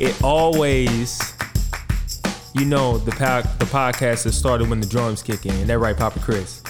It 0.00 0.22
always, 0.22 1.18
you 2.54 2.64
know, 2.64 2.98
the 2.98 3.10
po- 3.10 3.42
the 3.58 3.64
podcast 3.64 4.24
has 4.24 4.36
started 4.38 4.68
when 4.70 4.80
the 4.80 4.86
drums 4.86 5.22
kick 5.22 5.44
in. 5.44 5.66
That 5.66 5.78
right, 5.78 5.96
Papa 5.96 6.20
Chris? 6.20 6.62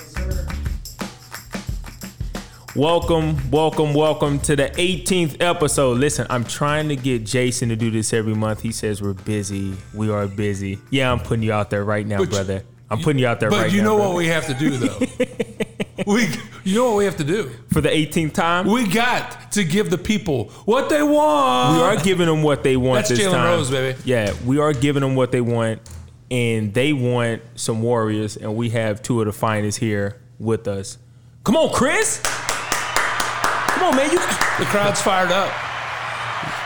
Welcome, 2.75 3.37
welcome, 3.51 3.93
welcome 3.93 4.39
to 4.41 4.55
the 4.57 4.69
18th 4.71 5.43
episode. 5.43 5.99
Listen, 5.99 6.27
I'm 6.31 6.45
trying 6.45 6.89
to 6.89 6.97
get 6.97 7.25
Jason 7.27 7.69
to 7.71 7.77
do 7.77 7.91
this 7.91 8.13
every 8.13 8.35
month. 8.35 8.63
He 8.63 8.73
says 8.73 9.03
we're 9.03 9.15
busy. 9.15 9.75
We 9.93 10.11
are 10.11 10.27
busy. 10.27 10.79
Yeah, 10.91 11.11
I'm 11.13 11.19
putting 11.21 11.43
you 11.43 11.53
out 11.53 11.71
there 11.71 11.85
right 11.85 12.07
now, 12.07 12.19
But 12.19 12.31
brother. 12.31 12.63
I'm 12.91 13.01
putting 13.01 13.19
you 13.19 13.27
out 13.27 13.41
there 13.41 13.51
But 13.51 13.63
right 13.65 13.73
you 13.73 13.79
now. 13.83 13.89
know 13.89 13.97
brother. 13.97 14.09
what 14.15 14.17
we 14.19 14.27
have 14.29 14.47
to 14.47 14.55
do 14.55 14.71
though. 14.71 14.99
we, 16.07 16.29
you 16.69 16.75
know 16.77 16.89
what 16.91 16.97
we 16.99 17.05
have 17.07 17.17
to 17.17 17.25
do. 17.25 17.51
For 17.73 17.81
the 17.81 17.89
18th 17.89 18.35
time, 18.35 18.67
We 18.67 18.87
got 18.87 19.53
to 19.53 19.65
give 19.65 19.91
the 19.91 19.99
people 19.99 20.45
what 20.65 20.89
they 20.89 21.03
want. 21.03 21.77
we 21.77 21.83
are 21.83 21.97
giving 21.97 22.27
them 22.27 22.43
what 22.43 22.63
they 22.63 22.77
want 22.77 22.99
That's 22.99 23.09
this 23.11 23.21
Jalen 23.21 23.33
time. 23.33 23.47
Rose, 23.47 23.71
baby. 23.71 23.99
Yeah, 24.05 24.35
we 24.45 24.59
are 24.59 24.73
giving 24.73 25.01
them 25.01 25.15
what 25.15 25.33
they 25.33 25.41
want, 25.41 25.81
and 26.31 26.75
they 26.75 26.93
want 26.93 27.43
some 27.55 27.81
Warriors, 27.83 28.37
and 28.37 28.55
we 28.55 28.71
have 28.71 29.03
two 29.03 29.21
of 29.21 29.27
the 29.27 29.33
finest 29.33 29.79
here 29.79 30.21
with 30.39 30.69
us. 30.69 30.99
Come 31.45 31.57
on, 31.57 31.73
Chris. 31.73 32.21
Come 32.23 33.83
on, 33.85 33.97
man. 33.97 34.11
You 34.11 34.19
The 34.19 34.67
crowd's 34.67 35.01
fired 35.01 35.31
up. 35.31 35.51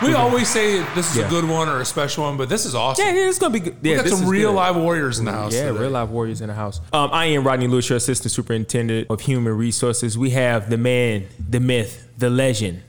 We 0.02 0.14
always 0.14 0.48
say 0.48 0.78
this 0.94 1.10
is 1.10 1.16
Yeah. 1.18 1.26
a 1.26 1.30
good 1.30 1.44
one 1.48 1.68
or 1.68 1.80
a 1.80 1.84
special 1.84 2.24
one, 2.24 2.36
but 2.36 2.48
this 2.48 2.64
is 2.66 2.74
awesome. 2.74 3.04
yeah, 3.06 3.12
yeah, 3.14 3.28
it's 3.28 3.38
gonna 3.38 3.52
be 3.52 3.60
good. 3.60 3.76
Yeah, 3.82 3.90
we 3.92 3.96
got 3.96 4.02
this 4.04 4.12
some 4.14 4.22
is 4.24 4.28
real 4.28 4.50
good. 4.50 4.56
live 4.56 4.76
warriors 4.76 5.18
in 5.18 5.24
the 5.26 5.32
house. 5.32 5.54
Yeah, 5.54 5.68
today. 5.68 5.78
real 5.80 5.90
life 5.90 6.08
warriors 6.08 6.40
in 6.40 6.48
the 6.48 6.54
house. 6.54 6.80
Um, 6.92 7.10
I 7.12 7.26
am 7.26 7.44
Rodney 7.46 7.68
Lewis, 7.68 7.88
your 7.88 7.96
assistant 7.98 8.32
superintendent 8.32 9.06
of 9.10 9.20
human 9.20 9.56
resources. 9.56 10.18
We 10.18 10.30
have 10.30 10.70
the 10.70 10.76
man, 10.78 11.26
the 11.38 11.60
myth, 11.60 12.08
the 12.18 12.30
legend, 12.30 12.82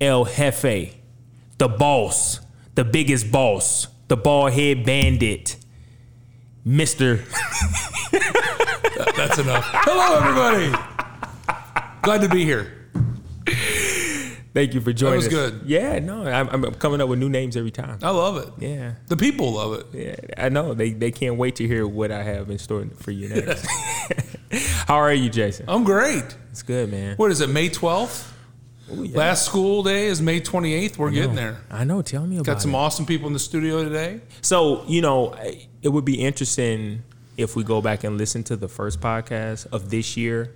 El 0.00 0.24
Jefe, 0.24 0.94
the 1.58 1.68
boss, 1.68 2.40
the 2.74 2.84
biggest 2.84 3.30
boss, 3.30 3.86
the 4.08 4.16
bald 4.16 4.52
head 4.52 4.84
bandit, 4.84 5.56
Mister. 6.64 7.16
That's 9.16 9.38
enough. 9.38 9.64
Hello, 9.68 10.18
everybody. 10.18 10.84
Glad 12.02 12.20
to 12.22 12.28
be 12.28 12.44
here. 12.44 12.72
Thank 14.58 14.74
you 14.74 14.80
for 14.80 14.92
joining. 14.92 15.18
was 15.18 15.26
us. 15.28 15.32
good. 15.32 15.60
Yeah, 15.66 16.00
no, 16.00 16.24
I'm, 16.24 16.48
I'm 16.48 16.74
coming 16.74 17.00
up 17.00 17.08
with 17.08 17.20
new 17.20 17.28
names 17.28 17.56
every 17.56 17.70
time. 17.70 18.00
I 18.02 18.10
love 18.10 18.38
it. 18.38 18.48
Yeah, 18.58 18.94
The 19.06 19.16
people 19.16 19.52
love 19.52 19.72
it. 19.78 19.86
yeah, 19.92 20.44
I 20.44 20.48
know 20.48 20.74
they 20.74 20.90
they 20.90 21.12
can't 21.12 21.36
wait 21.36 21.54
to 21.56 21.66
hear 21.68 21.86
what 21.86 22.10
I 22.10 22.24
have 22.24 22.50
in 22.50 22.58
store 22.58 22.84
for 22.96 23.12
you 23.12 23.28
next. 23.34 23.64
How 24.88 24.96
are 24.96 25.14
you, 25.14 25.30
Jason? 25.30 25.66
I'm 25.68 25.84
great. 25.84 26.24
It's 26.50 26.64
good, 26.64 26.90
man. 26.90 27.14
What 27.18 27.30
is 27.30 27.40
it, 27.40 27.48
May 27.50 27.68
12th? 27.68 28.32
Ooh, 28.90 29.04
yeah. 29.04 29.16
Last 29.16 29.46
school 29.46 29.84
day 29.84 30.06
is 30.06 30.20
May 30.20 30.40
28th. 30.40 30.96
We're 30.98 31.10
getting 31.12 31.36
there. 31.36 31.58
I 31.70 31.84
know. 31.84 32.02
Tell 32.02 32.26
me 32.26 32.36
about 32.38 32.46
Got 32.46 32.62
some 32.62 32.74
it. 32.74 32.78
awesome 32.78 33.06
people 33.06 33.28
in 33.28 33.34
the 33.34 33.38
studio 33.38 33.84
today. 33.84 34.22
So, 34.40 34.84
you 34.88 35.02
know, 35.02 35.36
it 35.82 35.88
would 35.90 36.04
be 36.04 36.18
interesting 36.20 37.04
if 37.36 37.54
we 37.54 37.62
go 37.62 37.80
back 37.80 38.02
and 38.02 38.18
listen 38.18 38.42
to 38.44 38.56
the 38.56 38.66
first 38.68 39.00
podcast 39.00 39.66
of 39.70 39.90
this 39.90 40.16
year. 40.16 40.52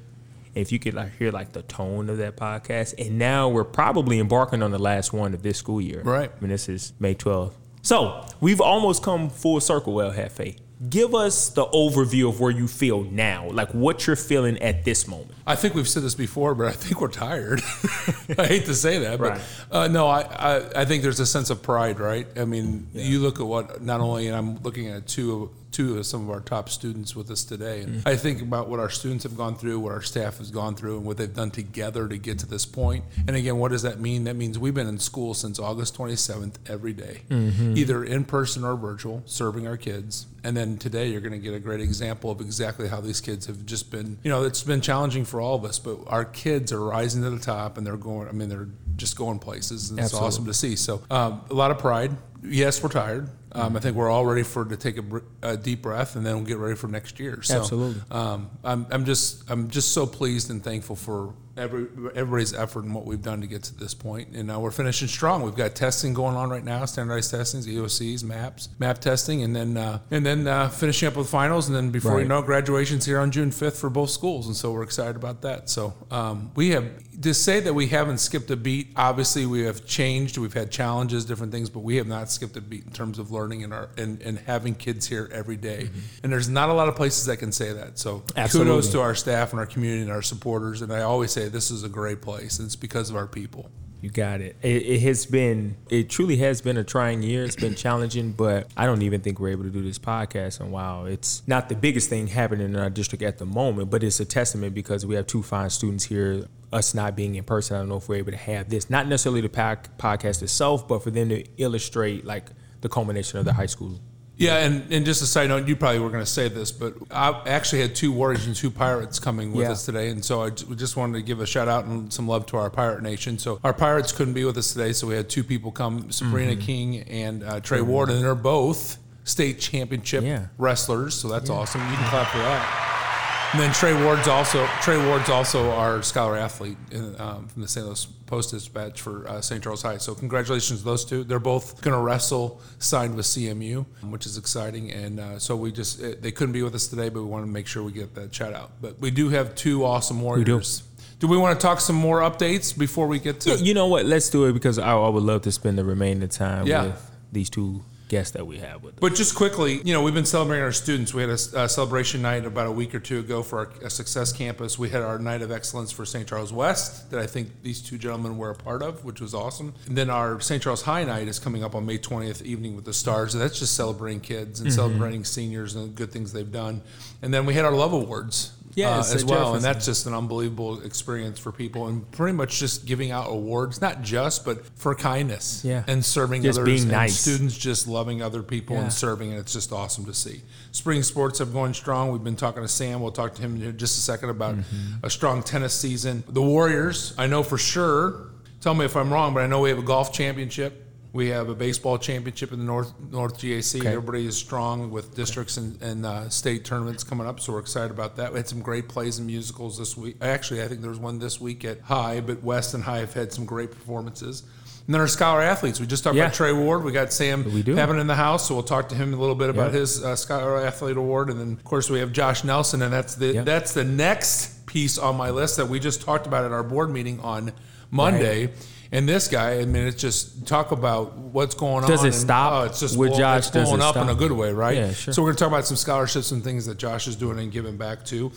If 0.54 0.70
you 0.72 0.78
could 0.78 0.94
like 0.94 1.16
hear 1.18 1.30
like 1.30 1.52
the 1.52 1.62
tone 1.62 2.10
of 2.10 2.18
that 2.18 2.36
podcast. 2.36 2.94
And 3.04 3.18
now 3.18 3.48
we're 3.48 3.64
probably 3.64 4.18
embarking 4.18 4.62
on 4.62 4.70
the 4.70 4.78
last 4.78 5.12
one 5.12 5.32
of 5.34 5.42
this 5.42 5.56
school 5.58 5.80
year. 5.80 6.02
Right. 6.02 6.30
I 6.36 6.40
mean, 6.40 6.50
this 6.50 6.68
is 6.68 6.92
May 7.00 7.14
12th. 7.14 7.52
So 7.80 8.24
we've 8.40 8.60
almost 8.60 9.02
come 9.02 9.30
full 9.30 9.60
circle, 9.60 10.00
El 10.00 10.12
Jefe. 10.12 10.56
Give 10.90 11.14
us 11.14 11.48
the 11.50 11.64
overview 11.66 12.28
of 12.28 12.40
where 12.40 12.50
you 12.50 12.66
feel 12.66 13.04
now, 13.04 13.48
like 13.50 13.70
what 13.72 14.06
you're 14.06 14.16
feeling 14.16 14.60
at 14.60 14.84
this 14.84 15.06
moment. 15.06 15.30
I 15.46 15.54
think 15.54 15.74
we've 15.76 15.88
said 15.88 16.02
this 16.02 16.16
before, 16.16 16.56
but 16.56 16.66
I 16.66 16.72
think 16.72 17.00
we're 17.00 17.06
tired. 17.08 17.62
I 18.38 18.46
hate 18.46 18.64
to 18.66 18.74
say 18.74 18.98
that, 18.98 19.20
Right. 19.20 19.40
but 19.70 19.76
uh, 19.76 19.86
no, 19.88 20.08
I, 20.08 20.22
I 20.22 20.80
I 20.82 20.84
think 20.84 21.04
there's 21.04 21.20
a 21.20 21.26
sense 21.26 21.50
of 21.50 21.62
pride, 21.62 22.00
right? 22.00 22.26
I 22.36 22.44
mean, 22.46 22.88
you 22.94 23.20
look 23.20 23.38
at 23.38 23.46
what 23.46 23.80
not 23.80 24.00
only, 24.00 24.26
and 24.26 24.36
I'm 24.36 24.60
looking 24.64 24.88
at 24.88 25.06
two 25.06 25.32
of 25.44 25.50
two 25.72 25.98
of 25.98 26.06
some 26.06 26.22
of 26.22 26.30
our 26.30 26.40
top 26.40 26.68
students 26.68 27.16
with 27.16 27.30
us 27.30 27.44
today, 27.44 27.80
and 27.80 27.92
Mm-hmm. 27.92 28.08
I 28.08 28.16
think 28.16 28.40
about 28.42 28.68
what 28.68 28.78
our 28.80 28.88
students 28.90 29.24
have 29.24 29.36
gone 29.36 29.54
through, 29.56 29.80
what 29.80 29.92
our 29.92 30.02
staff 30.02 30.38
has 30.38 30.50
gone 30.50 30.74
through, 30.76 30.98
and 30.98 31.04
what 31.06 31.16
they've 31.16 31.34
done 31.34 31.50
together 31.50 32.08
to 32.08 32.16
get 32.18 32.38
to 32.40 32.46
this 32.46 32.64
point. 32.64 33.04
And 33.26 33.36
again, 33.36 33.58
what 33.58 33.70
does 33.72 33.82
that 33.82 33.98
mean? 34.00 34.24
That 34.24 34.36
means 34.36 34.58
we've 34.58 34.74
been 34.74 34.86
in 34.86 34.98
school 34.98 35.34
since 35.34 35.58
August 35.58 35.96
27th 35.96 36.54
every 36.68 36.92
day, 36.92 37.22
Mm-hmm. 37.30 37.76
either 37.76 38.04
in 38.04 38.24
person 38.24 38.64
or 38.64 38.76
virtual, 38.76 39.22
serving 39.26 39.66
our 39.66 39.76
kids. 39.76 40.26
And 40.44 40.56
then 40.56 40.76
today, 40.78 41.08
you're 41.08 41.20
going 41.20 41.32
to 41.32 41.38
get 41.38 41.54
a 41.54 41.60
great 41.60 41.80
example 41.80 42.30
of 42.30 42.40
exactly 42.40 42.88
how 42.88 43.00
these 43.00 43.20
kids 43.20 43.46
have 43.46 43.64
just 43.64 43.90
been. 43.90 44.18
You 44.24 44.30
know, 44.30 44.44
it's 44.44 44.62
been 44.62 44.80
challenging 44.80 45.24
for 45.24 45.40
all 45.40 45.54
of 45.54 45.64
us, 45.64 45.78
but 45.78 45.98
our 46.08 46.24
kids 46.24 46.72
are 46.72 46.80
rising 46.82 47.22
to 47.22 47.30
the 47.30 47.38
top, 47.38 47.78
and 47.78 47.86
they're 47.86 47.96
going. 47.96 48.28
I 48.28 48.32
mean, 48.32 48.48
they're 48.48 48.68
just 48.96 49.16
going 49.16 49.38
places, 49.38 49.90
and 49.90 49.98
it's 50.00 50.12
awesome 50.14 50.46
to 50.46 50.54
see. 50.54 50.76
So, 50.76 51.02
um, 51.10 51.42
a 51.50 51.54
lot 51.54 51.70
of 51.70 51.78
pride. 51.78 52.10
Yes, 52.44 52.82
we're 52.82 52.88
tired. 52.88 53.28
Um, 53.52 53.76
I 53.76 53.80
think 53.80 53.96
we're 53.96 54.10
all 54.10 54.26
ready 54.26 54.42
for 54.42 54.64
to 54.64 54.76
take 54.76 54.96
a, 54.96 55.02
br- 55.02 55.18
a 55.42 55.56
deep 55.56 55.82
breath, 55.82 56.16
and 56.16 56.24
then 56.24 56.36
we'll 56.36 56.44
get 56.46 56.58
ready 56.58 56.74
for 56.74 56.88
next 56.88 57.20
year. 57.20 57.42
So, 57.42 57.60
Absolutely. 57.60 58.02
Um, 58.10 58.50
I'm, 58.64 58.86
I'm 58.90 59.04
just 59.04 59.48
I'm 59.50 59.68
just 59.68 59.92
so 59.92 60.06
pleased 60.06 60.50
and 60.50 60.62
thankful 60.62 60.96
for 60.96 61.34
every 61.56 61.86
everybody's 62.14 62.54
effort 62.54 62.84
and 62.84 62.94
what 62.94 63.04
we've 63.04 63.22
done 63.22 63.40
to 63.40 63.46
get 63.46 63.62
to 63.64 63.74
this 63.74 63.94
point. 63.94 64.28
And 64.34 64.46
now 64.46 64.60
we're 64.60 64.70
finishing 64.70 65.08
strong. 65.08 65.42
We've 65.42 65.54
got 65.54 65.74
testing 65.74 66.14
going 66.14 66.36
on 66.36 66.50
right 66.50 66.64
now, 66.64 66.84
standardized 66.84 67.30
testings, 67.30 67.66
EOCs, 67.66 68.24
maps, 68.24 68.68
map 68.78 68.98
testing, 69.00 69.42
and 69.42 69.54
then 69.54 69.76
uh, 69.76 69.98
and 70.10 70.24
then 70.24 70.46
uh, 70.46 70.68
finishing 70.68 71.08
up 71.08 71.16
with 71.16 71.28
finals. 71.28 71.68
And 71.68 71.76
then 71.76 71.90
before 71.90 72.12
Right. 72.14 72.22
you 72.22 72.28
know, 72.28 72.42
graduation's 72.42 73.04
here 73.04 73.18
on 73.18 73.30
June 73.30 73.50
5th 73.50 73.76
for 73.76 73.90
both 73.90 74.10
schools, 74.10 74.46
and 74.46 74.56
so 74.56 74.72
we're 74.72 74.82
excited 74.82 75.16
about 75.16 75.42
that. 75.42 75.68
So 75.68 75.94
um, 76.10 76.50
we 76.54 76.70
have 76.70 76.90
to 77.20 77.34
say 77.34 77.60
that 77.60 77.74
we 77.74 77.86
haven't 77.88 78.18
skipped 78.18 78.50
a 78.50 78.56
beat. 78.56 78.88
Obviously, 78.96 79.46
we 79.46 79.62
have 79.62 79.86
changed. 79.86 80.38
We've 80.38 80.52
had 80.54 80.70
challenges, 80.70 81.24
different 81.24 81.52
things, 81.52 81.70
but 81.70 81.80
we 81.80 81.96
have 81.96 82.06
not 82.06 82.30
skipped 82.30 82.56
a 82.56 82.60
beat 82.60 82.84
in 82.84 82.90
terms 82.92 83.18
of 83.18 83.30
learning 83.30 83.62
and 83.64 83.72
our 83.72 83.90
and, 83.96 84.20
and 84.22 84.38
having 84.38 84.74
kids 84.74 85.06
here 85.06 85.28
every 85.32 85.56
day. 85.56 85.90
And 86.22 86.32
there's 86.32 86.48
not 86.48 86.68
a 86.68 86.72
lot 86.72 86.88
of 86.88 86.96
places 86.96 87.26
that 87.26 87.36
can 87.36 87.52
say 87.52 87.72
that. 87.72 87.98
So 87.98 88.22
kudos 88.50 88.90
to 88.92 89.00
our 89.00 89.14
staff 89.14 89.52
and 89.52 89.60
our 89.60 89.66
community 89.66 90.02
and 90.02 90.10
our 90.10 90.22
supporters. 90.22 90.82
And 90.82 90.92
I 90.92 91.02
always 91.02 91.30
say 91.30 91.41
this 91.48 91.70
is 91.70 91.84
a 91.84 91.88
great 91.88 92.22
place. 92.22 92.58
And 92.58 92.66
it's 92.66 92.76
because 92.76 93.10
of 93.10 93.16
our 93.16 93.26
people. 93.26 93.70
You 94.02 94.10
got 94.10 94.40
it. 94.40 94.56
it. 94.62 94.82
It 94.82 95.00
has 95.02 95.26
been, 95.26 95.76
it 95.88 96.10
truly 96.10 96.36
has 96.38 96.60
been 96.60 96.76
a 96.76 96.82
trying 96.82 97.22
year. 97.22 97.44
It's 97.44 97.54
been 97.54 97.76
challenging, 97.76 98.32
but 98.32 98.66
I 98.76 98.84
don't 98.84 99.02
even 99.02 99.20
think 99.20 99.38
we're 99.38 99.50
able 99.50 99.62
to 99.62 99.70
do 99.70 99.80
this 99.80 99.98
podcast. 99.98 100.58
And 100.60 100.72
wow, 100.72 101.04
it's 101.04 101.42
not 101.46 101.68
the 101.68 101.76
biggest 101.76 102.08
thing 102.08 102.26
happening 102.26 102.66
in 102.66 102.76
our 102.76 102.90
district 102.90 103.22
at 103.22 103.38
the 103.38 103.46
moment, 103.46 103.90
but 103.90 104.02
it's 104.02 104.18
a 104.18 104.24
testament 104.24 104.74
because 104.74 105.06
we 105.06 105.14
have 105.14 105.28
two 105.28 105.42
fine 105.42 105.70
students 105.70 106.04
here. 106.04 106.46
Us 106.72 106.94
not 106.94 107.14
being 107.14 107.36
in 107.36 107.44
person, 107.44 107.76
I 107.76 107.80
don't 107.80 107.90
know 107.90 107.98
if 107.98 108.08
we're 108.08 108.16
able 108.16 108.32
to 108.32 108.38
have 108.38 108.70
this. 108.70 108.90
Not 108.90 109.06
necessarily 109.06 109.40
the 109.40 109.48
podcast 109.48 110.42
itself, 110.42 110.88
but 110.88 111.04
for 111.04 111.10
them 111.10 111.28
to 111.28 111.44
illustrate 111.58 112.24
like 112.24 112.46
the 112.80 112.88
culmination 112.88 113.38
of 113.38 113.44
the 113.44 113.52
high 113.52 113.66
school. 113.66 114.00
Yeah, 114.38 114.56
and, 114.58 114.90
and 114.92 115.04
just 115.04 115.22
a 115.22 115.26
side 115.26 115.48
note, 115.50 115.68
you 115.68 115.76
probably 115.76 116.00
were 116.00 116.08
going 116.10 116.24
to 116.24 116.30
say 116.30 116.48
this, 116.48 116.72
but 116.72 116.94
I 117.10 117.42
actually 117.46 117.82
had 117.82 117.94
two 117.94 118.10
Warriors 118.10 118.46
and 118.46 118.56
two 118.56 118.70
Pirates 118.70 119.18
coming 119.20 119.52
with 119.52 119.66
Yeah. 119.66 119.72
us 119.72 119.84
today, 119.84 120.08
and 120.08 120.24
so 120.24 120.42
I 120.42 120.50
just 120.50 120.96
wanted 120.96 121.18
to 121.18 121.22
give 121.22 121.40
a 121.40 121.46
shout 121.46 121.68
out 121.68 121.84
and 121.84 122.12
some 122.12 122.26
love 122.26 122.46
to 122.46 122.56
our 122.56 122.70
Pirate 122.70 123.02
Nation. 123.02 123.38
So 123.38 123.60
our 123.62 123.74
Pirates 123.74 124.10
couldn't 124.10 124.34
be 124.34 124.44
with 124.44 124.56
us 124.56 124.72
today, 124.72 124.92
so 124.94 125.06
we 125.06 125.14
had 125.14 125.28
two 125.28 125.44
people 125.44 125.70
come, 125.70 126.10
Sabrina 126.10 126.52
Mm-hmm. 126.52 126.60
King 126.60 126.98
and 127.02 127.44
uh, 127.44 127.60
Trey 127.60 127.82
Ward, 127.82 128.08
and 128.10 128.22
they're 128.24 128.34
both 128.34 128.98
state 129.24 129.60
championship 129.60 130.24
Yeah. 130.24 130.46
wrestlers, 130.58 131.14
so 131.14 131.28
that's 131.28 131.50
awesome. 131.50 131.80
You 131.90 131.96
can 131.96 132.08
clap 132.08 132.28
for 132.28 132.38
that. 132.38 133.21
And 133.52 133.60
then 133.60 133.70
Trey 133.74 133.92
Ward's 134.02 134.28
also 134.28 134.66
Trey 134.80 134.96
Ward's 135.08 135.28
also 135.28 135.70
our 135.72 136.02
scholar 136.02 136.38
athlete 136.38 136.78
in, 136.90 137.14
um, 137.20 137.48
from 137.48 137.60
the 137.60 137.68
St. 137.68 137.84
Louis 137.84 138.06
Post 138.26 138.50
Dispatch 138.52 139.02
for 139.02 139.28
uh, 139.28 139.42
St. 139.42 139.62
Charles 139.62 139.82
High. 139.82 139.98
So 139.98 140.14
congratulations 140.14 140.78
to 140.78 140.84
those 140.86 141.04
two. 141.04 141.22
They're 141.22 141.38
both 141.38 141.82
going 141.82 141.94
to 141.94 142.00
wrestle 142.00 142.62
signed 142.78 143.14
with 143.14 143.26
CMU, 143.26 143.84
which 144.08 144.24
is 144.24 144.38
exciting. 144.38 144.90
And 144.90 145.20
uh, 145.20 145.38
so 145.38 145.54
we 145.54 145.70
just 145.70 146.02
uh, 146.02 146.14
they 146.18 146.32
couldn't 146.32 146.52
be 146.54 146.62
with 146.62 146.74
us 146.74 146.86
today, 146.86 147.10
but 147.10 147.20
we 147.22 147.28
want 147.28 147.44
to 147.44 147.50
make 147.50 147.66
sure 147.66 147.82
we 147.82 147.92
get 147.92 148.14
that 148.14 148.34
shout 148.34 148.54
out. 148.54 148.70
But 148.80 148.98
we 149.00 149.10
do 149.10 149.28
have 149.28 149.54
two 149.54 149.84
awesome 149.84 150.22
warriors. 150.22 150.82
do. 151.18 151.26
we 151.28 151.36
want 151.36 151.60
to 151.60 151.62
talk 151.66 151.80
some 151.80 151.96
more 151.96 152.20
updates 152.20 152.76
before 152.76 153.06
we 153.06 153.18
get 153.18 153.40
to? 153.40 153.56
You 153.56 153.74
know 153.74 153.86
what? 153.86 154.06
Let's 154.06 154.30
do 154.30 154.46
it 154.46 154.54
because 154.54 154.78
I, 154.78 154.94
I 154.96 155.08
would 155.10 155.22
love 155.24 155.42
to 155.42 155.52
spend 155.52 155.76
the 155.76 155.84
remaining 155.84 156.26
time 156.30 156.66
Yeah. 156.66 156.84
with 156.86 157.10
these 157.30 157.50
two 157.50 157.82
guests 158.12 158.32
that 158.32 158.46
we 158.46 158.58
have 158.58 158.84
with 158.84 158.92
us. 158.92 159.00
But 159.00 159.14
just 159.14 159.34
quickly, 159.34 159.80
you 159.84 159.94
know, 159.94 160.02
we've 160.02 160.12
been 160.12 160.26
celebrating 160.26 160.62
our 160.62 160.70
students. 160.70 161.14
We 161.14 161.22
had 161.22 161.30
a, 161.30 161.64
a 161.64 161.68
celebration 161.68 162.20
night 162.20 162.44
about 162.44 162.66
a 162.66 162.70
week 162.70 162.94
or 162.94 163.00
two 163.00 163.18
ago 163.20 163.42
for 163.42 163.58
our 163.60 163.70
a 163.82 163.88
Success 163.88 164.34
Campus. 164.34 164.78
We 164.78 164.90
had 164.90 165.00
our 165.00 165.18
Night 165.18 165.40
of 165.40 165.50
Excellence 165.50 165.90
for 165.90 166.04
St. 166.04 166.28
Charles 166.28 166.52
West 166.52 167.10
that 167.10 167.18
I 167.18 167.26
think 167.26 167.62
these 167.62 167.80
two 167.80 167.96
gentlemen 167.96 168.36
were 168.36 168.50
a 168.50 168.54
part 168.54 168.82
of, 168.82 169.02
which 169.02 169.22
was 169.22 169.32
awesome. 169.32 169.72
And 169.86 169.96
then 169.96 170.10
our 170.10 170.40
St. 170.40 170.62
Charles 170.62 170.82
High 170.82 171.04
Night 171.04 171.26
is 171.26 171.38
coming 171.38 171.64
up 171.64 171.74
on 171.74 171.86
May 171.86 171.96
20th, 171.96 172.42
Evening 172.42 172.76
with 172.76 172.84
the 172.84 172.92
Stars. 172.92 173.32
That's 173.32 173.58
just 173.58 173.74
celebrating 173.74 174.20
kids 174.20 174.60
and 174.60 174.68
mm-hmm. 174.68 174.76
celebrating 174.76 175.24
seniors 175.24 175.74
and 175.74 175.86
the 175.86 175.88
good 175.88 176.12
things 176.12 176.34
they've 176.34 176.52
done. 176.52 176.82
And 177.22 177.32
then 177.32 177.46
we 177.46 177.54
had 177.54 177.64
our 177.64 177.72
Love 177.72 177.94
Awards. 177.94 178.52
Yes, 178.74 179.12
uh, 179.12 179.16
as 179.16 179.24
well, 179.24 179.54
and 179.54 179.62
that's 179.62 179.84
just 179.84 180.06
an 180.06 180.14
unbelievable 180.14 180.80
experience 180.80 181.38
for 181.38 181.52
people, 181.52 181.88
and 181.88 182.10
pretty 182.10 182.32
much 182.36 182.58
just 182.58 182.86
giving 182.86 183.10
out 183.10 183.30
awards, 183.30 183.80
not 183.80 184.02
just, 184.02 184.44
but 184.44 184.64
for 184.78 184.94
kindness, 184.94 185.62
Yeah. 185.64 185.84
and 185.86 186.04
serving 186.04 186.42
Just 186.42 186.58
others, 186.58 186.66
being 186.66 186.82
and 186.82 186.90
nice. 186.92 187.18
students 187.18 187.56
just 187.56 187.86
loving 187.86 188.22
other 188.22 188.42
people 188.42 188.76
Yeah. 188.76 188.82
and 188.84 188.92
serving, 188.92 189.30
and 189.30 189.38
it's 189.38 189.52
just 189.52 189.72
awesome 189.72 190.04
to 190.06 190.14
see. 190.14 190.42
Spring 190.70 191.02
sports 191.02 191.38
have 191.38 191.52
gone 191.52 191.74
strong. 191.74 192.12
We've 192.12 192.24
been 192.24 192.36
talking 192.36 192.62
to 192.62 192.68
Sam. 192.68 193.00
We'll 193.00 193.12
talk 193.12 193.34
to 193.34 193.42
him 193.42 193.60
in 193.62 193.76
just 193.76 193.98
a 193.98 194.00
second 194.00 194.30
about 194.30 194.56
Mm-hmm. 194.56 195.04
a 195.04 195.10
strong 195.10 195.42
tennis 195.42 195.74
season. 195.74 196.24
The 196.28 196.42
Warriors, 196.42 197.12
I 197.18 197.26
know 197.26 197.42
for 197.42 197.58
sure. 197.58 198.28
Tell 198.60 198.74
me 198.74 198.84
if 198.84 198.96
I'm 198.96 199.12
wrong, 199.12 199.34
but 199.34 199.42
I 199.42 199.46
know 199.48 199.60
we 199.60 199.68
have 199.70 199.78
a 199.78 199.82
golf 199.82 200.12
championship 200.12 200.81
We 201.14 201.28
have 201.28 201.50
a 201.50 201.54
baseball 201.54 201.98
championship 201.98 202.52
in 202.52 202.58
the 202.58 202.64
North 202.64 202.92
North 203.10 203.38
GAC. 203.38 203.80
Okay. 203.80 203.88
Everybody 203.88 204.26
is 204.26 204.34
strong 204.36 204.90
with 204.90 205.14
districts 205.14 205.58
and, 205.58 205.80
and 205.82 206.06
uh, 206.06 206.30
state 206.30 206.64
tournaments 206.64 207.04
coming 207.04 207.26
up, 207.26 207.38
so 207.38 207.52
we're 207.52 207.58
excited 207.58 207.90
about 207.90 208.16
that. 208.16 208.32
We 208.32 208.38
had 208.38 208.48
some 208.48 208.62
great 208.62 208.88
plays 208.88 209.18
and 209.18 209.26
musicals 209.26 209.76
this 209.78 209.94
week. 209.96 210.16
Actually, 210.22 210.62
I 210.62 210.68
think 210.68 210.80
there 210.80 210.88
was 210.90 210.98
one 210.98 211.18
this 211.18 211.38
week 211.38 211.66
at 211.66 211.80
High, 211.82 212.20
but 212.20 212.42
West 212.42 212.72
and 212.72 212.82
High 212.82 212.98
have 213.00 213.12
had 213.12 213.30
some 213.32 213.44
great 213.44 213.70
performances. 213.70 214.42
And 214.86 214.94
then 214.94 215.00
our 215.02 215.06
scholar 215.06 215.42
athletes. 215.42 215.78
We 215.78 215.86
just 215.86 216.02
talked 216.02 216.16
Yeah. 216.16 216.24
about 216.24 216.34
Trey 216.34 216.52
Ward. 216.52 216.82
We 216.82 216.90
got 216.92 217.12
Sam 217.12 217.44
We 217.52 217.62
do. 217.62 217.76
Having 217.76 218.00
in 218.00 218.06
the 218.06 218.16
house, 218.16 218.48
so 218.48 218.54
we'll 218.54 218.64
talk 218.64 218.88
to 218.88 218.94
him 218.96 219.12
a 219.12 219.16
little 219.16 219.36
bit 219.36 219.48
about 219.50 219.66
Yep. 219.72 219.80
his 219.80 220.02
uh, 220.02 220.16
scholar 220.16 220.56
athlete 220.64 220.96
award. 220.96 221.28
And 221.30 221.38
then, 221.38 221.52
of 221.52 221.62
course, 221.62 221.90
we 221.90 221.98
have 222.00 222.12
Josh 222.12 222.42
Nelson, 222.42 222.80
and 222.82 222.92
that's 222.92 223.14
the 223.16 223.34
Yep. 223.34 223.44
that's 223.44 223.74
the 223.74 223.84
next 223.84 224.64
piece 224.66 224.96
on 224.98 225.16
my 225.16 225.28
list 225.30 225.58
that 225.58 225.68
we 225.68 225.78
just 225.78 226.00
talked 226.00 226.26
about 226.26 226.44
at 226.46 226.52
our 226.52 226.62
board 226.64 226.90
meeting 226.90 227.20
on 227.20 227.52
Monday. 227.90 228.50
And 228.92 229.08
this 229.08 229.26
guy, 229.26 229.58
I 229.60 229.64
mean, 229.64 229.86
it's 229.86 230.00
just 230.00 230.46
talk 230.46 230.70
about 230.70 231.16
what's 231.16 231.54
going 231.54 231.86
Does 231.86 232.00
on. 232.00 232.06
it 232.06 232.12
and, 232.12 232.14
stop 232.14 232.52
oh, 232.52 232.64
it's 232.66 232.78
just 232.78 232.96
with 232.96 233.10
blow- 233.10 233.18
Josh? 233.18 233.38
it's 233.38 233.50
Does 233.50 233.64
blowing 233.68 233.80
it 233.80 233.84
up 233.84 233.96
in 233.96 234.08
a 234.10 234.14
good 234.14 234.32
way, 234.32 234.52
right? 234.52 234.76
Yeah, 234.76 234.92
sure. 234.92 235.14
So 235.14 235.22
we're 235.22 235.28
going 235.28 235.36
to 235.36 235.40
talk 235.44 235.48
about 235.48 235.66
some 235.66 235.78
scholarships 235.78 236.30
and 236.30 236.44
things 236.44 236.66
that 236.66 236.76
Josh 236.76 237.08
is 237.08 237.16
doing 237.16 237.38
and 237.38 237.50
giving 237.50 237.78
back 237.78 238.04
to. 238.06 238.30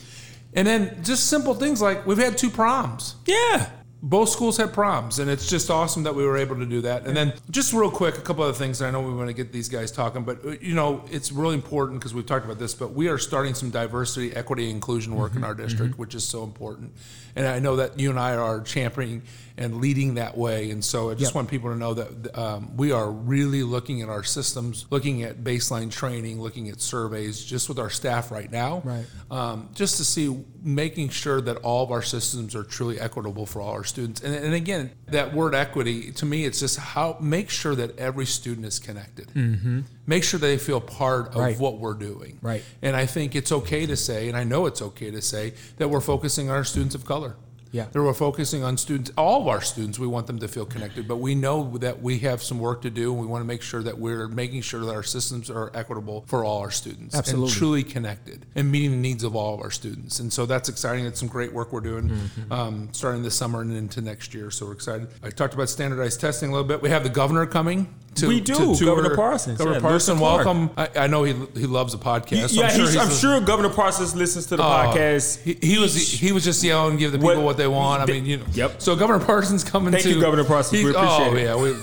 And 0.54 0.66
then 0.66 1.04
just 1.04 1.28
simple 1.30 1.54
things 1.56 1.82
like 1.82 2.06
we've 2.08 2.18
had 2.18 2.38
two 2.38 2.50
proms 2.50 3.16
Yeah. 3.26 3.70
Both 4.02 4.30
schools 4.30 4.58
had 4.58 4.72
proms, 4.74 5.18
and 5.20 5.30
it's 5.32 5.48
just 5.50 5.72
awesome 5.72 6.04
that 6.04 6.14
we 6.14 6.24
were 6.26 6.38
able 6.38 6.56
to 6.58 6.66
do 6.66 6.82
that. 6.82 7.08
And 7.08 7.18
then, 7.18 7.34
just 7.50 7.74
real 7.74 7.90
quick, 7.90 8.18
a 8.18 8.22
couple 8.22 8.44
other 8.44 8.54
things. 8.54 8.82
I 8.82 8.92
know 8.92 9.02
we 9.02 9.14
want 9.14 9.28
to 9.30 9.34
get 9.34 9.52
these 9.52 9.68
guys 9.70 9.92
talking, 9.92 10.24
but 10.24 10.46
uh, 10.46 10.52
you 10.62 10.76
know, 10.76 11.04
it's 11.12 11.32
really 11.32 11.56
important 11.56 12.00
because 12.00 12.14
we've 12.14 12.26
talked 12.26 12.46
about 12.46 12.60
this. 12.60 12.74
But 12.76 12.94
we 12.94 13.08
are 13.08 13.18
starting 13.18 13.56
some 13.56 13.72
diversity, 13.72 14.36
equity, 14.36 14.70
inclusion 14.70 15.16
work 15.16 15.36
in 15.36 15.44
our 15.44 15.56
district, 15.56 15.98
which 15.98 16.14
is 16.14 16.24
so 16.24 16.44
important. 16.44 16.92
And 17.38 17.48
I 17.48 17.60
know 17.60 17.78
that 17.78 18.00
you 18.00 18.10
and 18.12 18.20
I 18.20 18.36
are 18.36 18.62
championing 18.62 19.24
and 19.58 19.78
leading 19.82 20.16
that 20.16 20.38
way. 20.38 20.70
And 20.72 20.84
so, 20.84 21.10
I 21.10 21.14
just 21.14 21.32
Yep. 21.32 21.36
want 21.36 21.50
people 21.50 21.70
to 21.72 21.78
know 21.78 21.94
that 21.94 22.38
um, 22.38 22.76
we 22.78 22.92
are 22.92 23.10
really 23.10 23.64
looking 23.64 24.02
at 24.02 24.10
our 24.10 24.24
systems, 24.24 24.86
looking 24.90 25.24
at 25.24 25.44
baseline 25.44 25.90
training, 25.90 26.42
looking 26.42 26.70
at 26.70 26.80
surveys, 26.82 27.44
just 27.44 27.70
with 27.70 27.80
our 27.80 27.90
staff 27.90 28.32
right 28.32 28.52
now, 28.52 28.82
Right. 28.86 29.06
um, 29.32 29.70
just 29.74 29.98
to 29.98 30.06
see 30.06 30.44
making 30.62 31.10
sure 31.10 31.40
that 31.42 31.58
all 31.58 31.84
of 31.84 31.92
our 31.92 32.02
systems 32.02 32.54
are 32.56 32.64
truly 32.64 33.00
equitable 33.00 33.46
for 33.46 33.62
all 33.62 33.72
our 33.72 33.84
students. 33.86 34.22
And, 34.22 34.34
and 34.36 34.54
again, 34.54 34.92
that 35.08 35.34
word 35.34 35.56
equity 35.56 36.12
to 36.14 36.26
me, 36.26 36.46
it's 36.46 36.60
just 36.60 36.78
how 36.78 37.18
make 37.22 37.50
sure 37.50 37.76
that 37.76 37.98
every 37.98 38.26
student 38.26 38.66
is 38.66 38.80
connected. 38.80 39.28
Mm-hmm. 39.30 39.82
Make 40.06 40.24
sure 40.24 40.40
they 40.40 40.58
feel 40.58 40.82
part 40.82 41.30
of 41.30 41.36
Right. 41.36 41.60
what 41.60 41.80
we're 41.80 41.94
doing. 41.94 42.40
Right. 42.42 42.64
And 42.82 42.96
I 42.96 43.06
think 43.06 43.36
it's 43.36 43.52
okay 43.52 43.86
to 43.86 43.96
say, 43.96 44.28
and 44.28 44.38
I 44.38 44.44
know 44.44 44.66
it's 44.66 44.82
okay 44.82 45.12
to 45.12 45.22
say 45.22 45.54
that 45.78 45.90
we're 45.90 46.02
focusing 46.02 46.50
on 46.50 46.56
our 46.56 46.64
students 46.64 46.96
of 46.96 47.06
color. 47.06 47.36
Yeah. 47.76 47.88
That 47.92 48.02
we're 48.02 48.14
focusing 48.14 48.64
on 48.64 48.78
students, 48.78 49.12
all 49.18 49.42
of 49.42 49.48
our 49.50 49.62
students, 49.62 50.00
we 50.00 50.08
want 50.08 50.28
them 50.28 50.40
to 50.40 50.48
feel 50.48 50.66
connected, 50.66 51.08
but 51.08 51.18
we 51.18 51.36
know 51.36 51.78
that 51.80 52.02
we 52.02 52.20
have 52.20 52.42
some 52.42 52.60
work 52.60 52.82
to 52.84 52.90
do 52.90 53.12
and 53.12 53.20
we 53.20 53.28
want 53.28 53.42
to 53.44 53.48
make 53.48 53.62
sure 53.62 53.84
that 53.84 53.98
we're 54.00 54.28
making 54.30 54.62
sure 54.62 54.86
that 54.86 54.94
our 54.94 55.04
systems 55.04 55.50
are 55.50 55.72
equitable 55.74 56.24
for 56.28 56.46
all 56.46 56.60
our 56.62 56.72
students 56.72 57.14
Absolutely. 57.16 57.48
and 57.50 57.58
truly 57.58 57.84
connected 57.84 58.46
and 58.56 58.72
meeting 58.72 58.92
the 58.92 58.98
needs 58.98 59.24
of 59.26 59.36
all 59.36 59.54
of 59.56 59.60
our 59.62 59.72
students. 59.72 60.20
And 60.22 60.32
so 60.32 60.46
that's 60.46 60.70
exciting. 60.70 61.06
It's 61.06 61.20
some 61.20 61.28
great 61.28 61.52
work 61.52 61.74
we're 61.74 61.82
doing 61.82 62.06
Mm-hmm. 62.10 62.52
um, 62.54 62.90
starting 62.94 63.24
this 63.24 63.36
summer 63.36 63.60
and 63.62 63.74
into 63.76 64.00
next 64.02 64.34
year. 64.34 64.50
So 64.52 64.68
we're 64.68 64.74
excited. 64.74 65.08
I 65.24 65.30
talked 65.30 65.54
about 65.54 65.68
standardized 65.70 66.22
testing 66.22 66.50
a 66.50 66.52
little 66.54 66.68
bit. 66.68 66.82
We 66.82 66.90
have 66.90 67.04
the 67.04 67.10
governor 67.10 67.46
coming. 67.46 67.94
To, 68.16 68.30
We 68.30 68.40
do. 68.40 68.54
to 68.56 68.76
tour. 68.78 68.96
Governor 68.96 69.14
Parsons. 69.14 69.58
Governor 69.58 69.76
Yeah, 69.80 69.82
Parson, 69.82 70.20
welcome. 70.20 70.70
I, 70.78 70.88
I 70.96 71.08
know 71.08 71.24
he, 71.26 71.34
he 71.54 71.66
loves 71.66 71.92
the 71.92 72.00
podcast. 72.00 72.52
so 72.52 72.62
yeah, 72.62 72.68
I'm 72.68 72.76
sure, 72.78 72.86
he's, 72.86 72.96
I'm 72.96 73.10
sure 73.12 73.42
Governor 73.42 73.68
Parsons 73.68 74.16
listens 74.16 74.46
to 74.48 74.56
the 74.56 74.64
Oh, 74.64 74.66
podcast. 74.68 75.42
He, 75.44 75.58
he 75.62 75.78
was 75.78 75.94
he 76.22 76.32
was 76.32 76.46
just 76.46 76.64
yelling, 76.64 76.96
give 76.96 77.12
the 77.12 77.18
people 77.18 77.36
What- 77.36 77.44
what, 77.44 77.58
they 77.58 77.65
want. 77.68 78.02
I 78.02 78.06
mean, 78.06 78.26
you 78.26 78.38
know. 78.38 78.46
Yep. 78.54 78.82
So 78.82 78.96
Governor 78.96 79.24
Parsons 79.24 79.64
coming 79.64 79.92
Thank 79.92 80.04
to 80.04 80.10
you, 80.12 80.22
Governor 80.22 80.44
Parsons. 80.44 80.84
We 80.84 80.90
appreciate 80.92 81.28
oh, 81.28 81.36
it. 81.36 81.44
yeah, 81.44 81.56
we. 81.56 81.76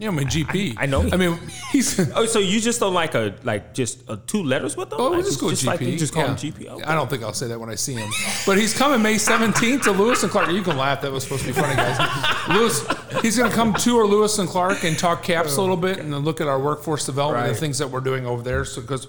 You 0.00 0.06
know, 0.10 0.12
I 0.12 0.20
mean, 0.20 0.28
GP. 0.28 0.76
I 0.78 0.86
know. 0.86 1.06
I 1.12 1.18
mean, 1.18 1.38
he's. 1.72 2.00
Oh, 2.16 2.24
so 2.24 2.38
you 2.38 2.58
just 2.58 2.80
don't 2.80 2.94
like 2.94 3.14
a 3.14 3.34
like 3.44 3.74
just 3.74 4.08
uh, 4.08 4.16
two 4.26 4.42
letters 4.42 4.74
with 4.74 4.88
them? 4.88 4.98
Oh, 4.98 5.10
like, 5.10 5.24
just 5.24 5.38
go 5.38 5.50
just 5.50 5.62
GP. 5.62 5.66
Like 5.66 5.80
just 5.98 6.14
call 6.14 6.22
yeah. 6.22 6.30
him 6.30 6.36
GP. 6.36 6.66
Okay. 6.68 6.84
I 6.84 6.94
don't 6.94 7.10
think 7.10 7.22
I'll 7.22 7.34
say 7.34 7.48
that 7.48 7.60
when 7.60 7.68
I 7.68 7.74
see 7.74 7.94
him. 7.94 8.10
But 8.46 8.56
he's 8.56 8.72
coming 8.76 9.02
May 9.02 9.16
17th 9.16 9.82
to 9.82 9.92
Lewis 9.92 10.22
and 10.22 10.32
Clark. 10.32 10.50
You 10.52 10.62
can 10.62 10.78
laugh. 10.78 11.02
That 11.02 11.12
was 11.12 11.24
supposed 11.24 11.42
to 11.42 11.48
be 11.48 11.52
funny, 11.52 11.76
guys. 11.76 11.98
Lewis, 12.48 12.86
he's 13.20 13.36
going 13.36 13.50
to 13.50 13.54
come 13.54 13.74
to 13.74 13.80
tour 13.80 14.06
Lewis 14.06 14.38
and 14.38 14.48
Clark 14.48 14.84
and 14.84 14.98
talk 14.98 15.22
caps 15.22 15.58
a 15.58 15.60
little 15.60 15.76
bit 15.76 15.98
and 15.98 16.10
then 16.10 16.20
look 16.20 16.40
at 16.40 16.48
our 16.48 16.58
workforce 16.58 17.04
development 17.04 17.44
and 17.44 17.50
Right. 17.50 17.54
the 17.54 17.60
things 17.60 17.76
that 17.78 17.90
we're 17.90 18.00
doing 18.00 18.24
over 18.24 18.42
there. 18.42 18.64
So, 18.64 18.80
because 18.80 19.06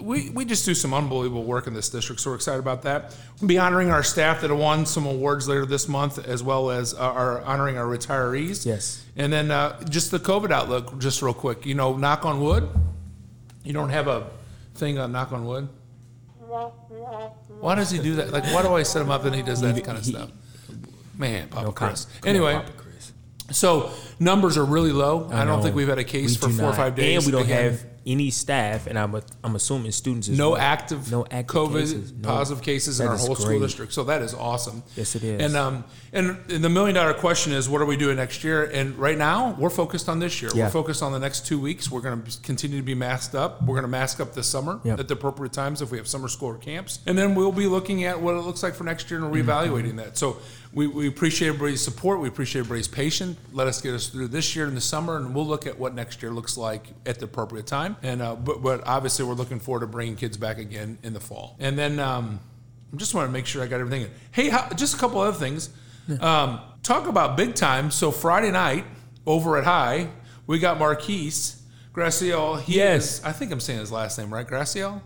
we, 0.00 0.30
we 0.30 0.44
just 0.44 0.64
do 0.64 0.74
some 0.74 0.92
unbelievable 0.94 1.44
work 1.44 1.66
in 1.66 1.74
this 1.74 1.88
district, 1.88 2.20
so 2.20 2.30
we're 2.30 2.36
excited 2.36 2.58
about 2.58 2.82
that. 2.82 3.14
We'll 3.40 3.48
be 3.48 3.58
honoring 3.58 3.90
our 3.90 4.02
staff 4.02 4.40
that 4.40 4.50
have 4.50 4.58
won 4.58 4.86
some 4.86 5.06
awards 5.06 5.46
later 5.48 5.66
this 5.66 5.88
month, 5.88 6.18
as 6.26 6.42
well 6.42 6.70
as 6.70 6.94
uh, 6.94 6.98
our 6.98 7.42
honoring 7.42 7.76
our 7.78 7.86
retirees. 7.86 8.64
Yes. 8.66 9.04
And 9.16 9.32
then 9.32 9.50
uh, 9.50 9.82
just 9.84 10.10
the 10.10 10.18
COVID 10.18 10.50
outlook, 10.50 10.98
just 10.98 11.22
real 11.22 11.34
quick. 11.34 11.64
You 11.66 11.74
know, 11.74 11.96
knock 11.96 12.24
on 12.24 12.40
wood. 12.40 12.68
You 13.62 13.72
don't 13.72 13.90
have 13.90 14.08
a 14.08 14.28
thing 14.74 14.98
on 14.98 15.12
knock 15.12 15.32
on 15.32 15.44
wood. 15.46 15.68
Why 17.60 17.74
does 17.74 17.90
he 17.90 17.98
do 17.98 18.16
that? 18.16 18.30
Like, 18.30 18.44
why 18.46 18.62
do 18.62 18.74
I 18.74 18.82
set 18.82 19.02
him 19.02 19.10
up 19.10 19.24
and 19.24 19.34
he 19.34 19.42
does 19.42 19.60
that 19.60 19.82
kind 19.84 19.96
of 19.98 20.04
stuff? 20.04 20.30
Man, 21.16 21.48
Papa 21.48 21.66
No 21.66 21.72
Chris. 21.72 22.04
comment. 22.04 22.22
Come 22.22 22.28
on, 22.28 22.34
Anyway, 22.36 22.54
Papa 22.54 22.72
Chris. 22.76 23.12
so 23.52 23.90
numbers 24.18 24.58
are 24.58 24.64
really 24.64 24.92
low. 24.92 25.30
I, 25.32 25.44
don't 25.44 25.62
think 25.62 25.74
we've 25.76 25.88
had 25.88 25.98
a 25.98 26.04
case 26.04 26.40
We 26.42 26.52
for 26.52 26.56
four 26.58 26.70
or 26.70 26.74
five 26.74 26.94
days. 26.96 27.18
and 27.18 27.26
we 27.26 27.32
don't 27.32 27.46
Again, 27.46 27.72
have 27.72 27.86
any 28.06 28.30
staff, 28.30 28.86
and 28.86 28.98
I'm 28.98 29.14
a, 29.14 29.22
I'm 29.42 29.56
assuming 29.56 29.92
students 29.92 30.28
as 30.28 30.36
no 30.38 30.50
well. 30.50 30.60
active, 30.60 31.10
no 31.10 31.24
active 31.30 31.56
COVID 31.56 31.80
cases. 31.80 32.12
No. 32.12 32.28
positive 32.28 32.62
cases 32.62 33.00
in 33.00 33.06
our 33.08 33.16
whole 33.16 33.34
school 33.34 33.58
district. 33.60 33.92
So 33.92 34.04
that 34.04 34.20
is 34.22 34.34
awesome. 34.34 34.82
Yes, 34.96 35.14
it 35.16 35.24
is. 35.24 35.42
And 35.42 35.56
um, 35.56 35.84
and, 36.12 36.36
and 36.50 36.62
the 36.62 36.68
million 36.68 36.94
dollar 36.94 37.14
question 37.14 37.52
is, 37.52 37.68
what 37.68 37.80
are 37.80 37.86
we 37.86 37.96
doing 37.96 38.16
next 38.16 38.44
year? 38.44 38.64
And 38.64 38.96
right 38.96 39.16
now, 39.18 39.56
we're 39.58 39.70
focused 39.70 40.08
on 40.08 40.18
this 40.18 40.40
year. 40.42 40.50
Yeah. 40.54 40.64
We're 40.66 40.70
focused 40.70 41.02
on 41.02 41.12
the 41.12 41.18
next 41.18 41.46
two 41.46 41.58
weeks. 41.58 41.90
We're 41.90 42.02
going 42.02 42.22
to 42.22 42.40
continue 42.42 42.76
to 42.76 42.82
be 42.84 42.94
masked 42.94 43.34
up. 43.34 43.62
We're 43.62 43.74
going 43.74 43.82
to 43.82 43.88
mask 43.88 44.20
up 44.20 44.34
this 44.34 44.46
summer 44.46 44.80
Yep. 44.84 45.00
at 45.00 45.08
the 45.08 45.14
appropriate 45.14 45.52
times 45.52 45.80
if 45.82 45.90
we 45.90 45.98
have 45.98 46.06
summer 46.06 46.28
school 46.28 46.48
or 46.50 46.58
camps, 46.58 47.00
and 47.06 47.16
then 47.16 47.34
we'll 47.34 47.52
be 47.52 47.66
looking 47.66 48.04
at 48.04 48.20
what 48.20 48.34
it 48.34 48.40
looks 48.42 48.62
like 48.62 48.74
for 48.74 48.84
next 48.84 49.10
year 49.10 49.24
and 49.24 49.34
reevaluating 49.34 49.84
Mm-hmm. 49.88 49.96
that. 49.96 50.18
So. 50.18 50.36
We, 50.74 50.88
we 50.88 51.06
appreciate 51.06 51.48
everybody's 51.48 51.80
support. 51.82 52.20
We 52.20 52.28
appreciate 52.28 52.60
everybody's 52.60 52.88
patience. 52.88 53.38
Let 53.52 53.68
us 53.68 53.80
get 53.80 53.94
us 53.94 54.08
through 54.08 54.28
this 54.28 54.56
year 54.56 54.66
in 54.66 54.74
the 54.74 54.80
summer, 54.80 55.16
and 55.16 55.34
we'll 55.34 55.46
look 55.46 55.66
at 55.66 55.78
what 55.78 55.94
next 55.94 56.20
year 56.22 56.32
looks 56.32 56.56
like 56.56 56.88
at 57.06 57.18
the 57.20 57.26
appropriate 57.26 57.66
time. 57.66 57.96
And 58.02 58.20
uh, 58.20 58.34
but, 58.34 58.60
but 58.62 58.82
obviously, 58.86 59.24
we're 59.24 59.34
looking 59.34 59.60
forward 59.60 59.80
to 59.80 59.86
bringing 59.86 60.16
kids 60.16 60.36
back 60.36 60.58
again 60.58 60.98
in 61.04 61.12
the 61.12 61.20
fall. 61.20 61.56
And 61.60 61.78
then 61.78 62.00
um, 62.00 62.40
I 62.92 62.96
just 62.96 63.14
want 63.14 63.28
to 63.28 63.32
make 63.32 63.46
sure 63.46 63.62
I 63.62 63.66
got 63.66 63.80
everything 63.80 64.02
in. 64.02 64.10
Hey, 64.32 64.48
how, 64.48 64.68
just 64.70 64.94
a 64.94 64.98
couple 64.98 65.20
other 65.20 65.36
things. 65.36 65.70
Um, 66.20 66.60
talk 66.82 67.06
about 67.06 67.36
big 67.36 67.54
time. 67.54 67.90
So 67.90 68.10
Friday 68.10 68.50
night 68.50 68.84
over 69.26 69.56
at 69.56 69.64
High, 69.64 70.08
we 70.46 70.58
got 70.58 70.78
Marquise 70.78 71.62
Graciel. 71.94 72.60
He 72.60 72.76
Yes. 72.76 73.18
is, 73.20 73.24
I 73.24 73.32
think 73.32 73.52
I'm 73.52 73.60
saying 73.60 73.78
his 73.78 73.92
last 73.92 74.18
name 74.18 74.34
right. 74.34 74.46
Graciel. 74.46 75.00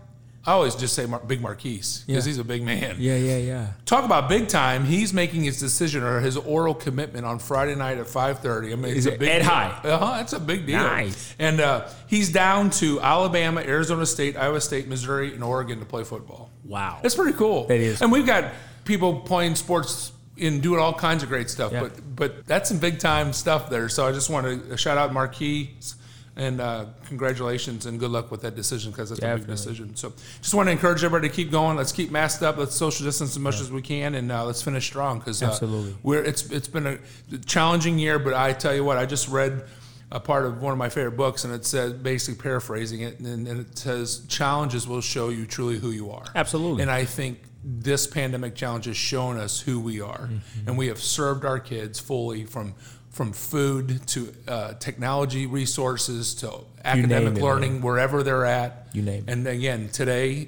I 0.49 0.53
always 0.53 0.73
just 0.73 0.95
say 0.95 1.05
Mar- 1.05 1.19
Big 1.19 1.41
Marquise 1.41 2.03
because 2.07 2.25
Yeah. 2.25 2.29
he's 2.31 2.39
a 2.39 2.43
big 2.43 2.63
man. 2.63 2.95
Yeah, 2.97 3.15
yeah, 3.17 3.37
yeah. 3.37 3.67
Talk 3.85 4.03
about 4.03 4.27
big 4.29 4.47
time. 4.47 4.83
He's 4.83 5.13
making 5.13 5.43
his 5.43 5.59
decision 5.59 6.01
or 6.01 6.21
his 6.21 6.37
oral 6.37 6.73
commitment 6.73 7.23
on 7.23 7.37
Friday 7.37 7.75
night 7.75 7.99
at 7.99 8.07
5:30. 8.07 8.71
I 8.73 8.75
mean, 8.75 8.85
it's 8.95 8.99
Is 8.99 9.05
a 9.05 9.11
big 9.11 9.19
deal. 9.41 9.43
High? 9.43 9.79
Uh-huh, 9.83 10.17
that's 10.17 10.33
a 10.33 10.39
big 10.39 10.65
deal. 10.65 10.79
Nice. 10.79 11.35
And 11.37 11.61
uh, 11.61 11.85
he's 12.07 12.31
down 12.31 12.71
to 12.81 12.99
Alabama, 12.99 13.61
Arizona 13.61 14.07
State, 14.07 14.35
Iowa 14.37 14.59
State, 14.59 14.87
Missouri, 14.87 15.35
and 15.35 15.43
Oregon 15.43 15.77
to 15.81 15.85
play 15.85 16.03
football. 16.03 16.49
Wow. 16.65 16.97
That's 17.03 17.13
pretty 17.13 17.37
cool. 17.37 17.67
That 17.67 17.79
is 17.79 18.01
And 18.01 18.11
we've 18.11 18.25
got 18.25 18.45
people 18.85 19.19
playing 19.19 19.53
sports 19.53 20.13
and 20.41 20.63
doing 20.63 20.79
all 20.79 20.93
kinds 20.93 21.21
of 21.21 21.29
great 21.29 21.51
stuff. 21.51 21.71
Yeah. 21.71 21.81
But 21.81 22.15
but 22.15 22.47
that's 22.47 22.69
some 22.69 22.79
big 22.79 22.97
time 22.97 23.33
stuff 23.33 23.69
there. 23.69 23.87
So 23.87 24.07
I 24.07 24.11
just 24.13 24.31
want 24.31 24.69
to 24.69 24.77
shout 24.77 24.97
out 24.97 25.13
Marquise 25.13 25.95
and 26.39 26.59
uh, 26.61 26.85
congratulations 27.05 27.85
and 27.85 27.99
good 27.99 28.11
luck 28.11 28.31
with 28.31 28.41
that 28.41 28.55
decision 28.55 28.91
because 28.91 29.09
that's 29.09 29.21
a 29.21 29.35
big 29.35 29.45
decision. 29.45 29.95
So 29.95 30.13
just 30.41 30.53
want 30.53 30.67
to 30.67 30.71
encourage 30.71 31.03
everybody 31.03 31.29
to 31.29 31.35
keep 31.35 31.51
going. 31.51 31.75
Let's 31.77 31.91
keep 31.91 32.09
masked 32.11 32.41
up. 32.41 32.57
Let's 32.57 32.75
social 32.75 33.05
distance 33.05 33.31
as 33.31 33.39
much 33.39 33.59
as 33.59 33.69
we 33.71 33.81
can, 33.81 34.15
and 34.15 34.31
uh, 34.31 34.45
let's 34.45 34.61
finish 34.61 34.85
strong 34.85 35.19
because 35.19 35.43
uh, 35.43 35.47
Absolutely. 35.47 35.95
we're 36.01 36.23
it's 36.23 36.49
it's 36.49 36.67
been 36.69 36.87
a 36.87 36.97
challenging 37.45 37.99
year. 37.99 38.17
But 38.17 38.33
I 38.33 38.53
tell 38.53 38.73
you 38.73 38.83
what, 38.83 38.97
I 38.97 39.05
just 39.05 39.27
read. 39.29 39.67
A 40.11 40.19
part 40.19 40.43
of 40.43 40.59
one 40.59 40.71
of 40.71 40.79
my 40.79 40.89
favorite 40.89 41.15
books, 41.17 41.43
and 41.45 41.53
it 41.53 41.63
says, 41.65 41.93
basically 41.93 42.41
paraphrasing 42.41 43.01
it, 43.01 43.19
and, 43.19 43.47
and 43.47 43.59
it 43.59 43.77
says, 43.77 44.25
"Challenges 44.27 44.87
will 44.87 45.01
show 45.01 45.29
you 45.29 45.45
truly 45.45 45.77
who 45.77 45.91
you 45.91 46.09
are." 46.09 46.25
Absolutely. 46.33 46.81
And 46.81 46.89
I 46.89 47.05
think 47.05 47.37
this 47.63 48.07
pandemic 48.07 48.55
challenge 48.55 48.85
has 48.85 48.97
shown 48.97 49.37
us 49.37 49.59
who 49.61 49.79
we 49.79 50.01
are, 50.01 50.21
Mm-hmm. 50.31 50.67
and 50.67 50.79
we 50.79 50.87
have 50.87 50.97
served 50.99 51.45
our 51.45 51.59
kids 51.59 51.99
fully 51.99 52.43
from 52.45 52.73
from 53.19 53.33
food 53.33 53.99
to 54.07 54.33
uh, 54.47 54.73
technology 54.75 55.45
resources 55.45 56.33
to 56.35 56.49
academic 56.85 57.35
it, 57.35 57.43
learning, 57.43 57.81
wherever 57.81 58.23
they're 58.23 58.45
at. 58.45 58.87
You 58.93 59.01
name 59.01 59.25
it. 59.27 59.29
And 59.29 59.45
again, 59.45 59.89
today, 59.89 60.47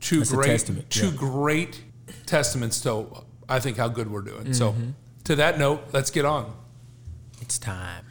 two 0.00 0.20
That's 0.20 0.32
great 0.32 0.88
two 0.88 1.08
yeah. 1.08 1.12
great 1.14 1.82
testaments 2.24 2.80
to 2.80 3.06
I 3.50 3.60
think 3.60 3.76
how 3.76 3.88
good 3.88 4.10
we're 4.10 4.22
doing. 4.22 4.54
So, 4.54 4.72
Mm-hmm. 4.72 4.90
to 5.24 5.36
that 5.36 5.58
note, 5.58 5.82
let's 5.92 6.10
get 6.10 6.24
on. 6.24 6.56
It's 7.42 7.58
time. 7.58 8.06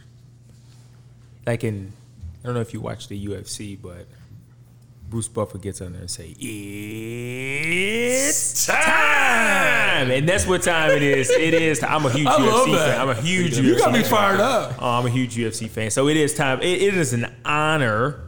Like 1.48 1.64
in, 1.64 1.92
I 2.44 2.46
don't 2.46 2.54
know 2.54 2.62
if 2.62 2.76
you 2.76 2.82
watch 2.82 3.08
the 3.08 3.26
UFC, 3.26 3.76
but 3.82 4.06
Bruce 5.10 5.28
Buffer 5.28 5.58
gets 5.60 5.82
on 5.82 5.92
there 5.94 6.02
and 6.02 6.10
say, 6.10 6.36
"It's 6.40 8.66
time," 8.66 10.10
and 10.12 10.28
that's 10.28 10.46
what 10.48 10.64
time 10.64 10.92
it 10.92 11.04
is. 11.04 11.30
It 11.30 11.54
is. 11.54 11.84
I'm 11.84 12.06
a 12.06 12.10
huge 12.12 12.28
I 12.28 12.38
love 12.38 12.68
UFC 12.68 12.72
that. 12.74 12.90
fan. 12.92 13.02
I'm 13.02 13.10
a 13.10 13.16
huge. 13.22 13.54
UFC 13.54 13.56
fan. 13.58 13.66
You 13.66 13.76
UFC 13.76 13.80
got 13.80 13.92
me 13.94 14.02
fan. 14.02 14.10
fired 14.10 14.40
up. 14.42 14.74
Oh, 14.80 14.90
I'm 15.00 15.06
a 15.06 15.10
huge 15.10 15.36
UFC 15.36 15.70
fan. 15.70 15.92
So 15.92 16.08
it 16.08 16.18
is 16.18 16.34
time. 16.34 16.62
It, 16.62 16.82
it 16.82 16.96
is 16.96 17.14
an 17.14 17.28
honor 17.46 18.22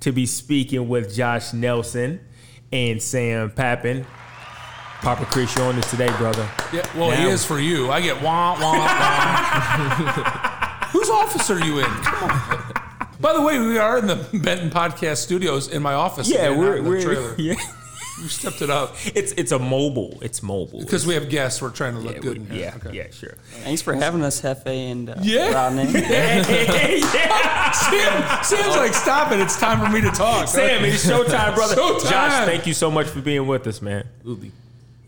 to 0.00 0.12
be 0.12 0.26
speaking 0.26 0.88
with 0.88 1.14
Josh 1.14 1.52
Nelson 1.52 2.20
and 2.72 3.00
Sam 3.02 3.50
Pappin. 3.50 4.04
Papa 5.00 5.24
Chris, 5.26 5.54
you're 5.56 5.66
on 5.66 5.76
this 5.76 5.88
today, 5.90 6.08
brother. 6.18 6.48
Yeah, 6.72 6.84
well, 6.96 7.10
he 7.12 7.22
Now- 7.24 7.30
is 7.30 7.44
for 7.44 7.60
you. 7.60 7.90
I 7.90 8.00
get 8.00 8.20
wah 8.20 8.54
wah 8.60 8.72
wah. 8.74 10.48
Whose 10.92 11.10
office 11.10 11.50
are 11.50 11.64
you 11.64 11.78
in? 11.78 11.84
Come 11.84 12.30
on. 12.30 12.67
By 13.20 13.32
the 13.32 13.42
way, 13.42 13.58
we 13.58 13.78
are 13.78 13.98
in 13.98 14.06
the 14.06 14.16
Benton 14.42 14.70
Podcast 14.70 15.18
Studios 15.18 15.68
in 15.68 15.82
my 15.82 15.94
office. 15.94 16.28
Yeah, 16.28 16.46
again, 16.46 16.58
we're 16.58 16.76
in 16.76 16.84
the 16.84 16.90
we're 16.90 17.00
trailer. 17.02 17.34
yeah. 17.38 17.54
We 18.20 18.26
stepped 18.26 18.62
it 18.62 18.70
up 18.70 18.96
It's 19.14 19.30
it's 19.32 19.52
a 19.52 19.60
mobile. 19.60 20.18
It's 20.22 20.42
mobile. 20.42 20.80
because 20.80 21.06
we 21.06 21.14
have 21.14 21.28
guests. 21.28 21.62
We're 21.62 21.70
trying 21.70 21.94
to 21.94 22.00
look 22.00 22.14
yeah, 22.14 22.20
good. 22.20 22.50
we- 22.50 22.58
yeah, 22.60 22.74
Okay. 22.76 22.96
yeah, 22.96 23.10
sure. 23.12 23.36
Thanks 23.62 23.80
for 23.80 23.94
having 23.94 24.24
us, 24.24 24.40
Jefe 24.42 24.66
and 24.66 25.10
uh, 25.10 25.14
Yeah. 25.22 25.52
Rodney. 25.52 25.84
yeah. 25.92 26.42
Sam, 27.70 28.42
Sam's 28.42 28.76
like, 28.76 28.92
stop 28.94 29.30
it! 29.30 29.38
It's 29.38 29.56
time 29.60 29.78
for 29.84 29.92
me 29.92 30.00
to 30.00 30.10
talk. 30.10 30.48
Sam, 30.48 30.84
it's 30.84 31.06
showtime, 31.06 31.54
brother. 31.54 31.76
Showtime. 31.76 32.10
Josh, 32.10 32.44
thank 32.44 32.66
you 32.66 32.74
so 32.74 32.90
much 32.90 33.06
for 33.06 33.20
being 33.20 33.46
with 33.46 33.64
us, 33.68 33.80
man. 33.80 34.04
Absolutely. 34.18 34.50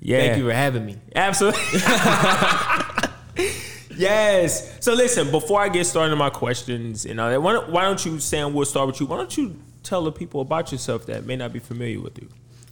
Yeah. 0.00 0.19
Thank 0.21 0.38
you 0.38 0.45
for 0.49 0.55
having 0.55 0.87
me. 0.87 0.97
Absolutely. 1.17 1.61
Yes. 4.00 4.76
So 4.80 4.95
listen, 4.95 5.30
before 5.30 5.61
I 5.61 5.69
get 5.69 5.85
started 5.87 6.12
on 6.12 6.19
my 6.19 6.30
questions 6.30 7.04
and 7.07 7.21
all 7.21 7.30
that, 7.30 7.40
why 7.42 7.52
don't, 7.52 7.71
why 7.71 7.83
don't 7.83 8.04
you, 8.04 8.19
Sam, 8.19 8.54
we'll 8.54 8.64
start 8.64 8.87
with 8.87 9.00
you. 9.00 9.07
Why 9.07 9.16
don't 9.16 9.37
you 9.37 9.61
tell 9.83 10.04
the 10.04 10.12
people 10.12 10.40
about 10.40 10.73
yourself 10.73 11.07
that 11.07 11.25
may 11.25 11.37
not 11.37 11.52
be 11.52 11.59
familiar 11.59 12.00
with 12.00 12.19
you? 12.19 12.28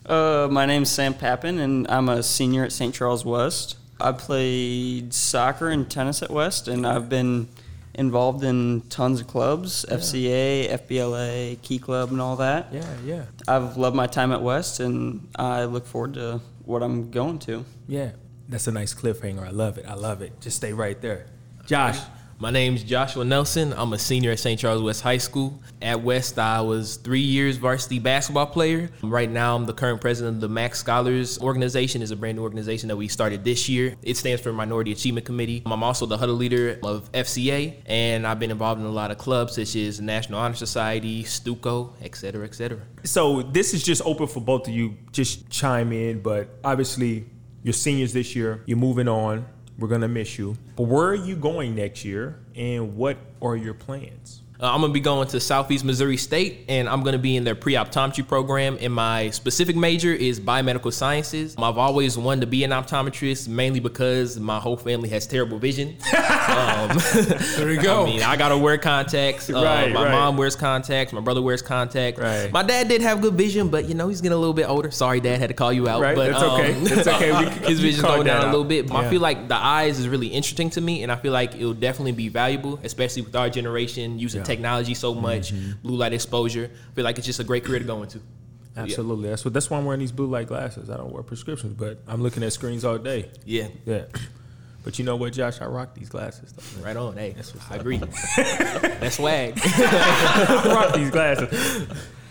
Uh, 0.06 0.48
my 0.50 0.64
name's 0.64 0.90
Sam 0.90 1.12
Pappin, 1.12 1.58
and 1.58 1.86
I'm 1.88 2.08
a 2.08 2.22
senior 2.22 2.64
at 2.64 2.72
St. 2.72 2.94
Charles 2.94 3.24
West. 3.24 3.76
I 4.00 4.12
played 4.12 5.12
soccer 5.12 5.68
and 5.68 5.90
tennis 5.90 6.22
at 6.22 6.30
West, 6.30 6.68
and 6.68 6.86
I've 6.86 7.08
been 7.08 7.48
involved 7.94 8.44
in 8.44 8.80
tons 8.88 9.20
of 9.20 9.26
clubs 9.26 9.84
FCA, 9.90 10.70
FBLA, 10.70 11.60
Key 11.62 11.78
Club, 11.78 12.10
and 12.12 12.20
all 12.20 12.36
that. 12.36 12.68
Yeah, 12.72 12.86
yeah. 13.04 13.24
I've 13.46 13.76
loved 13.76 13.96
my 13.96 14.06
time 14.06 14.32
at 14.32 14.40
West, 14.40 14.80
and 14.80 15.28
I 15.36 15.64
look 15.64 15.84
forward 15.84 16.14
to 16.14 16.40
what 16.64 16.82
I'm 16.82 17.10
going 17.10 17.38
to. 17.40 17.64
Yeah. 17.88 18.12
That's 18.48 18.66
a 18.66 18.72
nice 18.72 18.94
cliffhanger. 18.94 19.46
I 19.46 19.50
love 19.50 19.76
it. 19.76 19.84
I 19.86 19.94
love 19.94 20.22
it. 20.22 20.40
Just 20.40 20.56
stay 20.56 20.72
right 20.72 21.00
there. 21.02 21.26
Josh. 21.66 21.98
My 22.40 22.52
name's 22.52 22.84
Joshua 22.84 23.24
Nelson. 23.24 23.72
I'm 23.72 23.92
a 23.92 23.98
senior 23.98 24.30
at 24.30 24.38
St. 24.38 24.60
Charles 24.60 24.80
West 24.80 25.02
High 25.02 25.18
School. 25.18 25.60
At 25.82 26.02
West, 26.04 26.38
I 26.38 26.60
was 26.60 26.94
three 26.98 27.18
years 27.18 27.56
varsity 27.56 27.98
basketball 27.98 28.46
player. 28.46 28.90
Right 29.02 29.28
now, 29.28 29.56
I'm 29.56 29.64
the 29.64 29.72
current 29.72 30.00
president 30.00 30.36
of 30.36 30.40
the 30.42 30.48
MAC 30.48 30.76
Scholars 30.76 31.40
organization. 31.40 32.00
is 32.00 32.12
a 32.12 32.16
brand 32.16 32.36
new 32.36 32.44
organization 32.44 32.86
that 32.90 32.96
we 32.96 33.08
started 33.08 33.42
this 33.42 33.68
year. 33.68 33.96
It 34.04 34.16
stands 34.16 34.40
for 34.40 34.52
Minority 34.52 34.92
Achievement 34.92 35.26
Committee. 35.26 35.64
I'm 35.66 35.82
also 35.82 36.06
the 36.06 36.16
huddle 36.16 36.36
leader 36.36 36.78
of 36.84 37.10
FCA, 37.10 37.74
and 37.86 38.24
I've 38.24 38.38
been 38.38 38.52
involved 38.52 38.80
in 38.80 38.86
a 38.86 38.90
lot 38.90 39.10
of 39.10 39.18
clubs 39.18 39.56
such 39.56 39.74
as 39.74 40.00
National 40.00 40.38
Honor 40.38 40.54
Society, 40.54 41.24
Stuco, 41.24 41.92
et 42.00 42.14
cetera, 42.14 42.44
et 42.44 42.54
cetera. 42.54 42.82
So 43.02 43.42
this 43.42 43.74
is 43.74 43.82
just 43.82 44.00
open 44.04 44.28
for 44.28 44.40
both 44.40 44.68
of 44.68 44.72
you. 44.72 44.96
Just 45.10 45.50
chime 45.50 45.92
in, 45.92 46.22
but 46.22 46.60
obviously 46.62 47.26
you're 47.68 47.74
seniors 47.74 48.14
this 48.14 48.34
year. 48.34 48.62
You're 48.64 48.78
moving 48.78 49.08
on. 49.08 49.44
We're 49.78 49.88
gonna 49.88 50.08
miss 50.08 50.38
you. 50.38 50.56
But 50.74 50.84
where 50.84 51.04
are 51.04 51.14
you 51.14 51.36
going 51.36 51.74
next 51.74 52.02
year, 52.02 52.38
and 52.56 52.96
what 52.96 53.18
are 53.42 53.56
your 53.56 53.74
plans? 53.74 54.40
Uh, 54.60 54.72
I'm 54.74 54.80
gonna 54.80 54.92
be 54.92 54.98
going 54.98 55.28
to 55.28 55.38
Southeast 55.38 55.84
Missouri 55.84 56.16
State, 56.16 56.64
and 56.68 56.88
I'm 56.88 57.04
gonna 57.04 57.16
be 57.16 57.36
in 57.36 57.44
their 57.44 57.54
pre-optometry 57.54 58.26
program. 58.26 58.76
And 58.80 58.92
my 58.92 59.30
specific 59.30 59.76
major 59.76 60.12
is 60.12 60.40
biomedical 60.40 60.92
sciences. 60.92 61.54
I've 61.56 61.78
always 61.78 62.18
wanted 62.18 62.40
to 62.40 62.48
be 62.48 62.64
an 62.64 62.72
optometrist, 62.72 63.46
mainly 63.46 63.78
because 63.78 64.36
my 64.40 64.58
whole 64.58 64.76
family 64.76 65.10
has 65.10 65.28
terrible 65.28 65.60
vision. 65.60 65.90
um, 66.48 66.98
There 67.56 67.70
you 67.72 67.80
go. 67.82 68.02
I 68.02 68.06
mean, 68.06 68.22
I 68.24 68.36
gotta 68.36 68.58
wear 68.58 68.78
contacts. 68.78 69.48
Uh, 69.48 69.62
Right, 69.62 69.92
my 69.92 70.04
right. 70.06 70.10
mom 70.10 70.36
wears 70.36 70.56
contacts. 70.56 71.12
My 71.12 71.20
brother 71.20 71.40
wears 71.40 71.62
contacts. 71.62 72.18
Right. 72.20 72.50
My 72.50 72.64
dad 72.64 72.88
did 72.88 73.00
have 73.02 73.20
good 73.20 73.34
vision, 73.34 73.68
but 73.68 73.84
you 73.88 73.94
know 73.94 74.08
he's 74.08 74.20
getting 74.20 74.34
a 74.34 74.40
little 74.40 74.54
bit 74.54 74.68
older. 74.68 74.90
Sorry, 74.90 75.20
Dad, 75.20 75.38
had 75.38 75.48
to 75.50 75.54
call 75.54 75.72
you 75.72 75.88
out. 75.88 76.00
Right, 76.00 76.16
but, 76.16 76.32
that's 76.32 76.42
okay. 76.42 76.74
um, 76.74 76.84
That's 76.84 77.06
okay. 77.06 77.30
We- 77.60 77.68
his 77.68 77.78
vision's 77.78 78.02
going 78.02 78.26
down 78.26 78.40
that 78.40 78.48
a 78.48 78.50
little 78.50 78.64
bit. 78.64 78.88
But 78.88 78.94
Yeah. 79.02 79.06
I 79.06 79.10
feel 79.10 79.20
like 79.20 79.46
the 79.46 79.54
eyes 79.56 80.00
is 80.00 80.08
really 80.08 80.26
interesting 80.28 80.70
to 80.70 80.80
me, 80.80 81.04
and 81.04 81.12
I 81.12 81.16
feel 81.16 81.32
like 81.32 81.54
it'll 81.54 81.74
definitely 81.74 82.12
be 82.12 82.28
valuable, 82.28 82.80
especially 82.82 83.22
with 83.22 83.36
our 83.36 83.48
generation 83.50 84.18
using 84.18 84.42
technology 84.48 84.94
so 84.94 85.14
much, 85.14 85.52
Mm-hmm. 85.52 85.82
blue 85.82 85.96
light 85.96 86.12
exposure. 86.12 86.70
I 86.90 86.94
feel 86.94 87.04
like 87.04 87.18
it's 87.18 87.26
just 87.26 87.38
a 87.40 87.44
great 87.44 87.64
career 87.64 87.78
to 87.78 87.84
go 87.84 88.02
into. 88.02 88.18
Absolutely. 88.76 89.28
That's 89.28 89.44
what. 89.44 89.52
That's 89.54 89.68
why 89.70 89.78
I'm 89.78 89.84
wearing 89.84 90.00
these 90.00 90.12
blue 90.12 90.26
light 90.26 90.46
glasses. 90.48 90.88
I 90.90 90.96
don't 90.96 91.12
wear 91.12 91.22
prescriptions, 91.22 91.74
but 91.74 92.00
I'm 92.06 92.22
looking 92.22 92.42
at 92.44 92.52
screens 92.52 92.84
all 92.84 92.98
day. 92.98 93.30
Yeah, 93.44 93.68
Yeah. 93.86 94.04
But 94.84 94.98
you 94.98 95.04
know 95.04 95.16
what, 95.16 95.32
Josh? 95.34 95.60
I 95.60 95.66
rock 95.66 95.94
these 95.94 96.08
glasses. 96.08 96.52
Though. 96.52 96.84
right 96.84 96.96
on. 96.96 97.16
Hey, 97.16 97.34
I 97.70 97.76
agree. 97.76 97.98
That's 98.36 99.16
swag. 99.16 99.58
I 99.64 100.62
rock 100.72 100.94
these 100.94 101.10
glasses. 101.10 101.86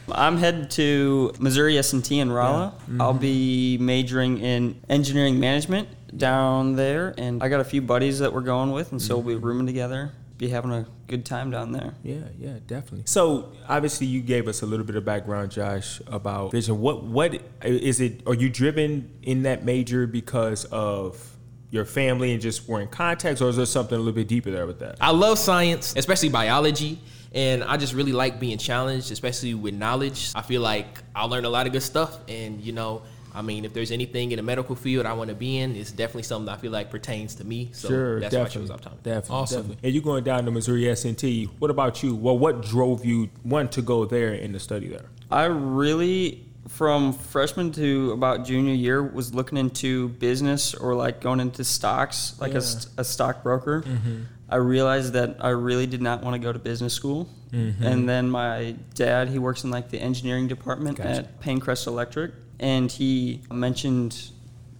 I'm 0.09 0.37
headed 0.37 0.71
to 0.71 1.33
Missouri 1.39 1.77
S&T 1.77 2.17
in 2.17 2.31
Rolla. 2.31 2.73
I'll 2.99 3.13
be 3.13 3.77
majoring 3.79 4.39
in 4.39 4.79
engineering 4.89 5.39
management 5.39 5.89
down 6.17 6.75
there, 6.77 7.13
and 7.17 7.43
I 7.43 7.49
got 7.49 7.59
a 7.59 7.65
few 7.65 7.81
buddies 7.81 8.19
that 8.19 8.33
we're 8.33 8.41
going 8.41 8.71
with, 8.71 8.91
and 8.93 9.01
so 9.01 9.17
we'll 9.17 9.35
be 9.37 9.45
rooming 9.45 9.67
together, 9.67 10.13
be 10.37 10.49
having 10.49 10.71
a 10.71 10.85
good 11.07 11.25
time 11.25 11.51
down 11.51 11.71
there. 11.71 11.95
Yeah, 12.03 12.19
yeah, 12.37 12.59
definitely. 12.65 13.03
So 13.05 13.53
obviously, 13.67 14.07
you 14.07 14.21
gave 14.21 14.47
us 14.47 14.61
a 14.61 14.65
little 14.65 14.85
bit 14.85 14.95
of 14.95 15.05
background, 15.05 15.51
Josh, 15.51 16.01
about 16.07 16.51
vision. 16.51 16.79
What 16.79 17.03
what 17.03 17.41
is 17.63 17.99
it? 17.99 18.21
Are 18.27 18.35
you 18.35 18.49
driven 18.49 19.11
in 19.23 19.43
that 19.43 19.65
major 19.65 20.07
because 20.07 20.65
of 20.65 21.35
your 21.69 21.85
family 21.85 22.31
and 22.31 22.41
just 22.41 22.67
wearing 22.67 22.87
contacts, 22.87 23.41
or 23.41 23.49
is 23.49 23.57
there 23.57 23.65
something 23.65 23.95
a 23.95 23.99
little 23.99 24.13
bit 24.13 24.27
deeper 24.27 24.51
there 24.51 24.67
with 24.67 24.79
that? 24.79 24.97
I 25.01 25.11
love 25.11 25.37
science, 25.39 25.95
especially 25.95 26.29
biology. 26.29 26.99
And 27.33 27.63
I 27.63 27.75
just 27.75 27.93
really 27.93 28.13
like 28.13 28.39
being 28.39 28.57
challenged, 28.57 29.11
especially 29.11 29.53
with 29.53 29.73
knowledge. 29.73 30.31
I 30.33 30.41
feel 30.41 30.61
like 30.61 31.03
I'll 31.13 31.27
learn 31.27 31.43
a 31.43 31.49
lot 31.49 31.67
of 31.67 31.73
good 31.73 31.83
stuff. 31.83 32.17
And, 32.29 32.61
you 32.61 32.71
know, 32.71 33.01
I 33.37 33.43
mean, 33.43 33.65
if 33.65 33.73
there's 33.73 33.91
anything 33.91 34.31
in 34.31 34.37
the 34.37 34.43
medical 34.43 34.75
field 34.75 35.05
I 35.05 35.13
want 35.13 35.29
to 35.29 35.35
be 35.35 35.59
in, 35.59 35.75
it's 35.75 35.91
definitely 35.91 36.23
something 36.23 36.47
that 36.47 36.57
I 36.57 36.61
feel 36.61 36.71
like 36.71 36.89
pertains 36.89 37.35
to 37.35 37.43
me. 37.43 37.69
So 37.71 37.87
sure, 37.87 38.19
that's 38.19 38.33
definitely, 38.33 38.61
why 38.69 38.73
I 38.73 38.77
chose 38.77 38.81
optometry. 38.81 39.03
definitely, 39.03 39.35
Awesome. 39.35 39.61
definitely. 39.61 39.87
And 39.87 39.93
you're 39.93 40.03
going 40.03 40.23
down 40.23 40.45
to 40.45 40.51
Missouri 40.51 40.89
S&T. 40.89 41.45
What 41.59 41.69
about 41.69 42.01
you? 42.01 42.15
Well, 42.15 42.37
what 42.37 42.63
drove 42.63 43.05
you 43.05 43.29
one 43.43 43.67
to 43.69 43.81
go 43.83 44.05
there 44.05 44.33
and 44.33 44.53
to 44.53 44.59
study 44.59 44.87
there? 44.87 45.05
I 45.29 45.45
really, 45.45 46.45
from 46.67 47.13
freshman 47.13 47.71
to 47.73 48.11
about 48.11 48.43
junior 48.43 48.73
year, 48.73 49.03
was 49.03 49.35
looking 49.35 49.57
into 49.59 50.09
business 50.09 50.73
or 50.73 50.95
like 50.95 51.21
going 51.21 51.39
into 51.39 51.63
stocks, 51.63 52.35
like 52.41 52.55
a, 52.55 52.61
st- 52.61 52.91
a 52.97 53.03
stockbroker. 53.03 53.83
Mm-hmm. 53.83 54.23
I 54.49 54.55
realized 54.55 55.13
that 55.13 55.37
I 55.41 55.49
really 55.49 55.85
did 55.85 56.01
not 56.01 56.23
want 56.23 56.33
to 56.33 56.39
go 56.39 56.51
to 56.51 56.59
business 56.59 56.93
school. 56.93 57.29
Mm-hmm. 57.51 57.83
And 57.83 58.09
then 58.09 58.29
my 58.29 58.75
dad, 58.93 59.29
he 59.29 59.39
works 59.39 59.63
in 59.63 59.71
like 59.71 59.89
the 59.89 59.99
engineering 59.99 60.47
department 60.47 60.97
Gotcha. 60.97 61.09
at 61.09 61.39
Payne-Crest 61.39 61.87
Electric, 61.87 62.31
and 62.59 62.91
he 62.91 63.41
mentioned 63.51 64.31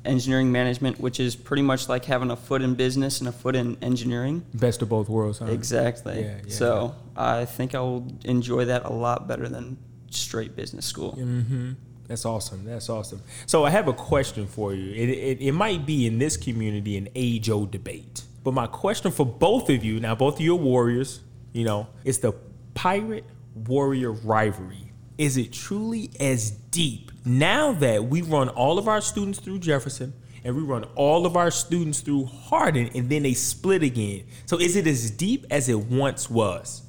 engineering 0.06 0.52
management, 0.52 1.00
which 1.00 1.20
is 1.20 1.36
pretty 1.36 1.62
much 1.62 1.90
like 1.90 2.06
having 2.06 2.32
a 2.32 2.36
foot 2.36 2.62
in 2.62 2.76
business 2.76 3.20
and 3.20 3.28
a 3.28 3.32
foot 3.32 3.56
in 3.56 3.78
engineering. 3.82 4.46
Best 4.54 4.82
of 4.82 4.90
both 4.90 5.10
worlds, 5.10 5.40
huh? 5.40 5.46
Exactly. 5.48 6.22
Yeah, 6.22 6.38
yeah, 6.46 6.54
so 6.54 6.96
I 7.16 7.46
think 7.46 7.76
I 7.76 7.80
will 7.82 8.08
enjoy 8.24 8.66
that 8.66 8.86
a 8.86 8.92
lot 8.92 9.28
better 9.28 9.50
than 9.50 9.78
straight 10.10 10.56
business 10.56 10.86
school. 10.86 11.12
hmm 11.12 11.74
That's 12.08 12.26
awesome. 12.26 12.64
That's 12.64 12.90
awesome. 12.90 13.22
So 13.46 13.66
I 13.66 13.70
have 13.70 13.88
a 13.90 13.94
question 13.94 14.48
for 14.48 14.74
you. 14.74 14.94
It, 14.94 15.10
it, 15.10 15.42
it 15.42 15.52
might 15.52 15.86
be 15.86 16.08
in 16.08 16.20
this 16.20 16.38
community 16.38 16.96
an 16.98 17.10
age 17.16 17.50
old 17.50 17.72
debate, 17.72 18.24
but 18.44 18.54
my 18.54 18.68
question 18.68 19.12
for 19.12 19.26
both 19.26 19.70
of 19.70 19.84
you 19.84 20.00
now, 20.00 20.16
both 20.16 20.36
of 20.36 20.42
you 20.42 20.54
are 20.54 20.56
warriors. 20.60 21.20
You 21.54 21.66
know, 21.66 21.88
is 22.06 22.20
the 22.20 22.34
pirate 22.76 23.26
warrior 23.56 24.12
rivalry. 24.12 24.92
Is 25.18 25.36
it 25.38 25.52
truly 25.52 26.12
as 26.20 26.52
deep 26.52 27.12
now 27.28 27.74
that 27.74 28.06
we 28.06 28.22
run 28.22 28.50
all 28.50 28.80
of 28.80 28.88
our 28.88 29.02
students 29.02 29.40
through 29.40 29.60
Jefferson 29.60 30.14
and 30.44 30.56
we 30.56 30.62
run 30.62 30.86
all 30.96 31.26
of 31.26 31.36
our 31.36 31.52
students 31.52 32.00
through 32.02 32.26
Hardin 32.26 32.90
and 32.96 33.10
then 33.10 33.24
they 33.24 33.34
split 33.34 33.84
again? 33.84 34.26
So 34.46 34.60
is 34.60 34.76
it 34.76 34.88
as 34.88 35.12
deep 35.12 35.46
as 35.52 35.70
it 35.70 35.80
once 35.80 36.30
was? 36.30 36.84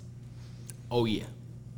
Oh, 0.91 1.05
yeah. 1.05 1.25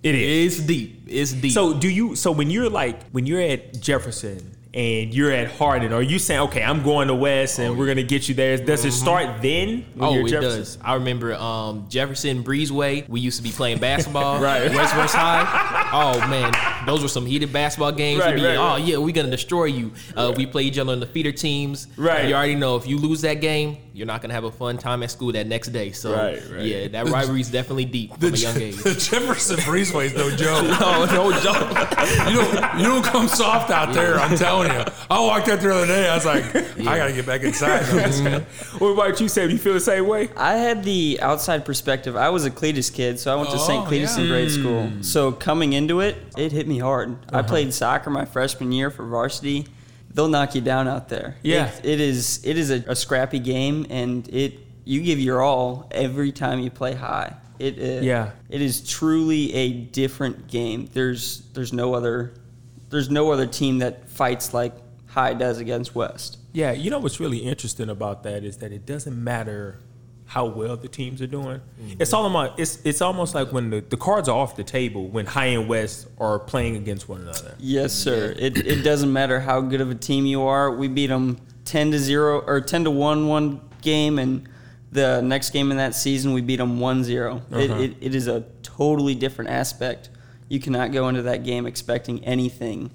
It 0.02 0.14
It's 0.14 0.60
deep. 0.60 1.02
It's 1.06 1.32
deep. 1.32 1.52
So 1.52 1.74
do 1.74 1.88
you? 1.88 2.16
So 2.16 2.32
when 2.32 2.50
you're 2.50 2.70
like 2.70 3.10
when 3.10 3.26
you're 3.26 3.40
at 3.40 3.80
Jefferson 3.80 4.56
and 4.72 5.12
you're 5.12 5.32
at 5.32 5.50
Hardin, 5.50 5.92
are 5.92 6.00
you 6.02 6.18
saying, 6.20 6.42
okay, 6.42 6.62
I'm 6.62 6.82
going 6.84 7.08
to 7.08 7.14
West 7.14 7.58
and 7.58 7.76
we're 7.76 7.86
gonna 7.88 8.04
get 8.04 8.28
you 8.28 8.34
there? 8.36 8.56
Does 8.56 8.84
it 8.84 8.92
start 8.92 9.42
then? 9.42 9.84
Oh, 9.98 10.14
it 10.14 10.28
Jefferson? 10.28 10.58
does. 10.60 10.78
I 10.82 10.94
remember 10.94 11.34
um, 11.34 11.86
Jefferson 11.88 12.44
Breezeway. 12.44 13.08
We 13.08 13.18
used 13.20 13.36
to 13.38 13.42
be 13.42 13.50
playing 13.50 13.78
basketball. 13.78 14.40
Right. 14.50 14.72
West 14.72 14.96
West 14.96 15.14
High. 15.16 15.90
Oh 15.92 16.18
man, 16.28 16.52
those 16.86 17.02
were 17.02 17.08
some 17.08 17.26
heated 17.26 17.52
basketball 17.52 17.92
games. 17.92 18.20
Right, 18.20 18.34
We'd 18.34 18.42
be, 18.42 18.46
right, 18.46 18.56
oh 18.56 18.64
right. 18.76 18.84
yeah, 18.84 18.96
we're 18.98 19.12
gonna 19.12 19.28
destroy 19.30 19.64
you. 19.64 19.92
Uh, 20.16 20.32
We 20.36 20.46
play 20.46 20.62
each 20.62 20.78
other 20.78 20.92
in 20.92 21.00
the 21.00 21.06
feeder 21.06 21.32
teams. 21.32 21.88
Right. 21.96 22.28
You 22.28 22.34
already 22.34 22.54
know 22.54 22.76
if 22.76 22.86
you 22.86 22.96
lose 22.96 23.20
that 23.22 23.40
game, 23.40 23.76
you're 23.92 24.06
not 24.06 24.22
gonna 24.22 24.34
have 24.34 24.44
a 24.44 24.52
fun 24.52 24.78
time 24.78 25.02
at 25.02 25.10
school 25.10 25.32
that 25.32 25.46
next 25.48 25.68
day. 25.68 25.90
So 25.90 26.12
Right, 26.14 26.40
right. 26.50 26.62
yeah, 26.64 26.88
that 26.88 27.08
rivalry 27.08 27.40
is 27.40 27.50
definitely 27.50 27.86
deep 27.86 28.12
The, 28.18 28.26
from 28.28 28.34
a 28.34 28.38
young 28.38 28.54
Je- 28.54 28.64
age. 28.66 28.76
the 28.84 28.94
Jefferson 28.94 29.56
Breezeway 29.58 30.06
is 30.06 30.14
no 30.14 30.30
joke. 30.30 30.64
oh 30.80 31.06
no 31.10 31.32
joke. 31.40 32.30
You 32.30 32.36
don't, 32.60 32.78
you 32.78 32.84
don't 32.84 33.04
come 33.04 33.26
soft 33.28 33.70
out 33.70 33.92
there. 33.92 34.14
I'm 34.18 34.36
telling 34.36 34.59
you. 34.66 34.84
I 35.10 35.20
walked 35.20 35.48
out 35.48 35.60
there 35.60 35.70
the 35.70 35.76
other 35.76 35.86
day. 35.86 36.08
I 36.08 36.14
was 36.14 36.24
like, 36.24 36.44
I 36.54 36.96
gotta 36.98 37.12
get 37.12 37.26
back 37.26 37.42
inside. 37.42 37.82
No, 37.92 37.98
I'm 37.98 38.10
just 38.10 38.22
kidding. 38.22 38.46
What 38.78 38.88
about 38.88 39.20
you, 39.20 39.28
Sam? 39.28 39.48
Do 39.48 39.52
you 39.52 39.58
feel 39.58 39.74
the 39.74 39.80
same 39.80 40.06
way? 40.06 40.30
I 40.36 40.54
had 40.54 40.84
the 40.84 41.18
outside 41.20 41.64
perspective. 41.64 42.16
I 42.16 42.30
was 42.30 42.44
a 42.44 42.50
Cletus 42.50 42.92
kid, 42.92 43.18
so 43.18 43.32
I 43.32 43.36
went 43.36 43.50
to 43.50 43.58
St. 43.58 43.86
Oh, 43.86 43.90
Cletus 43.90 44.16
yeah. 44.16 44.22
in 44.24 44.28
grade 44.28 44.50
school. 44.50 44.90
So 45.02 45.32
coming 45.32 45.72
into 45.72 46.00
it, 46.00 46.16
it 46.36 46.52
hit 46.52 46.66
me 46.66 46.78
hard. 46.78 47.16
I 47.34 47.42
played 47.42 47.74
soccer 47.74 48.10
my 48.10 48.24
freshman 48.24 48.72
year 48.72 48.90
for 48.90 49.04
varsity. 49.04 49.66
They'll 50.12 50.28
knock 50.28 50.54
you 50.54 50.60
down 50.60 50.88
out 50.88 51.08
there. 51.08 51.36
Yeah. 51.42 51.68
It, 51.68 51.84
it 51.84 52.00
is 52.00 52.44
it 52.44 52.58
is 52.58 52.70
a, 52.70 52.82
a 52.88 52.96
scrappy 52.96 53.38
game, 53.38 53.86
and 53.90 54.28
it 54.28 54.58
you 54.84 55.02
give 55.02 55.20
your 55.20 55.40
all 55.40 55.88
every 55.92 56.32
time 56.32 56.60
you 56.60 56.70
play 56.70 56.94
high. 56.94 57.36
It 57.60 57.78
uh, 57.78 58.02
Yeah. 58.02 58.30
It 58.48 58.60
is 58.62 58.80
truly 58.88 59.52
a 59.54 59.72
different 59.72 60.48
game. 60.48 60.88
There's 60.92 61.42
there's 61.52 61.72
no 61.72 61.94
other 61.94 62.32
there's 62.90 63.10
no 63.10 63.30
other 63.30 63.46
team 63.46 63.78
that 63.78 64.08
fights 64.08 64.52
like 64.52 64.72
High 65.06 65.34
does 65.34 65.58
against 65.58 65.94
West. 65.94 66.38
Yeah, 66.52 66.72
you 66.72 66.90
know 66.90 66.98
what's 66.98 67.20
really 67.20 67.38
interesting 67.38 67.88
about 67.88 68.22
that 68.24 68.44
is 68.44 68.58
that 68.58 68.72
it 68.72 68.86
doesn't 68.86 69.22
matter 69.22 69.78
how 70.26 70.46
well 70.46 70.76
the 70.76 70.86
teams 70.88 71.20
are 71.20 71.26
doing. 71.26 71.60
Mm-hmm. 71.80 72.00
It's 72.00 72.12
all 72.12 72.26
about 72.26 72.58
it's 72.58 72.78
it's 72.84 73.00
almost 73.00 73.34
like 73.34 73.52
when 73.52 73.70
the, 73.70 73.80
the 73.80 73.96
cards 73.96 74.28
are 74.28 74.36
off 74.36 74.54
the 74.54 74.64
table 74.64 75.08
when 75.08 75.26
High 75.26 75.46
and 75.46 75.68
West 75.68 76.06
are 76.18 76.38
playing 76.38 76.76
against 76.76 77.08
one 77.08 77.22
another. 77.22 77.54
Yes, 77.58 77.92
sir. 77.92 78.34
It, 78.38 78.56
it 78.58 78.82
doesn't 78.82 79.12
matter 79.12 79.40
how 79.40 79.60
good 79.60 79.80
of 79.80 79.90
a 79.90 79.94
team 79.96 80.26
you 80.26 80.42
are. 80.42 80.70
We 80.70 80.86
beat 80.86 81.08
them 81.08 81.38
ten 81.64 81.90
to 81.90 81.98
zero 81.98 82.40
or 82.40 82.60
ten 82.60 82.84
to 82.84 82.90
one 82.90 83.26
one 83.26 83.60
game, 83.82 84.18
and 84.18 84.48
the 84.92 85.20
next 85.20 85.50
game 85.50 85.70
in 85.70 85.76
that 85.78 85.94
season 85.94 86.32
we 86.32 86.40
beat 86.40 86.56
them 86.56 86.78
1-0. 86.78 87.08
It, 87.52 87.70
uh-huh. 87.70 87.80
it, 87.80 87.96
it 88.00 88.14
is 88.14 88.26
a 88.26 88.44
totally 88.62 89.14
different 89.14 89.50
aspect. 89.50 90.10
You 90.50 90.58
cannot 90.60 90.90
go 90.92 91.08
into 91.08 91.22
that 91.22 91.44
game 91.44 91.64
expecting 91.64 92.22
anything 92.24 92.90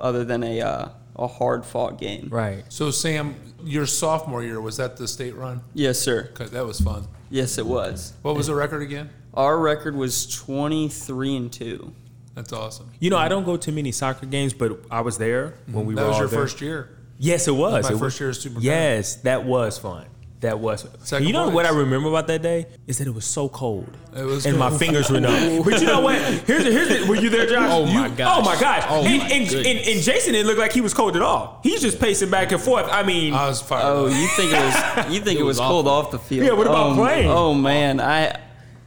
other 0.00 0.24
than 0.24 0.42
a 0.42 0.60
uh, 0.60 0.88
a 1.16 1.26
hard 1.28 1.64
fought 1.64 1.96
game. 1.98 2.28
Right. 2.30 2.64
So, 2.68 2.90
Sam, 2.90 3.36
your 3.64 3.86
sophomore 3.86 4.42
year 4.42 4.60
was 4.60 4.76
that 4.76 4.96
the 4.96 5.06
state 5.08 5.34
run? 5.36 5.62
Yes, 5.74 5.98
sir. 6.00 6.28
'Cause 6.34 6.50
that 6.50 6.66
was 6.66 6.80
fun. 6.80 7.06
Yes, 7.30 7.56
it 7.56 7.66
was. 7.66 8.12
What 8.22 8.34
was 8.36 8.48
the 8.48 8.54
record 8.54 8.82
again? 8.82 9.10
Our 9.32 9.58
record 9.58 9.94
was 9.94 10.26
twenty 10.26 10.88
three 10.88 11.36
and 11.36 11.52
two. 11.52 11.92
That's 12.34 12.52
awesome. 12.52 12.90
You 12.98 13.10
know, 13.10 13.16
I 13.16 13.28
don't 13.28 13.44
go 13.44 13.56
to 13.56 13.72
many 13.72 13.92
soccer 13.92 14.26
games, 14.26 14.52
but 14.52 14.80
I 14.90 15.00
was 15.00 15.18
there 15.18 15.54
when 15.70 15.86
we 15.86 15.94
That 15.94 16.02
were 16.02 16.08
was 16.08 16.14
all 16.14 16.20
your 16.22 16.28
there. 16.28 16.40
first 16.40 16.60
year. 16.60 16.90
Yes, 17.18 17.46
it 17.48 17.52
was. 17.54 17.84
My 17.84 17.90
It 17.90 17.92
first 17.92 18.00
was- 18.02 18.20
year 18.20 18.30
as 18.30 18.40
superintendent. 18.40 18.64
Yes, 18.96 19.14
that 19.22 19.44
was 19.44 19.78
fun. 19.78 20.06
That 20.40 20.60
was. 20.60 20.86
Second 21.02 21.26
you 21.26 21.32
know 21.32 21.48
what 21.50 21.66
I 21.66 21.70
remember 21.70 22.08
about 22.08 22.28
that 22.28 22.42
day 22.42 22.66
is 22.86 22.98
that 22.98 23.08
it 23.08 23.14
was 23.14 23.24
so 23.24 23.48
cold. 23.48 23.90
It 24.16 24.22
was 24.22 24.46
and 24.46 24.56
my 24.56 24.70
fingers 24.70 25.10
were 25.10 25.18
numb. 25.18 25.62
But 25.64 25.80
you 25.80 25.86
know 25.86 26.00
what? 26.00 26.16
Here's 26.16 26.64
the, 26.64 26.70
here's 26.70 26.88
the, 26.88 27.08
were 27.08 27.16
you 27.16 27.28
there, 27.28 27.46
Josh? 27.46 27.68
Oh, 27.70 27.86
my 27.86 28.06
You- 28.06 28.14
gosh. 28.14 28.38
Oh 28.38 28.42
my 28.42 28.60
gosh! 28.60 28.84
Oh, 28.88 29.04
and, 29.04 29.18
my 29.18 29.28
and, 29.28 29.52
and, 29.52 29.88
and 29.88 30.00
Jason 30.00 30.34
didn't 30.34 30.46
look 30.46 30.58
like 30.58 30.72
he 30.72 30.80
was 30.80 30.94
cold 30.94 31.16
at 31.16 31.22
all. 31.22 31.58
He's 31.64 31.80
just 31.80 31.98
pacing 31.98 32.30
back 32.30 32.52
and 32.52 32.60
forth. 32.60 32.86
I 32.88 33.02
mean, 33.02 33.34
I 33.34 33.48
was 33.48 33.60
fired. 33.60 33.84
Oh, 33.84 34.06
up. 34.06 34.12
you 34.12 34.28
think 34.28 34.52
it 34.52 34.64
was 34.64 35.12
you 35.14 35.20
think 35.20 35.38
It 35.38 35.42
it 35.42 35.44
was, 35.44 35.58
was 35.58 35.66
cold 35.66 35.88
off 35.88 36.12
the 36.12 36.20
field? 36.20 36.46
Yeah, 36.46 36.52
what 36.52 36.66
about 36.68 36.92
oh, 36.92 36.94
playing? 36.94 37.28
Oh 37.28 37.54
man, 37.54 38.00
I 38.00 38.38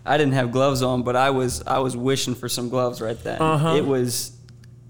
I 0.06 0.18
didn't 0.18 0.34
have 0.34 0.52
gloves 0.52 0.82
on, 0.82 1.04
but 1.04 1.18
I 1.18 1.32
was 1.32 1.64
I 1.68 1.80
was 1.80 1.98
wishing 1.98 2.36
for 2.36 2.48
some 2.48 2.70
gloves 2.70 3.02
right 3.02 3.22
then. 3.22 3.42
Uh-huh. 3.42 3.76
It 3.76 3.86
was 3.86 4.38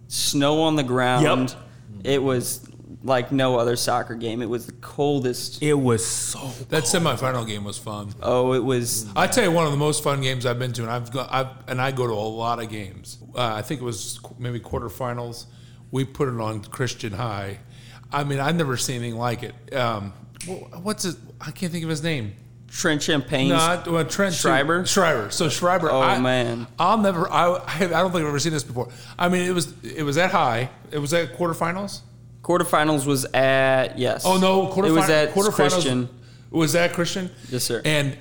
snow 0.08 0.62
on 0.62 0.76
the 0.76 0.84
ground. 0.84 1.50
Yep. 1.50 1.60
It 2.04 2.24
was 2.24 2.68
like 3.04 3.32
no 3.32 3.58
other 3.58 3.76
soccer 3.76 4.16
game. 4.16 4.42
It 4.42 4.50
was 4.50 4.66
the 4.66 4.74
coldest. 4.74 5.62
it 5.62 5.74
was 5.74 6.06
so. 6.06 6.40
that 6.70 6.84
semifinal 6.84 7.48
game 7.48 7.64
was 7.64 7.78
fun. 7.78 8.14
Oh, 8.22 8.54
it 8.54 8.64
was 8.64 9.08
I 9.16 9.28
tell 9.28 9.44
you, 9.44 9.52
one 9.52 9.66
of 9.66 9.72
the 9.72 9.78
most 9.78 10.04
fun 10.04 10.22
games 10.22 10.46
I've 10.46 10.60
been 10.60 10.74
to, 10.74 10.84
and 10.84 10.92
I've 10.92 11.12
got, 11.12 11.32
I've, 11.34 11.48
and 11.68 11.82
I 11.82 11.92
go 11.92 12.06
to 12.08 12.14
a 12.14 12.16
lot 12.16 12.62
of 12.62 12.70
games. 12.70 13.18
Uh, 13.36 13.54
I 13.54 13.62
think 13.62 13.82
it 13.82 13.84
was 13.84 14.20
qu- 14.20 14.36
maybe 14.40 14.60
quarterfinals. 14.60 15.46
We 15.92 16.06
put 16.06 16.28
it 16.30 16.40
on 16.40 16.64
Christian 16.66 17.14
High. 17.14 17.60
I 18.12 18.24
mean, 18.24 18.40
I've 18.40 18.56
never 18.56 18.78
seen 18.78 18.98
anything 18.98 19.18
like 19.18 19.44
it. 19.44 19.74
Um, 19.76 20.14
what's 20.84 21.06
it? 21.06 21.16
I 21.40 21.52
can't 21.52 21.72
think 21.72 21.84
of 21.84 21.90
his 21.90 22.04
name. 22.04 22.34
Trent 22.68 23.02
Champagne. 23.04 23.50
No, 23.50 23.84
well, 23.88 24.06
Trent 24.06 24.34
too. 24.34 24.42
Schreiber? 24.42 24.86
Schreiber. 24.86 25.30
So 25.30 25.50
Schreiber. 25.50 25.92
Oh, 25.92 26.00
I, 26.00 26.20
man. 26.20 26.68
I'll 26.80 26.98
never. 26.98 27.30
I, 27.30 27.48
I 27.48 27.76
I 27.78 27.88
don't 27.88 28.12
think 28.12 28.22
I've 28.22 28.30
ever 28.30 28.40
seen 28.40 28.54
this 28.54 28.64
before. 28.64 28.90
I 29.20 29.28
mean, 29.28 29.42
it 29.42 29.54
was 29.54 29.74
it 29.84 30.04
was 30.04 30.18
at 30.18 30.32
high. 30.32 30.70
It 30.92 31.00
was 31.00 31.14
at 31.14 31.34
quarterfinals. 31.36 32.00
Quarterfinals 32.44 33.06
was 33.06 33.26
at 33.26 33.98
yes. 33.98 34.24
Oh 34.26 34.38
no, 34.38 34.68
quarterfinals. 34.68 34.88
It 34.88 34.92
was 34.92 35.10
at 35.10 35.30
quarterfinals. 35.34 35.54
Christian. 35.56 36.10
Was 36.50 36.74
that 36.74 36.94
Christian? 36.94 37.32
Yes, 37.50 37.64
sir. 37.64 37.82
And 37.86 38.18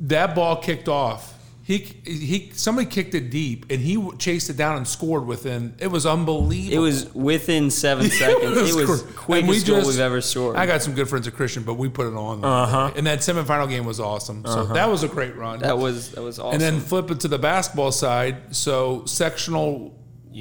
that 0.00 0.34
ball 0.34 0.56
kicked 0.56 0.88
off. 0.88 1.32
He 1.62 1.78
he 1.78 2.52
somebody 2.54 2.86
kicked 2.86 3.14
it 3.16 3.28
deep, 3.30 3.66
and 3.70 3.80
he 3.80 4.00
chased 4.18 4.50
it 4.50 4.56
down 4.56 4.76
and 4.76 4.86
scored 4.86 5.26
within. 5.26 5.74
It 5.80 5.88
was 5.88 6.06
unbelievable. 6.06 6.76
It 6.76 6.78
was 6.78 7.12
within 7.12 7.72
seven 7.72 8.08
seconds. 8.10 8.56
It 8.56 8.76
was, 8.86 9.00
and 9.02 9.16
quickest 9.16 9.48
we 9.50 9.60
just- 9.74 9.88
we've 9.88 9.98
ever 9.98 10.20
scored. 10.20 10.54
I 10.54 10.66
got 10.66 10.82
some 10.82 10.94
good 10.94 11.08
friends 11.08 11.26
at 11.26 11.34
Christian, 11.34 11.64
but 11.64 11.74
we 11.74 11.88
put 11.88 12.06
it 12.06 12.14
on. 12.14 12.44
Uh-huh. 12.44 12.92
And 12.94 13.04
that 13.08 13.18
semifinal 13.18 13.68
game 13.68 13.84
was 13.84 13.98
awesome. 13.98 14.44
So 14.46 14.66
that 14.66 14.88
was 14.88 15.02
a 15.02 15.08
great 15.08 15.34
run. 15.34 15.58
that 15.58 15.76
was 15.76 16.12
that 16.12 16.22
was 16.22 16.38
awesome. 16.38 16.52
And 16.52 16.60
then 16.60 16.78
flip 16.78 17.10
it 17.10 17.18
to 17.20 17.28
the 17.28 17.38
basketball 17.38 17.90
side. 17.90 18.54
So 18.54 19.04
sectional 19.06 19.92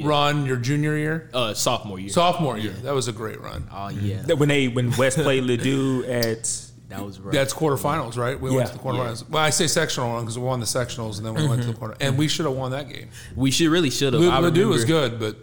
run 0.04 0.46
your 0.46 0.58
junior 0.58 0.98
year, 0.98 1.30
Uh, 1.34 1.54
sophomore 1.54 2.00
year. 2.00 2.10
sophomore 2.10 2.58
year. 2.58 2.72
That 2.84 2.94
was 2.94 3.08
a 3.08 3.12
great 3.14 3.40
run. 3.42 3.68
oh 3.72 3.90
yeah, 3.90 4.22
That 4.24 4.38
When 4.38 4.50
they 4.50 4.68
when 4.68 4.92
West 4.98 5.18
played 5.18 5.44
Ladue 5.50 6.08
at 6.10 6.62
that 6.90 7.04
was 7.04 7.20
right. 7.20 7.34
That's 7.34 7.54
quarterfinals, 7.54 8.16
right? 8.18 8.40
We 8.40 8.52
Yeah. 8.52 8.58
went 8.58 8.68
to 8.72 8.74
the 8.78 8.84
quarterfinals. 8.84 9.28
Well, 9.30 9.42
I 9.44 9.50
say 9.50 9.68
sectional 9.68 10.14
run 10.14 10.22
because 10.24 10.38
we 10.38 10.46
won 10.46 10.60
the 10.60 10.66
sectionals 10.68 11.18
and 11.18 11.26
then 11.26 11.34
we 11.34 11.48
went 11.48 11.62
to 11.64 11.68
the 11.68 11.74
quarter. 11.74 11.96
And 12.00 12.18
we 12.18 12.28
should 12.28 12.46
have 12.46 12.56
won 12.56 12.72
that 12.72 12.90
game. 12.90 13.10
we 13.36 13.50
should 13.52 13.70
really 13.70 13.90
should 13.90 14.14
have. 14.14 14.22
Lu- 14.22 14.30
I 14.30 14.40
Ladue 14.40 14.68
was 14.70 14.86
good, 14.86 15.20
but 15.20 15.36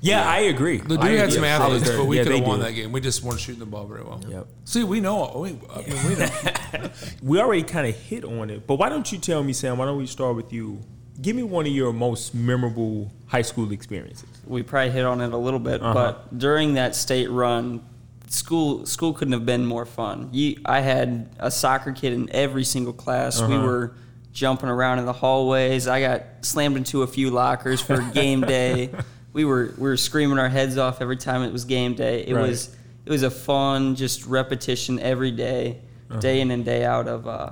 yeah, 0.00 0.26
I 0.26 0.38
agree. 0.42 0.78
Ladue 0.78 0.98
I 1.02 1.08
had 1.10 1.20
agree. 1.24 1.34
some 1.34 1.44
athletes, 1.44 1.90
but 1.90 2.04
we 2.06 2.16
Yeah, 2.16 2.22
could 2.22 2.36
have 2.36 2.46
won 2.46 2.60
did. 2.60 2.68
that 2.68 2.72
game. 2.72 2.92
We 2.92 3.00
just 3.00 3.22
weren't 3.22 3.40
shooting 3.40 3.58
the 3.58 3.66
ball 3.66 3.84
very 3.86 4.02
well. 4.02 4.20
Yep. 4.28 4.46
See, 4.64 4.84
we 4.84 5.00
know. 5.00 5.32
We, 5.36 5.50
I 5.74 5.82
mean, 5.82 6.08
we 6.08 6.14
know. 6.16 6.90
We 7.22 7.38
already 7.40 7.64
kind 7.64 7.86
of 7.86 7.94
hit 7.96 8.24
on 8.24 8.48
it, 8.50 8.66
but 8.66 8.76
why 8.76 8.88
don't 8.90 9.10
you 9.12 9.18
tell 9.18 9.42
me, 9.42 9.52
Sam? 9.52 9.76
Why 9.78 9.84
don't 9.86 9.98
we 9.98 10.06
start 10.06 10.36
with 10.36 10.52
you? 10.52 10.78
Give 11.20 11.34
me 11.34 11.42
one 11.42 11.66
of 11.66 11.72
your 11.72 11.92
most 11.92 12.34
memorable 12.34 13.10
high 13.26 13.42
school 13.42 13.72
experiences. 13.72 14.28
we 14.46 14.62
probably 14.62 14.90
hit 14.90 15.04
on 15.04 15.20
it 15.20 15.32
a 15.32 15.36
little 15.36 15.58
bit, 15.60 15.82
Uh-huh. 15.82 15.92
but 15.94 16.38
during 16.38 16.74
that 16.74 16.94
state 16.94 17.28
run, 17.30 17.80
school 18.28 18.86
school 18.86 19.12
couldn't 19.12 19.32
have 19.32 19.44
been 19.46 19.66
more 19.66 19.84
fun. 19.84 20.28
You, 20.32 20.56
I 20.64 20.80
had 20.80 21.28
a 21.38 21.50
soccer 21.50 21.92
kid 21.92 22.12
in 22.12 22.28
every 22.30 22.64
single 22.64 22.92
class. 22.92 23.40
We 23.42 23.54
Uh-huh. 23.56 23.66
were 23.66 23.92
jumping 24.32 24.68
around 24.68 25.00
in 25.00 25.06
the 25.06 25.12
hallways. 25.12 25.88
I 25.88 26.00
got 26.00 26.22
slammed 26.42 26.76
into 26.76 27.02
a 27.02 27.06
few 27.06 27.30
lockers 27.30 27.80
for 27.80 28.00
game 28.14 28.42
day. 28.42 28.90
We 29.32 29.44
were 29.44 29.74
we 29.76 29.88
were 29.88 29.96
screaming 29.96 30.38
our 30.38 30.48
heads 30.48 30.78
off 30.78 31.00
every 31.02 31.16
time 31.16 31.42
it 31.42 31.52
was 31.52 31.64
game 31.64 31.94
day. 31.94 32.24
It 32.26 32.34
Right. 32.34 32.48
was 32.48 32.70
it 33.06 33.10
was 33.10 33.22
a 33.24 33.30
fun 33.30 33.96
just 33.96 34.24
repetition 34.26 35.00
every 35.00 35.30
day, 35.32 35.78
Uh-huh. 36.10 36.20
day 36.20 36.40
in 36.40 36.50
and 36.52 36.64
day 36.64 36.84
out 36.84 37.08
of 37.08 37.26
uh, 37.26 37.50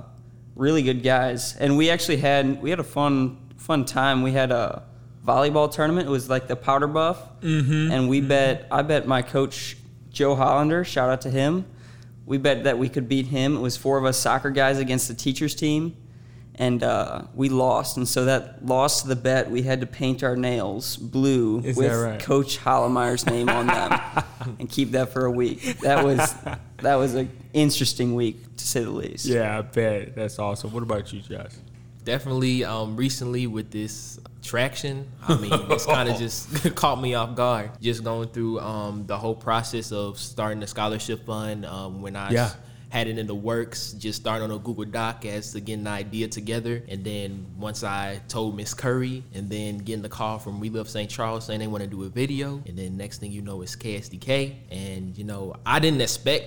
really 0.55 0.83
good 0.83 1.03
guys. 1.03 1.55
And 1.59 1.75
we 1.77 1.89
actually 1.89 2.17
had 2.17 2.61
we 2.61 2.69
had 2.69 2.79
a 2.79 2.83
fun 2.83 3.37
fun 3.57 3.85
time. 3.85 4.23
We 4.23 4.31
had 4.31 4.51
a 4.51 4.83
volleyball 5.25 5.71
tournament. 5.71 6.07
It 6.07 6.11
was 6.11 6.29
like 6.29 6.47
the 6.47 6.55
powder 6.55 6.87
buff, 6.87 7.41
mm-hmm. 7.41 7.91
and 7.91 8.09
we 8.09 8.21
bet. 8.21 8.67
I 8.71 8.81
bet 8.81 9.07
my 9.07 9.21
coach 9.21 9.77
Joe 10.09 10.35
Hollander. 10.35 10.83
Shout 10.83 11.09
out 11.09 11.21
to 11.21 11.29
him. 11.29 11.65
We 12.25 12.37
bet 12.37 12.63
that 12.63 12.77
we 12.77 12.89
could 12.89 13.07
beat 13.07 13.27
him. 13.27 13.55
It 13.55 13.59
was 13.59 13.77
four 13.77 13.97
of 13.97 14.05
us 14.05 14.17
soccer 14.17 14.49
guys 14.49 14.79
against 14.79 15.07
the 15.07 15.13
teachers 15.13 15.55
team, 15.55 15.95
and 16.55 16.83
uh, 16.83 17.23
we 17.33 17.49
lost. 17.49 17.97
And 17.97 18.07
so 18.07 18.25
that 18.25 18.65
loss 18.65 19.03
to 19.03 19.07
the 19.07 19.15
bet, 19.15 19.49
we 19.49 19.61
had 19.61 19.81
to 19.81 19.87
paint 19.87 20.23
our 20.23 20.35
nails 20.35 20.97
blue 20.97 21.59
Is 21.59 21.77
with 21.77 21.93
right? 21.93 22.19
Coach 22.19 22.57
Hollemeyer's 22.57 23.25
name 23.25 23.49
on 23.49 23.67
them, 23.67 23.99
and 24.59 24.69
keep 24.69 24.91
that 24.91 25.13
for 25.13 25.25
a 25.25 25.31
week. 25.31 25.79
That 25.79 26.03
was 26.03 26.35
that 26.81 26.95
was 26.95 27.15
an 27.15 27.31
interesting 27.53 28.15
week 28.15 28.57
to 28.57 28.67
say 28.67 28.83
the 28.83 28.91
least. 28.91 29.25
Yeah, 29.25 29.57
I 29.57 29.61
bet 29.61 30.15
that's 30.15 30.39
awesome. 30.39 30.71
What 30.71 30.83
about 30.83 31.13
you, 31.13 31.21
Josh? 31.21 31.51
Definitely 32.07 32.63
um, 32.63 32.95
recently 32.95 33.47
with 33.47 33.69
this 33.69 34.17
traction 34.41 35.05
i 35.27 35.35
mean 35.35 35.51
it's 35.69 35.85
kind 35.85 36.07
of 36.07 36.17
just 36.25 36.73
caught 36.81 37.01
me 37.01 37.13
off 37.15 37.35
guard 37.35 37.69
just 37.81 38.01
going 38.01 38.29
through 38.29 38.59
um, 38.61 39.05
the 39.07 39.17
whole 39.17 39.35
process 39.35 39.91
of 39.91 40.17
starting 40.17 40.61
the 40.61 40.67
scholarship 40.67 41.25
fund 41.25 41.65
um, 41.65 42.01
when 42.01 42.15
i 42.15 42.31
Yeah. 42.31 42.51
had 42.89 43.07
it 43.09 43.17
in 43.19 43.27
the 43.27 43.35
works, 43.35 43.91
just 43.99 44.21
starting 44.21 44.43
on 44.49 44.51
a 44.57 44.59
Google 44.59 44.85
Doc 44.85 45.25
as 45.25 45.51
to 45.51 45.59
getting 45.59 45.83
the 45.83 45.89
idea 45.89 46.25
together. 46.29 46.81
And 46.87 47.03
then 47.03 47.45
once 47.59 47.83
I 47.83 48.21
told 48.29 48.55
Miss 48.55 48.73
Curry, 48.73 49.25
and 49.35 49.49
then 49.49 49.79
getting 49.79 50.01
the 50.01 50.07
call 50.19 50.39
from 50.39 50.61
We 50.61 50.69
Love 50.69 50.87
St. 50.87 51.09
Charles 51.11 51.45
saying 51.47 51.59
they 51.59 51.67
want 51.67 51.83
to 51.83 51.89
do 51.89 52.03
a 52.05 52.09
video, 52.09 52.63
and 52.65 52.77
then 52.79 52.95
next 52.95 53.17
thing 53.19 53.29
you 53.33 53.41
know, 53.41 53.61
it's 53.61 53.75
KSDK. 53.75 54.55
And 54.71 55.17
you 55.17 55.25
know, 55.25 55.53
I 55.65 55.79
didn't 55.79 55.99
expect 55.99 56.45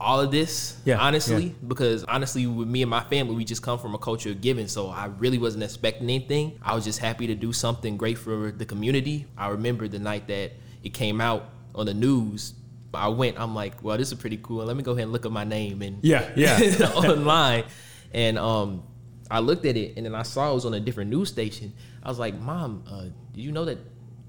all 0.00 0.20
of 0.20 0.30
this, 0.30 0.78
Yeah, 0.86 0.98
honestly, 0.98 1.44
yeah. 1.48 1.52
because 1.68 2.04
honestly, 2.04 2.46
with 2.46 2.66
me 2.68 2.80
and 2.82 2.90
my 2.90 3.02
family, 3.04 3.34
we 3.34 3.44
just 3.44 3.62
come 3.62 3.78
from 3.78 3.94
a 3.94 3.98
culture 3.98 4.30
of 4.30 4.40
giving. 4.40 4.66
So 4.66 4.88
I 4.88 5.06
really 5.18 5.36
wasn't 5.38 5.62
expecting 5.62 6.04
anything. 6.04 6.58
I 6.62 6.74
was 6.74 6.84
just 6.84 6.98
happy 6.98 7.26
to 7.26 7.34
do 7.34 7.52
something 7.52 7.96
great 7.98 8.16
for 8.16 8.50
the 8.50 8.64
community. 8.64 9.26
I 9.36 9.48
remember 9.48 9.88
the 9.88 9.98
night 9.98 10.26
that 10.28 10.52
it 10.82 10.94
came 10.94 11.20
out 11.20 11.50
on 11.74 11.84
the 11.86 11.92
news. 11.94 12.54
I 12.94 13.08
went, 13.08 13.38
I'm 13.38 13.54
like, 13.54 13.82
well, 13.84 13.98
this 13.98 14.10
is 14.10 14.18
pretty 14.18 14.38
cool. 14.42 14.64
Let 14.64 14.74
me 14.76 14.82
go 14.82 14.92
ahead 14.92 15.04
and 15.04 15.12
look 15.12 15.26
up 15.26 15.32
my 15.32 15.44
name 15.44 15.82
and 15.82 15.98
Yeah, 16.02 16.28
yeah. 16.34 16.58
online. 16.96 17.64
And 18.12 18.38
um, 18.38 18.82
I 19.30 19.38
looked 19.40 19.66
at 19.66 19.76
it 19.76 19.96
and 19.96 20.06
then 20.06 20.14
I 20.14 20.22
saw 20.22 20.50
it 20.50 20.54
was 20.54 20.64
on 20.64 20.74
a 20.74 20.80
different 20.80 21.10
news 21.10 21.28
station. 21.28 21.72
I 22.02 22.08
was 22.08 22.18
like, 22.18 22.34
Mom, 22.40 22.82
uh, 22.90 23.02
did 23.34 23.42
you 23.42 23.52
know 23.52 23.66
that 23.66 23.78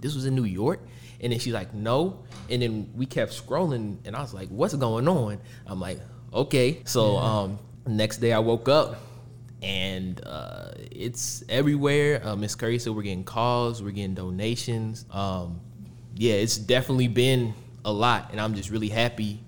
this 0.02 0.14
was 0.14 0.26
in 0.26 0.36
New 0.36 0.44
York? 0.44 0.80
And 1.22 1.32
then 1.32 1.40
she's 1.40 1.54
like, 1.54 1.74
No. 1.74 2.24
And 2.52 2.62
then 2.62 2.92
we 2.96 3.06
kept 3.06 3.32
scrolling 3.32 3.98
and 4.06 4.16
I 4.16 4.22
was 4.22 4.34
like, 4.34 4.50
What's 4.50 4.74
going 4.74 5.08
on? 5.08 5.40
I'm 5.66 5.80
like, 5.80 6.00
Okay. 6.34 6.82
So 6.86 7.18
um, 7.18 7.60
next 7.88 8.18
day 8.18 8.34
I 8.34 8.40
woke 8.40 8.70
up 8.70 8.98
and 9.62 10.22
uh, 10.26 10.72
it's 10.92 11.44
everywhere. 11.50 12.22
Uh, 12.26 12.36
Miss 12.36 12.56
Curry 12.56 12.80
said 12.80 12.94
we're 12.94 13.04
getting 13.04 13.24
calls, 13.24 13.82
we're 13.84 13.92
getting 13.92 14.16
donations. 14.16 15.06
Um, 15.12 15.62
yeah, 16.16 16.34
it's 16.34 16.58
definitely 16.58 17.08
been 17.08 17.54
a 17.86 17.92
lot, 17.92 18.30
and 18.32 18.40
I'm 18.40 18.54
just 18.54 18.70
really 18.70 18.90
happy 18.90 19.40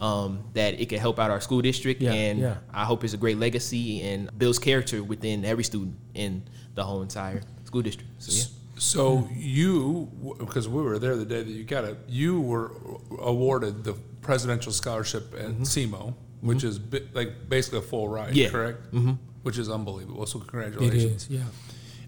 um, 0.00 0.44
that 0.54 0.80
it 0.80 0.88
can 0.88 0.98
help 0.98 1.18
out 1.18 1.30
our 1.30 1.40
school 1.40 1.60
district, 1.62 2.00
Yeah, 2.00 2.12
and 2.12 2.38
yeah. 2.40 2.56
I 2.72 2.84
hope 2.84 3.04
it's 3.04 3.14
a 3.14 3.18
great 3.18 3.38
legacy 3.38 4.02
and 4.02 4.36
builds 4.38 4.58
character 4.58 5.02
within 5.02 5.44
every 5.44 5.64
student 5.64 5.96
in 6.14 6.42
the 6.74 6.84
whole 6.84 7.02
entire 7.02 7.42
school 7.64 7.82
district. 7.82 8.10
So 8.18 8.32
yeah. 8.32 8.59
So 8.80 9.28
you, 9.36 10.36
because 10.38 10.68
we 10.68 10.82
were 10.82 10.98
there 10.98 11.14
the 11.16 11.26
day 11.26 11.42
that 11.42 11.50
you 11.50 11.64
got 11.64 11.84
it, 11.84 11.98
you 12.08 12.40
were 12.40 12.72
awarded 13.18 13.84
the 13.84 13.92
presidential 14.22 14.72
scholarship 14.72 15.34
at 15.38 15.50
SEMO, 15.66 16.14
which 16.40 16.64
is 16.64 16.78
bi- 16.78 17.02
like 17.12 17.48
basically 17.48 17.80
a 17.80 17.82
full 17.82 18.08
ride, 18.08 18.28
Mm-hmm. 18.30 18.36
Yeah. 18.38 18.48
correct? 18.50 18.92
Mm-hmm. 18.92 19.12
Which 19.42 19.58
is 19.58 19.68
unbelievable. 19.68 20.24
So 20.26 20.38
congratulations. 20.38 21.02
It 21.04 21.06
is, 21.14 21.28
yeah. 21.30 21.44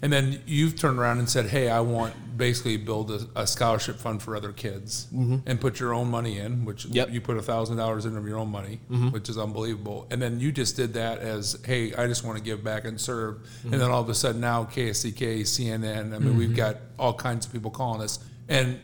And 0.03 0.12
then 0.12 0.43
you've 0.47 0.77
turned 0.77 0.99
around 0.99 1.21
and 1.21 1.29
said, 1.29 1.47
"Hey, 1.47 1.71
I 1.71 1.81
want 1.81 2.15
basically 2.37 2.77
build 2.77 3.11
a, 3.11 3.21
a 3.37 3.47
scholarship 3.47 3.97
fund 3.97 4.21
for 4.21 4.35
other 4.35 4.53
kids, 4.53 5.07
and 5.12 5.61
put 5.61 5.79
your 5.79 5.95
own 5.95 6.11
money 6.11 6.38
in, 6.38 6.65
which 6.65 6.83
Mm-hmm. 6.83 6.95
Yep. 6.95 7.07
Mm-hmm. 7.07 7.15
you 7.15 7.21
put 7.21 7.37
a 7.37 7.43
thousand 7.43 7.77
dollars 7.77 8.05
in 8.07 8.17
of 8.17 8.27
your 8.27 8.38
own 8.38 8.51
money, 8.51 8.81
which 9.11 9.29
is 9.29 9.38
unbelievable. 9.38 10.07
And 10.11 10.21
then 10.21 10.41
you 10.41 10.51
just 10.51 10.75
did 10.77 10.95
that 10.95 11.19
as, 11.19 11.57
hey, 11.65 11.95
I 11.95 12.07
just 12.09 12.25
want 12.25 12.38
to 12.38 12.43
give 12.43 12.65
back 12.65 12.85
and 12.85 13.01
serve. 13.01 13.37
Mm-hmm. 13.37 13.73
And 13.73 13.83
then 13.83 13.91
all 13.91 14.01
of 14.01 14.09
a 14.09 14.15
sudden 14.15 14.41
now 14.41 14.65
KSDK, 14.65 15.43
CNN, 15.43 16.15
I 16.15 16.19
mean, 16.19 16.37
we've 16.37 16.57
got 16.57 16.79
all 16.99 17.15
kinds 17.15 17.47
of 17.47 17.53
people 17.53 17.71
calling 17.71 18.03
us 18.03 18.19
and 18.49 18.81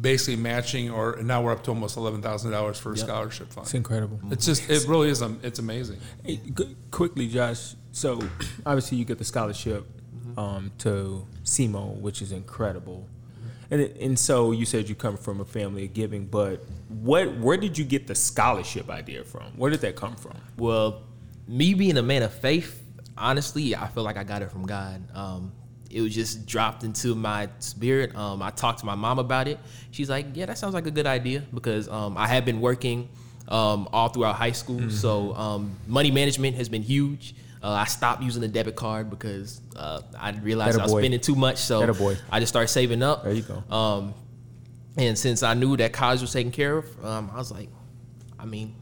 basically 0.00 0.36
matching, 0.36 0.90
or 0.90 1.18
now 1.22 1.42
we're 1.42 1.52
up 1.52 1.64
to 1.64 1.70
almost 1.70 1.96
eleven 1.96 2.22
thousand 2.22 2.50
dollars 2.52 2.78
for 2.78 2.92
a 2.92 2.96
scholarship 2.96 3.52
fund. 3.52 3.66
It's 3.66 3.74
incredible. 3.74 4.20
It's 4.30 4.46
just, 4.46 4.68
it 4.70 4.86
really 4.86 5.08
is, 5.08 5.22
it's 5.42 5.58
amazing. 5.58 5.98
Hey, 6.24 6.40
quickly, 6.90 7.26
Josh. 7.26 7.74
So 7.92 8.20
obviously 8.66 8.98
you 8.98 9.04
get 9.04 9.18
the 9.18 9.24
scholarship 9.24 9.84
um, 10.36 10.72
to 10.78 11.26
SEMO, 11.44 11.96
which 12.00 12.22
is 12.22 12.32
incredible. 12.32 13.06
And 13.70 13.80
it, 13.80 13.96
and 14.00 14.18
so 14.18 14.50
you 14.52 14.66
said 14.66 14.88
you 14.88 14.94
come 14.94 15.16
from 15.16 15.40
a 15.40 15.44
family 15.44 15.84
of 15.84 15.94
giving, 15.94 16.26
but 16.26 16.64
what 16.88 17.36
where 17.36 17.56
did 17.56 17.78
you 17.78 17.84
get 17.84 18.06
the 18.06 18.14
scholarship 18.14 18.90
idea 18.90 19.22
from? 19.24 19.44
Where 19.56 19.70
did 19.70 19.80
that 19.82 19.94
come 19.96 20.16
from? 20.16 20.36
Well, 20.56 21.02
me 21.46 21.74
being 21.74 21.96
a 21.96 22.02
man 22.02 22.22
of 22.22 22.32
faith, 22.32 22.82
honestly, 23.16 23.76
I 23.76 23.86
feel 23.88 24.02
like 24.02 24.16
I 24.16 24.24
got 24.24 24.42
it 24.42 24.50
from 24.50 24.66
God. 24.66 25.02
Um, 25.14 25.52
it 25.90 26.00
was 26.00 26.14
just 26.14 26.46
dropped 26.46 26.84
into 26.84 27.14
my 27.14 27.48
spirit. 27.58 28.14
Um, 28.14 28.42
I 28.42 28.50
talked 28.50 28.80
to 28.80 28.86
my 28.86 28.94
mom 28.94 29.18
about 29.18 29.48
it. 29.48 29.58
She's 29.90 30.08
like, 30.10 30.26
"Yeah, 30.34 30.46
that 30.46 30.58
sounds 30.58 30.74
like 30.74 30.86
a 30.86 30.90
good 30.90 31.06
idea," 31.06 31.44
because 31.52 31.88
um, 31.88 32.16
I 32.16 32.26
have 32.28 32.44
been 32.44 32.60
working 32.60 33.08
um, 33.48 33.88
all 33.92 34.08
throughout 34.08 34.36
high 34.36 34.52
school, 34.52 34.90
so 34.90 35.34
um, 35.34 35.76
money 35.86 36.10
management 36.10 36.56
has 36.56 36.68
been 36.68 36.82
huge. 36.82 37.34
Uh, 37.62 37.72
I 37.72 37.84
stopped 37.84 38.22
using 38.22 38.40
the 38.40 38.48
debit 38.48 38.74
card 38.74 39.10
because 39.10 39.60
uh, 39.76 40.00
I 40.18 40.30
realized 40.30 40.78
I 40.78 40.82
was 40.82 40.92
Attaboy. 40.92 41.00
spending 41.00 41.20
too 41.20 41.34
much, 41.34 41.58
so 41.58 41.82
Attaboy. 41.82 42.18
I 42.30 42.40
just 42.40 42.50
started 42.50 42.68
saving 42.68 43.02
up. 43.02 43.24
There 43.24 43.32
you 43.32 43.42
go. 43.42 43.62
Um, 43.74 44.14
and 44.96 45.18
since 45.18 45.42
I 45.42 45.54
knew 45.54 45.76
that 45.76 45.92
college 45.92 46.20
was 46.22 46.32
taken 46.32 46.52
care 46.52 46.78
of, 46.78 47.04
um, 47.04 47.30
I 47.32 47.36
was 47.36 47.52
like, 47.52 47.68
I 48.38 48.46
mean, 48.46 48.74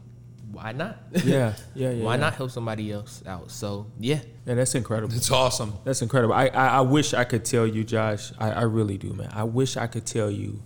why 0.51 0.71
not? 0.71 0.97
Yeah, 1.11 1.53
yeah, 1.75 1.91
yeah. 1.91 2.03
why 2.03 2.15
yeah. 2.15 2.21
not 2.21 2.35
help 2.35 2.51
somebody 2.51 2.91
else 2.91 3.21
out? 3.27 3.51
So 3.51 3.87
yeah, 3.99 4.21
Yeah, 4.45 4.55
that's 4.55 4.75
incredible. 4.75 5.13
It's 5.13 5.31
awesome. 5.31 5.73
That's 5.83 6.01
incredible. 6.01 6.33
I, 6.33 6.47
I, 6.47 6.67
I 6.67 6.81
wish 6.81 7.13
I 7.13 7.23
could 7.23 7.45
tell 7.45 7.67
you, 7.67 7.83
Josh. 7.83 8.31
I, 8.39 8.51
I 8.51 8.61
really 8.63 8.97
do, 8.97 9.13
man. 9.13 9.29
I 9.33 9.43
wish 9.43 9.77
I 9.77 9.87
could 9.87 10.05
tell 10.05 10.31
you 10.31 10.63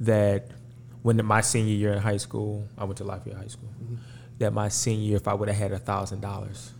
that 0.00 0.48
when 1.02 1.24
my 1.24 1.40
senior 1.40 1.74
year 1.74 1.92
in 1.92 1.98
high 2.00 2.16
school, 2.16 2.66
I 2.76 2.84
went 2.84 2.98
to 2.98 3.04
Lafayette 3.04 3.38
High 3.38 3.46
School. 3.46 3.70
That 4.38 4.52
my 4.52 4.68
senior 4.68 5.06
year, 5.06 5.16
if 5.16 5.28
I 5.28 5.34
would 5.34 5.48
have 5.48 5.58
had 5.58 5.72
a 5.72 5.78
thousand 5.78 6.20
dollars, 6.20 6.72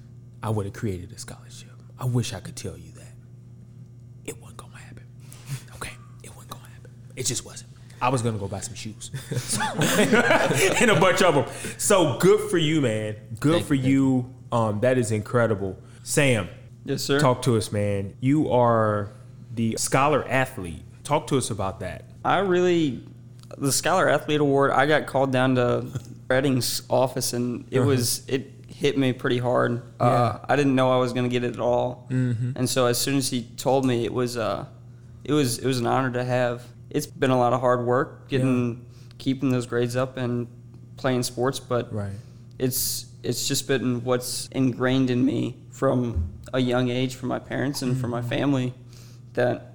I 0.43 0.51
would 0.51 0.67
have 0.67 0.75
created 0.75 1.13
a 1.13 1.19
scholarship. 1.19 1.71
I 1.99 2.05
wish 2.05 2.33
I 2.33 2.41
could 2.41 2.57
tell 2.57 2.77
you 2.77 2.93
that. 2.93 3.15
It 4.25 4.41
wasn't 4.41 4.59
gonna 4.59 4.77
happen. 4.77 5.05
Okay, 5.77 5.93
it 6.23 6.35
wasn't 6.35 6.51
gonna 6.51 6.69
happen. 6.69 6.91
It 7.17 7.27
just 7.27 7.45
wasn't. 7.45 7.71
I 8.01 8.09
was 8.09 8.23
gonna 8.23 8.39
go 8.39 8.49
buy 8.49 8.61
some 8.61 8.75
shoes 8.75 9.11
and 10.81 10.91
a 10.91 10.99
bunch 10.99 11.23
of 11.23 11.35
them. 11.35 11.47
So 11.79 12.19
good 12.19 12.51
for 12.51 12.59
you, 12.59 12.81
man. 12.81 13.17
Good 13.39 13.53
Thank 13.53 13.67
for 13.67 13.75
you. 13.75 14.35
Um, 14.51 14.81
that 14.81 14.99
is 14.99 15.13
incredible. 15.13 15.79
Sam, 16.03 16.49
Yes, 16.85 17.03
sir. 17.03 17.21
Talk 17.21 17.43
to 17.43 17.57
us, 17.57 17.71
man. 17.71 18.15
You 18.21 18.51
are 18.51 19.11
the 19.55 19.77
scholar 19.79 20.27
athlete. 20.29 20.83
Talk 21.05 21.29
to 21.29 21.39
us 21.39 21.51
about 21.51 21.81
that. 21.81 22.05
I 22.25 22.39
really, 22.39 23.05
the 23.59 23.73
Scholar 23.73 24.09
Athlete 24.09 24.41
Award, 24.41 24.71
I 24.71 24.87
got 24.87 25.07
called 25.07 25.33
down 25.33 25.57
to 25.57 25.87
Redding's 26.29 26.83
office 26.89 27.33
and 27.33 27.67
it 27.71 27.81
was, 27.81 28.27
it 28.29 28.52
hit 28.83 28.99
me 28.99 29.13
pretty 29.13 29.39
hard. 29.39 29.81
Uh, 30.01 30.39
I 30.49 30.57
didn't 30.57 30.75
know 30.75 30.91
I 30.93 30.97
was 30.97 31.13
going 31.13 31.23
to 31.23 31.31
get 31.31 31.45
it 31.45 31.55
at 31.55 31.61
all. 31.61 32.09
Mm-hmm. 32.11 32.53
And 32.57 32.69
so 32.69 32.87
as 32.87 32.99
soon 32.99 33.17
as 33.17 33.31
he 33.31 33.43
told 33.57 33.87
me, 33.87 34.05
it 34.05 34.13
was, 34.13 34.37
uh, 34.37 34.67
it 35.23 35.33
was, 35.33 35.59
it 35.59 35.67
was 35.67 35.79
an 35.79 35.87
honor 35.87 36.11
to 36.11 36.25
have. 36.25 36.65
It's 36.91 37.07
been 37.07 37.31
a 37.31 37.39
lot 37.39 37.53
of 37.53 37.61
hard 37.61 37.87
work 37.87 38.29
getting, 38.29 38.85
keeping 39.19 39.51
those 39.51 39.67
grades 39.67 39.95
up 39.95 40.17
and 40.17 40.49
playing 40.97 41.23
sports, 41.23 41.61
but 41.61 41.95
Right. 41.95 42.11
it's 42.59 43.07
it's 43.23 43.47
just 43.47 43.69
been 43.69 44.03
what's 44.03 44.49
ingrained 44.49 45.09
in 45.09 45.25
me 45.25 45.55
from 45.71 46.33
a 46.53 46.59
young 46.59 46.89
age 46.91 47.15
from 47.15 47.29
my 47.29 47.39
parents 47.39 47.81
and 47.83 47.97
from 47.97 48.11
my 48.11 48.21
family 48.21 48.75
that 49.35 49.72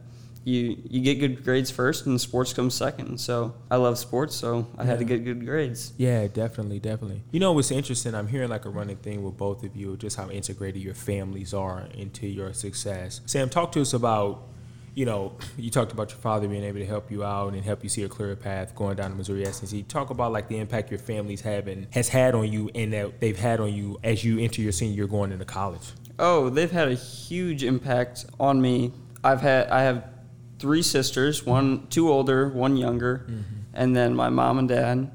you 0.48 0.78
you 0.90 1.02
get 1.02 1.16
good 1.16 1.44
grades 1.44 1.70
first 1.70 2.06
and 2.06 2.20
sports 2.20 2.54
comes 2.54 2.74
second. 2.74 3.20
So 3.20 3.54
I 3.70 3.76
love 3.76 3.98
sports, 3.98 4.34
so 4.34 4.66
I 4.78 4.86
had 4.86 5.00
to 5.00 5.06
get 5.06 5.26
good 5.26 5.46
grades. 5.46 5.92
Yeah, 5.98 6.28
definitely, 6.28 6.80
definitely. 6.80 7.22
You 7.32 7.42
know 7.42 7.52
what's 7.52 7.70
interesting? 7.70 8.16
I'm 8.16 8.30
hearing 8.30 8.50
like 8.50 8.64
a 8.64 8.70
running 8.70 8.96
thing 8.96 9.24
with 9.24 9.36
both 9.36 9.64
of 9.64 9.76
you, 9.76 9.98
just 9.98 10.16
how 10.16 10.30
integrated 10.30 10.82
your 10.82 10.94
families 10.94 11.54
are 11.54 11.90
into 11.94 12.28
your 12.28 12.54
success. 12.54 13.20
Sam, 13.26 13.50
talk 13.50 13.74
to 13.74 13.82
us 13.82 13.94
about, 13.94 14.44
you 14.96 15.06
know, 15.06 15.34
you 15.58 15.70
talked 15.70 15.92
about 15.92 16.12
your 16.12 16.20
father 16.20 16.48
being 16.48 16.64
able 16.64 16.80
to 16.80 16.86
help 16.86 17.12
you 17.12 17.26
out 17.26 17.54
and 17.54 17.66
help 17.66 17.84
you 17.84 17.90
see 17.90 18.04
a 18.04 18.10
clearer 18.10 18.38
path 18.38 18.74
going 18.74 18.96
down 18.96 19.12
to 19.12 19.18
Missouri 19.18 19.46
S&T. 19.46 19.84
Talk 19.84 20.12
about 20.12 20.32
like 20.32 20.48
the 20.48 20.60
impact 20.60 20.92
your 20.92 21.00
family's 21.00 21.42
having 21.42 21.88
has 21.92 22.08
had 22.08 22.36
on 22.36 22.50
you 22.50 22.70
and 22.74 22.94
that 22.94 23.20
they've 23.20 23.38
had 23.38 23.60
on 23.60 23.74
you 23.74 24.00
as 24.02 24.24
you 24.24 24.40
enter 24.40 24.62
your 24.62 24.72
senior 24.72 24.96
year 24.96 25.08
going 25.08 25.34
into 25.34 25.46
college. 25.46 25.92
Oh, 26.18 26.50
they've 26.50 26.72
had 26.72 26.88
a 26.88 26.96
huge 26.96 27.66
impact 27.66 28.26
on 28.40 28.62
me. 28.62 28.94
I've 29.26 29.42
had 29.42 29.68
I 29.68 29.82
have 29.82 30.17
three 30.60 30.82
sisters, 30.82 31.46
one 31.46 31.88
two 31.88 32.10
older, 32.10 32.50
one 32.50 32.78
younger, 32.78 33.26
mm-hmm. 33.28 33.42
and 33.74 33.96
then 33.96 34.16
my 34.16 34.30
mom 34.30 34.60
and 34.60 34.70
dad. 34.70 35.12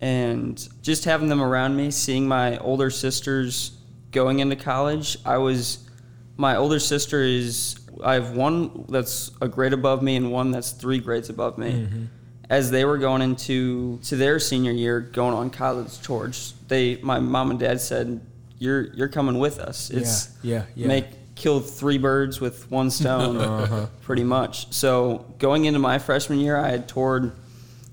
And 0.00 0.68
just 0.82 1.04
having 1.04 1.28
them 1.28 1.40
around 1.40 1.76
me, 1.76 1.90
seeing 1.90 2.28
my 2.28 2.58
older 2.58 2.90
sisters 2.90 3.78
going 4.10 4.40
into 4.40 4.56
college, 4.56 5.16
I 5.24 5.38
was 5.38 5.88
my 6.36 6.56
older 6.56 6.78
sister 6.78 7.22
is 7.22 7.76
I 8.02 8.14
have 8.14 8.36
one 8.36 8.86
that's 8.88 9.30
a 9.40 9.48
grade 9.48 9.72
above 9.72 10.02
me 10.02 10.16
and 10.16 10.32
one 10.32 10.50
that's 10.50 10.72
three 10.72 10.98
grades 10.98 11.30
above 11.30 11.58
me. 11.58 11.72
Mm-hmm. 11.72 12.04
As 12.50 12.70
they 12.70 12.84
were 12.84 12.98
going 12.98 13.22
into 13.22 13.98
to 14.04 14.16
their 14.16 14.38
senior 14.38 14.72
year, 14.72 15.00
going 15.00 15.34
on 15.34 15.48
college 15.48 16.00
tours, 16.02 16.54
they 16.68 16.96
my 16.96 17.18
mom 17.18 17.50
and 17.50 17.58
dad 17.58 17.80
said, 17.80 18.20
"You're 18.58 18.92
you're 18.94 19.08
coming 19.08 19.38
with 19.38 19.58
us. 19.58 19.88
It's 19.88 20.30
yeah, 20.42 20.64
yeah. 20.74 20.86
make 20.86 21.06
kill 21.34 21.60
three 21.60 21.98
birds 21.98 22.40
with 22.40 22.70
one 22.70 22.90
stone, 22.90 23.36
Uh-huh. 23.38 23.86
pretty 24.02 24.24
much." 24.24 24.72
So 24.72 25.24
going 25.38 25.64
into 25.64 25.78
my 25.78 25.98
freshman 25.98 26.38
year, 26.40 26.56
I 26.56 26.70
had 26.70 26.88
toured 26.88 27.32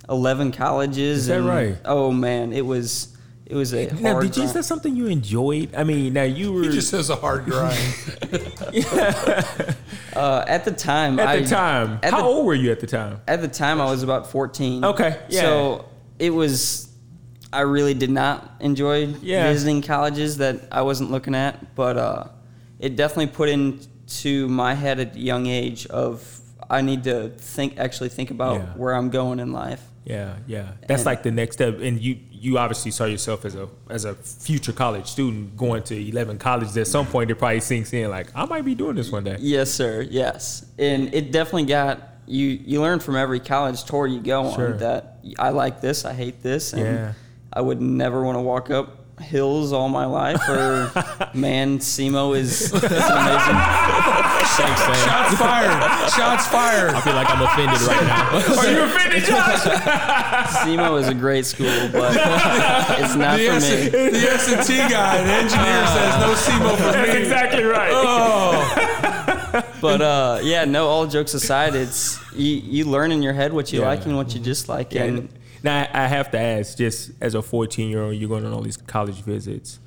eleven 0.09 0.51
colleges. 0.51 1.19
Is 1.21 1.27
that 1.27 1.39
and, 1.39 1.47
right? 1.47 1.77
Oh 1.85 2.11
man, 2.11 2.53
it 2.53 2.65
was 2.65 3.15
it 3.45 3.55
was 3.55 3.73
a 3.73 3.91
Now, 3.95 4.13
hard 4.13 4.23
did 4.27 4.37
you, 4.37 4.43
is 4.43 4.53
that 4.53 4.63
something 4.63 4.95
you 4.95 5.07
enjoyed? 5.07 5.75
I 5.75 5.83
mean, 5.83 6.13
now 6.13 6.23
you 6.23 6.53
were 6.53 6.63
He 6.63 6.69
just 6.69 6.91
has 6.91 7.09
a 7.09 7.15
hard 7.17 7.45
grind. 7.45 7.77
Uh, 10.13 10.43
at 10.45 10.65
the 10.65 10.71
time. 10.71 11.17
at 11.19 11.27
I, 11.27 11.39
the 11.39 11.47
time. 11.47 11.97
At 12.03 12.11
How 12.11 12.19
the, 12.19 12.25
old 12.27 12.45
were 12.45 12.53
you 12.53 12.69
at 12.71 12.81
the 12.81 12.85
time? 12.87 13.21
At 13.29 13.41
the 13.41 13.47
time, 13.47 13.79
I 13.79 13.85
was 13.85 14.03
about 14.03 14.29
fourteen. 14.29 14.83
Okay, 14.83 15.17
yeah. 15.29 15.41
So 15.41 15.85
it 16.19 16.31
was. 16.31 16.89
I 17.53 17.61
really 17.61 17.93
did 17.93 18.09
not 18.09 18.49
enjoy 18.59 19.05
Yeah. 19.21 19.49
visiting 19.51 19.81
colleges 19.81 20.37
that 20.37 20.67
I 20.71 20.81
wasn't 20.81 21.11
looking 21.11 21.33
at, 21.33 21.75
but 21.75 21.97
uh, 21.97 22.25
it 22.81 22.95
definitely 22.97 23.27
put 23.27 23.47
into 23.47 24.47
my 24.49 24.73
head 24.73 24.99
at 24.99 25.15
a 25.15 25.19
young 25.19 25.45
age 25.47 25.85
of 25.87 26.39
I 26.69 26.81
need 26.81 27.03
to 27.05 27.29
think 27.37 27.77
actually 27.79 28.09
think 28.09 28.31
about 28.31 28.55
Yeah. 28.55 28.65
where 28.75 28.93
I'm 28.95 29.09
going 29.09 29.39
in 29.39 29.51
life. 29.53 29.83
Yeah, 30.05 30.33
yeah. 30.47 30.69
That's 30.87 31.01
And- 31.01 31.05
like 31.05 31.21
the 31.21 31.31
next 31.31 31.55
step. 31.57 31.79
And 31.79 32.01
you 32.01 32.17
you 32.31 32.57
obviously 32.57 32.89
saw 32.91 33.05
yourself 33.05 33.45
as 33.45 33.55
a 33.55 33.67
as 33.89 34.03
a 34.05 34.15
future 34.15 34.73
college 34.73 35.05
student 35.07 35.55
going 35.55 35.83
to 35.83 35.95
eleven 36.09 36.37
colleges. 36.39 36.75
At 36.75 36.87
some 36.87 37.05
point, 37.05 37.29
it 37.29 37.35
probably 37.35 37.59
sinks 37.59 37.93
in 37.93 38.09
like 38.09 38.27
I 38.35 38.45
might 38.45 38.65
be 38.65 38.73
doing 38.75 38.95
this 38.95 39.11
one 39.11 39.23
day. 39.23 39.37
Yes, 39.39 39.69
sir. 39.71 40.01
Yes, 40.09 40.65
and 40.79 41.13
it 41.13 41.31
definitely 41.31 41.65
got 41.65 42.01
you. 42.25 42.47
You 42.47 42.81
learn 42.81 42.99
from 42.99 43.15
every 43.15 43.39
college 43.39 43.83
tour 43.83 44.07
you 44.07 44.19
go 44.21 44.51
Sure. 44.55 44.71
on 44.73 44.77
that 44.79 45.19
I 45.37 45.49
like 45.49 45.81
this, 45.81 46.03
I 46.05 46.13
hate 46.13 46.41
this, 46.41 46.73
and 46.73 46.81
Yeah. 46.81 47.13
I 47.53 47.61
would 47.61 47.79
never 47.81 48.23
want 48.23 48.37
to 48.37 48.41
walk 48.41 48.71
up 48.71 49.00
hills 49.21 49.71
all 49.73 49.87
my 49.89 50.05
life. 50.05 50.41
Or 50.49 50.91
man, 51.33 51.79
SEMO 51.79 52.35
is 52.37 52.73
it's 52.73 52.83
amazing. 52.83 53.59
Thanks, 54.51 54.81
Sam. 54.81 54.95
Shots 54.95 55.35
fired. 55.37 56.09
Shots 56.11 56.47
fired. 56.47 56.91
I 56.93 57.01
feel 57.01 57.13
like 57.13 57.29
I'm 57.29 57.41
offended 57.41 57.81
right 57.87 58.03
now. 58.03 58.59
Are 58.59 58.71
you 58.71 58.81
offended, 58.83 59.23
Josh? 59.23 59.61
SEMO 60.65 60.99
is 60.99 61.07
a 61.07 61.13
great 61.13 61.45
school, 61.45 61.67
but 61.91 62.11
it's 62.99 63.15
not 63.15 63.37
The, 63.37 63.47
for 63.47 63.53
S- 63.53 63.69
me. 63.71 63.89
the 63.89 64.27
S&T 64.31 64.77
guy, 64.89 65.23
the 65.23 65.31
engineer 65.31 65.87
says 65.87 66.17
no 66.19 66.33
SEMO 66.35 66.75
for 66.75 66.91
That's 66.91 67.13
me. 67.13 67.21
exactly 67.21 67.63
right. 67.63 67.91
Oh, 67.93 69.63
But 69.81 70.01
uh, 70.01 70.39
yeah, 70.43 70.65
no. 70.65 70.87
All 70.87 71.07
jokes 71.07 71.33
aside, 71.33 71.75
it's 71.75 72.19
you, 72.33 72.55
you 72.57 72.85
learn 72.85 73.11
in 73.11 73.21
your 73.23 73.33
head 73.33 73.51
what 73.53 73.71
you 73.73 73.79
Yeah. 73.81 73.87
like 73.87 74.05
and 74.05 74.15
what 74.15 74.33
you 74.33 74.39
dislike, 74.39 74.93
and 74.95 75.19
And 75.19 75.29
now 75.63 75.87
I 75.93 76.07
have 76.07 76.31
to 76.31 76.39
ask, 76.39 76.77
just 76.77 77.11
as 77.21 77.35
a 77.35 77.41
14 77.41 77.89
year 77.89 78.03
old, 78.03 78.15
you're 78.15 78.29
going 78.29 78.45
on 78.45 78.53
all 78.53 78.61
these 78.61 78.77
college 78.77 79.21
visits. 79.21 79.79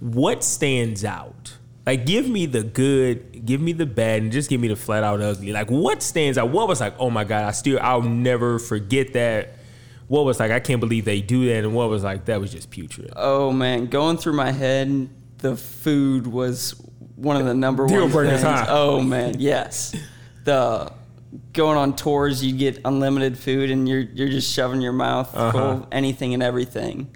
What 0.00 0.42
stands 0.44 1.04
out? 1.04 1.56
Like, 1.84 2.06
give 2.06 2.28
me 2.28 2.46
the 2.46 2.62
good, 2.62 3.44
give 3.44 3.60
me 3.60 3.72
the 3.72 3.86
bad, 3.86 4.22
and 4.22 4.30
just 4.30 4.48
give 4.48 4.60
me 4.60 4.68
the 4.68 4.76
flat 4.76 5.02
out 5.02 5.20
ugly. 5.20 5.52
Like, 5.52 5.70
what 5.70 6.02
stands 6.02 6.38
out? 6.38 6.50
What 6.50 6.68
was 6.68 6.80
like, 6.80 6.94
oh 6.98 7.10
my 7.10 7.24
god, 7.24 7.44
I 7.44 7.50
still, 7.50 7.78
I'll 7.82 8.02
never 8.02 8.58
forget 8.58 9.14
that. 9.14 9.56
What 10.06 10.24
was 10.24 10.38
like, 10.38 10.50
I 10.50 10.60
can't 10.60 10.80
believe 10.80 11.04
they 11.04 11.20
do 11.20 11.46
that, 11.46 11.64
and 11.64 11.74
what 11.74 11.88
was 11.88 12.04
like, 12.04 12.26
that 12.26 12.40
was 12.40 12.52
just 12.52 12.70
putrid. 12.70 13.12
Oh 13.16 13.50
man, 13.50 13.86
going 13.86 14.16
through 14.16 14.34
my 14.34 14.52
head, 14.52 15.08
the 15.38 15.56
food 15.56 16.26
was 16.26 16.80
one 17.16 17.36
of 17.36 17.46
the 17.46 17.54
number 17.54 17.86
Deal 17.86 18.08
one 18.08 18.26
things. 18.26 18.42
Oh 18.44 19.00
man, 19.00 19.40
yes. 19.40 19.94
The 20.44 20.92
going 21.52 21.78
on 21.78 21.96
tours, 21.96 22.44
you 22.44 22.52
get 22.56 22.80
unlimited 22.84 23.38
food, 23.38 23.70
and 23.70 23.88
you're 23.88 24.00
you're 24.00 24.28
just 24.28 24.52
shoving 24.52 24.80
your 24.80 24.92
mouth 24.92 25.34
Uh-huh. 25.34 25.52
full 25.52 25.70
of 25.70 25.86
anything 25.92 26.34
and 26.34 26.42
everything. 26.42 27.08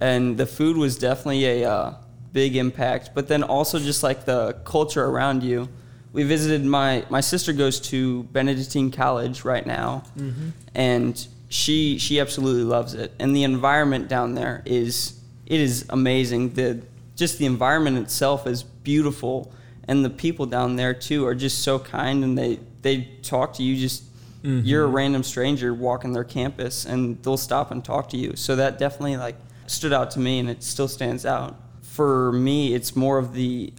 And 0.00 0.36
the 0.36 0.46
food 0.46 0.76
was 0.76 0.96
definitely 0.98 1.44
a 1.62 1.70
uh, 1.70 1.94
big 2.32 2.56
impact, 2.56 3.10
but 3.14 3.28
then 3.28 3.42
also 3.44 3.78
just 3.78 4.02
like 4.02 4.24
the 4.24 4.54
culture 4.64 5.04
around 5.04 5.42
you. 5.42 5.68
We 6.12 6.24
visited 6.24 6.64
my 6.64 7.04
my 7.08 7.20
sister 7.20 7.52
goes 7.52 7.80
to 7.90 8.24
Benedictine 8.24 8.90
College 8.90 9.44
right 9.44 9.66
now, 9.66 10.02
Mm-hmm. 10.18 10.48
and 10.74 11.26
she 11.48 11.98
she 11.98 12.18
absolutely 12.20 12.64
loves 12.64 12.94
it. 12.94 13.12
And 13.18 13.34
the 13.36 13.44
environment 13.44 14.08
down 14.08 14.34
there 14.34 14.62
is 14.66 15.20
it 15.46 15.60
is 15.60 15.84
amazing. 15.88 16.54
The 16.54 16.82
just 17.16 17.38
the 17.38 17.46
environment 17.46 17.98
itself 17.98 18.46
is 18.46 18.62
beautiful, 18.62 19.52
and 19.86 20.04
the 20.04 20.10
people 20.10 20.46
down 20.46 20.76
there 20.76 20.94
too 20.94 21.24
are 21.26 21.34
just 21.34 21.62
so 21.62 21.78
kind, 21.78 22.24
and 22.24 22.36
they 22.36 22.58
they 22.82 23.08
talk 23.22 23.54
to 23.54 23.62
you 23.62 23.76
just. 23.76 24.04
You're 24.44 24.82
a 24.82 24.88
random 24.88 25.22
stranger 25.22 25.72
walking 25.72 26.12
their 26.12 26.24
campus, 26.24 26.84
and 26.84 27.22
they'll 27.22 27.36
stop 27.36 27.70
and 27.70 27.84
talk 27.84 28.08
to 28.08 28.16
you. 28.16 28.34
So 28.34 28.56
that 28.56 28.76
definitely 28.76 29.16
like 29.16 29.36
stood 29.68 29.92
out 29.92 30.10
to 30.12 30.18
me, 30.18 30.40
and 30.40 30.50
it 30.50 30.64
still 30.64 30.88
stands 30.88 31.24
out. 31.24 31.54
For 31.82 32.32
me, 32.32 32.74
it's 32.74 32.96
more 32.96 33.18
of 33.18 33.34
the 33.34 33.72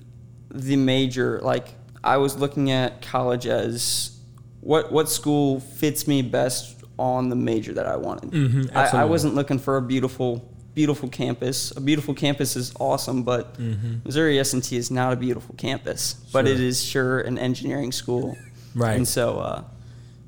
the 0.49 0.77
major. 0.77 1.41
Like 1.43 1.75
I 2.01 2.15
was 2.15 2.37
looking 2.37 2.71
at 2.71 3.01
college 3.01 3.45
as 3.45 4.17
what 4.61 4.89
what 4.89 5.09
school 5.09 5.59
fits 5.59 6.07
me 6.07 6.21
best 6.21 6.81
on 6.97 7.27
the 7.27 7.35
major 7.35 7.73
that 7.73 7.85
I 7.85 7.97
wanted. 7.97 8.31
Mhm, 8.31 8.73
I, 8.73 9.01
I 9.01 9.05
wasn't 9.05 9.35
looking 9.35 9.59
for 9.59 9.75
a 9.75 9.81
beautiful 9.81 10.49
beautiful 10.73 11.09
campus. 11.09 11.71
A 11.75 11.81
beautiful 11.81 12.13
campus 12.13 12.55
is 12.55 12.71
awesome, 12.79 13.23
but 13.23 13.57
Missouri 14.05 14.39
S 14.39 14.53
and 14.53 14.63
T 14.63 14.77
is 14.77 14.89
not 14.89 15.11
a 15.11 15.17
beautiful 15.17 15.55
campus, 15.57 16.13
but 16.31 16.47
it 16.47 16.61
is 16.61 16.81
sure 16.81 17.19
an 17.19 17.37
engineering 17.37 17.91
school. 17.91 18.37
Right. 18.75 18.95
And 18.97 19.07
so 19.07 19.39
uh, 19.39 19.63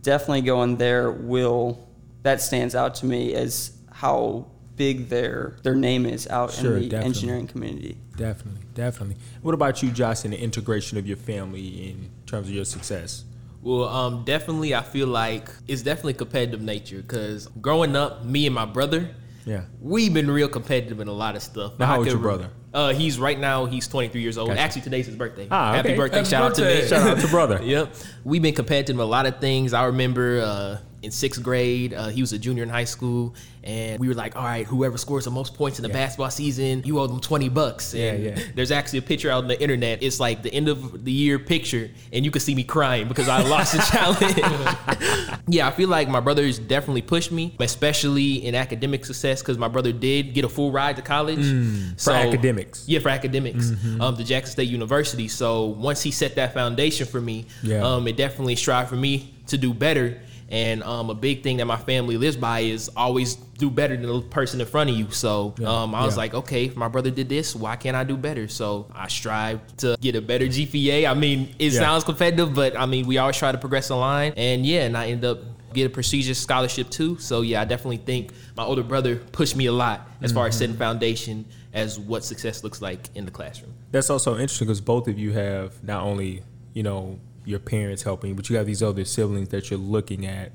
definitely 0.02 0.42
going 0.42 0.78
there 0.78 1.12
will 1.12 1.88
that 2.24 2.42
stands 2.42 2.76
out 2.76 2.96
to 2.96 3.06
me 3.06 3.34
as 3.34 3.72
how 3.92 4.48
big 4.76 5.08
their 5.10 5.56
their 5.64 5.76
name 5.76 6.06
is 6.06 6.28
out 6.28 6.52
Sure, 6.52 6.76
in 6.76 6.84
the 6.84 6.90
definitely. 6.90 7.06
engineering 7.08 7.48
community. 7.48 7.98
Definitely, 8.18 8.62
definitely. 8.74 9.18
What 9.42 9.54
about 9.54 9.82
you, 9.84 9.92
Josh, 9.92 10.24
and 10.26 10.34
the 10.34 10.40
integration 10.42 10.98
of 10.98 11.06
your 11.08 11.18
family 11.18 11.90
in 11.90 12.10
terms 12.26 12.48
of 12.48 12.54
your 12.54 12.66
success? 12.66 13.24
Well, 13.62 13.86
um, 13.90 14.24
definitely, 14.26 14.76
I 14.76 14.82
feel 14.84 15.08
like 15.08 15.50
it's 15.68 15.82
definitely 15.82 16.14
competitive 16.14 16.62
nature 16.62 16.98
because 17.02 17.48
growing 17.62 17.96
up, 17.96 18.24
me 18.24 18.46
and 18.46 18.54
my 18.54 18.66
brother, 18.66 19.10
Yeah. 19.46 19.64
we've 19.82 20.14
been 20.14 20.30
real 20.30 20.48
competitive 20.48 21.00
in 21.00 21.08
a 21.08 21.12
lot 21.14 21.36
of 21.36 21.42
stuff. 21.42 21.80
Now, 21.80 21.88
how 21.88 21.94
I 21.94 21.98
old's 21.98 22.10
could 22.12 22.20
your 22.20 22.22
re- 22.32 22.38
brother? 22.38 22.50
Uh, 22.76 22.94
he's 22.94 23.18
right 23.18 23.40
now 23.40 23.64
he's 23.66 23.88
23 23.88 24.22
years 24.22 24.38
old. 24.38 24.50
Gotcha. 24.50 24.60
Actually, 24.60 24.82
today's 24.82 25.06
his 25.06 25.16
birthday. 25.16 25.48
Ah, 25.50 25.74
Happy 25.74 25.90
okay. 25.90 25.98
birthday! 25.98 26.18
Happy 26.18 26.30
Shout 26.30 26.50
birthday. 26.50 26.64
out 26.64 26.76
to 26.76 26.82
me. 26.84 26.88
Shout 26.90 27.08
out 27.08 27.20
to 27.22 27.28
brother. 27.30 27.60
Yep, 27.64 27.96
we've 28.26 28.42
been 28.42 28.54
competitive 28.54 28.98
in 28.98 29.00
a 29.00 29.06
lot 29.06 29.26
of 29.26 29.40
things. 29.40 29.72
I 29.74 29.86
remember 29.86 30.42
uh, 30.42 30.78
in 31.06 31.12
sixth 31.12 31.42
grade, 31.42 31.94
uh, 31.94 32.08
he 32.08 32.20
was 32.22 32.34
a 32.34 32.38
junior 32.40 32.64
in 32.64 32.70
high 32.70 32.84
school, 32.84 33.34
and 33.64 34.00
we 34.00 34.08
were 34.08 34.14
like, 34.16 34.36
"All 34.36 34.44
right, 34.44 34.66
whoever 34.66 34.98
scores 34.98 35.26
the 35.26 35.32
most 35.32 35.54
points 35.54 35.80
in 35.80 35.84
the 35.84 35.90
basketball 35.90 36.30
season, 36.32 36.82
you 36.84 37.00
owe 37.00 37.08
them 37.08 37.20
20 37.20 37.48
bucks." 37.50 37.94
Yeah, 37.94 38.12
And 38.12 38.24
yeah. 38.24 38.40
There's 38.56 38.72
actually 38.72 39.00
a 39.00 39.04
picture 39.04 39.30
out 39.32 39.44
on 39.44 39.48
the 39.48 39.62
internet. 39.62 40.02
It's 40.04 40.20
like 40.20 40.42
the 40.44 40.54
end 40.54 40.68
of 40.68 41.06
the 41.06 41.12
year 41.12 41.38
picture, 41.40 41.90
and 42.12 42.26
you 42.26 42.32
can 42.32 42.42
see 42.42 42.56
me 42.56 42.64
crying 42.64 43.08
because 43.08 43.28
I 43.30 43.42
lost 43.44 43.74
the 43.74 43.80
challenge. 43.92 45.40
yeah, 45.48 45.68
I 45.68 45.72
feel 45.72 45.90
like 45.90 46.10
my 46.10 46.20
brothers 46.20 46.58
definitely 46.60 47.02
pushed 47.04 47.32
me, 47.32 47.56
especially 47.60 48.46
in 48.46 48.56
academic 48.56 49.06
success, 49.06 49.42
because 49.42 49.58
my 49.58 49.68
brother 49.68 49.92
did 49.92 50.34
get 50.34 50.44
a 50.46 50.50
full 50.50 50.72
ride 50.72 50.96
to 50.96 51.02
college. 51.02 51.40
Mm, 51.40 52.02
for 52.04 52.12
academics. 52.14 52.86
Yeah, 52.88 53.00
for 53.00 53.10
academics, 53.10 53.66
Mm-hmm. 53.72 54.02
um, 54.02 54.18
to 54.18 54.24
Jackson 54.24 54.52
State 54.54 54.70
University. 54.70 55.28
So 55.28 55.66
once 55.66 56.02
he 56.02 56.12
set 56.12 56.36
that 56.36 56.54
foundation 56.54 57.06
for 57.08 57.22
me, 57.22 57.46
Yeah. 57.64 57.84
um, 57.86 58.08
it 58.08 58.18
definitely 58.18 58.56
strived 58.56 58.90
for 58.90 58.96
me 58.96 59.34
to 59.48 59.58
do 59.58 59.74
better. 59.74 60.20
And 60.50 60.84
um, 60.84 61.10
a 61.10 61.16
big 61.16 61.42
thing 61.42 61.58
that 61.58 61.66
my 61.66 61.78
family 61.78 62.18
lives 62.18 62.38
by 62.38 62.60
is 62.60 62.90
always 62.96 63.34
do 63.36 63.70
better 63.72 63.98
than 63.98 64.06
the 64.06 64.22
person 64.22 64.62
in 64.62 64.68
front 64.68 64.90
of 64.92 64.96
you. 64.96 65.10
So 65.10 65.56
Yeah, 65.58 65.68
um, 65.84 65.96
I 65.96 66.06
was 66.06 66.14
yeah. 66.16 66.18
like, 66.20 66.34
okay, 66.36 66.66
if 66.66 66.76
my 66.76 66.88
brother 66.88 67.10
did 67.10 67.30
this, 67.30 67.56
why 67.56 67.76
can't 67.78 67.96
I 67.96 68.04
do 68.04 68.16
better? 68.16 68.48
So 68.48 68.88
I 68.94 69.08
strive 69.08 69.60
to 69.78 69.98
get 70.00 70.16
a 70.16 70.22
better 70.22 70.46
GPA. 70.46 71.10
I 71.10 71.14
mean, 71.16 71.56
it 71.58 71.74
Yeah. 71.74 71.80
sounds 71.80 72.04
competitive, 72.04 72.54
but 72.54 72.78
I 72.78 72.86
mean, 72.86 73.08
we 73.08 73.18
always 73.18 73.38
try 73.38 73.52
to 73.52 73.58
progress 73.58 73.88
the 73.88 73.96
line. 73.96 74.34
And 74.38 74.66
yeah, 74.66 74.84
and 74.84 74.96
I 74.96 75.08
end 75.08 75.26
up 75.26 75.40
get 75.74 75.88
a 75.88 75.90
prestigious 75.90 76.40
scholarship 76.40 76.90
too. 76.90 77.18
So 77.18 77.42
yeah, 77.42 77.62
I 77.62 77.66
definitely 77.66 77.98
think 77.98 78.32
my 78.56 78.64
older 78.64 78.84
brother 78.84 79.16
pushed 79.18 79.56
me 79.58 79.66
a 79.66 79.74
lot 79.74 80.08
as 80.22 80.32
far 80.32 80.44
Mm-hmm. 80.44 80.50
as 80.50 80.58
setting 80.58 80.76
foundation 80.78 81.46
as 81.74 82.00
what 82.00 82.24
success 82.24 82.64
looks 82.64 82.82
like 82.82 83.10
in 83.16 83.26
the 83.26 83.32
classroom. 83.32 83.74
That's 83.92 84.10
also 84.10 84.34
interesting 84.36 84.68
because 84.68 84.80
both 84.80 85.08
of 85.10 85.18
you 85.20 85.34
have 85.34 85.84
not 85.84 86.04
only 86.04 86.44
you 86.74 86.84
know 86.84 87.20
your 87.46 87.60
parents 87.60 88.04
helping, 88.04 88.36
but 88.36 88.50
you 88.50 88.58
have 88.58 88.66
these 88.66 88.84
other 88.84 89.06
siblings 89.06 89.50
that 89.50 89.70
you're 89.70 89.80
looking 89.80 90.26
at. 90.26 90.52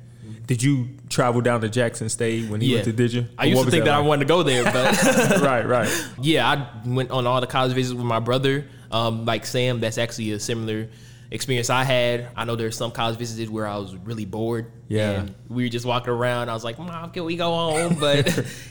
Did 0.47 0.63
you 0.63 0.89
travel 1.09 1.41
down 1.41 1.61
to 1.61 1.69
Jackson 1.69 2.09
State 2.09 2.51
when 2.51 2.61
he 2.61 2.75
went 2.75 2.85
to? 2.85 2.93
Did 2.93 3.13
you? 3.13 3.27
I 3.39 3.47
used 3.47 3.65
to 3.65 3.71
think 3.71 3.85
that, 3.85 3.95
I 3.95 3.99
like? 3.99 4.07
wanted 4.07 4.25
to 4.25 4.29
go 4.29 4.43
there, 4.43 4.65
but 4.65 5.41
right, 5.41 5.67
right. 5.67 6.09
yeah, 6.21 6.49
I 6.49 6.89
went 6.89 7.11
on 7.11 7.27
all 7.27 7.41
the 7.41 7.47
college 7.47 7.73
visits 7.73 7.95
with 7.95 8.05
my 8.05 8.19
brother. 8.19 8.67
Um, 8.91 9.25
like 9.25 9.47
Sam, 9.47 9.81
that's 9.81 9.99
actually 9.99 10.33
a 10.33 10.41
similar 10.41 10.89
experience 11.31 11.71
I 11.71 11.85
had. 11.85 12.29
I 12.37 12.45
know 12.45 12.57
there's 12.57 12.77
some 12.77 12.91
college 12.91 13.17
visits 13.17 13.51
where 13.51 13.67
I 13.67 13.77
was 13.77 13.95
really 13.97 14.25
bored. 14.25 14.73
Yeah. 14.89 15.11
And 15.11 15.35
we 15.49 15.65
were 15.65 15.69
just 15.69 15.87
walking 15.87 16.13
around. 16.13 16.49
I 16.49 16.55
was 16.55 16.65
like, 16.65 16.79
Mom, 16.79 17.11
can 17.11 17.25
we 17.25 17.37
go 17.37 17.51
home? 17.51 17.95
But, 18.01 18.25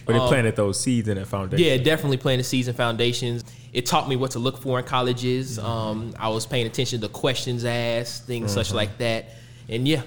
But 0.05 0.13
they 0.13 0.19
um, 0.19 0.27
planted 0.27 0.55
those 0.55 0.79
seeds 0.79 1.07
in 1.07 1.17
that 1.17 1.27
foundation. 1.27 1.65
yeah, 1.65 1.77
definitely 1.77 2.17
playing 2.17 2.39
seeds 2.39 2.43
season 2.43 2.73
foundations. 2.73 3.43
It 3.71 3.85
taught 3.85 4.09
me 4.09 4.15
what 4.15 4.31
to 4.31 4.39
look 4.39 4.57
for 4.57 4.79
in 4.79 4.85
colleges. 4.85 5.57
Mm-hmm. 5.57 5.65
Um, 5.67 6.13
I 6.19 6.29
was 6.29 6.45
paying 6.45 6.67
attention 6.67 7.01
to 7.01 7.07
questions 7.09 7.63
asked, 7.63 8.25
things 8.25 8.51
such 8.51 8.73
like 8.73 8.97
that. 8.97 9.29
And 9.69 9.87
yeah, 9.87 10.01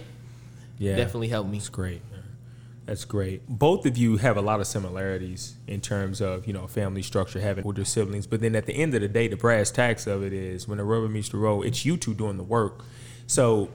yeah, 0.78 0.96
definitely 0.96 1.28
helped 1.28 1.48
me. 1.48 1.58
It's 1.58 1.68
great. 1.68 2.02
man. 2.10 2.21
That's 2.86 3.04
great. 3.04 3.46
Both 3.48 3.86
of 3.86 3.96
you 3.96 4.16
have 4.16 4.36
a 4.36 4.40
lot 4.40 4.60
of 4.60 4.66
similarities 4.66 5.54
in 5.66 5.80
terms 5.80 6.20
of 6.20 6.46
you 6.46 6.52
know 6.52 6.66
family 6.66 7.02
structure, 7.02 7.40
having 7.40 7.64
older 7.64 7.84
siblings. 7.84 8.26
But 8.26 8.40
then 8.40 8.56
at 8.56 8.66
the 8.66 8.74
end 8.74 8.94
of 8.94 9.02
the 9.02 9.08
day, 9.08 9.28
the 9.28 9.36
brass 9.36 9.70
tacks 9.70 10.06
of 10.06 10.22
it 10.22 10.32
is 10.32 10.66
when 10.66 10.78
the 10.78 10.84
rubber 10.84 11.08
meets 11.08 11.28
the 11.28 11.38
road, 11.38 11.62
it's 11.62 11.84
you 11.84 11.96
two 11.96 12.14
doing 12.14 12.36
the 12.36 12.42
work. 12.42 12.84
So, 13.26 13.70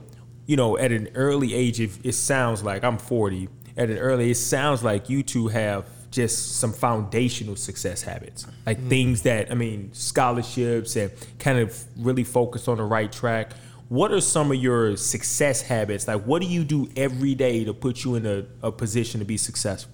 you 0.46 0.56
know, 0.56 0.76
at 0.76 0.92
an 0.92 1.08
early 1.14 1.54
age, 1.54 1.80
if 1.80 2.04
it 2.04 2.12
sounds 2.12 2.62
like 2.62 2.84
I'm 2.84 2.98
40. 2.98 3.48
At 3.76 3.90
an 3.90 3.98
early, 3.98 4.32
it 4.32 4.34
sounds 4.34 4.82
like 4.82 5.08
you 5.08 5.22
two 5.22 5.46
have 5.48 5.88
just 6.10 6.56
some 6.56 6.72
foundational 6.72 7.54
success 7.54 8.02
habits, 8.02 8.46
like 8.66 8.78
mm-hmm. 8.78 8.88
things 8.88 9.22
that 9.22 9.50
I 9.50 9.54
mean, 9.54 9.90
scholarships 9.92 10.96
and 10.96 11.12
kind 11.38 11.58
of 11.58 11.84
really 11.96 12.24
focus 12.24 12.66
on 12.68 12.78
the 12.78 12.84
right 12.84 13.10
track. 13.10 13.52
What 13.88 14.12
are 14.12 14.20
some 14.20 14.50
of 14.52 14.58
your 14.58 14.96
success 14.96 15.62
habits? 15.62 16.06
Like, 16.06 16.22
what 16.24 16.42
do 16.42 16.48
you 16.48 16.62
do 16.64 16.90
every 16.96 17.34
day 17.34 17.64
to 17.64 17.72
put 17.72 18.04
you 18.04 18.16
in 18.16 18.26
a, 18.26 18.44
a 18.62 18.70
position 18.70 19.20
to 19.20 19.24
be 19.26 19.36
successful? 19.38 19.92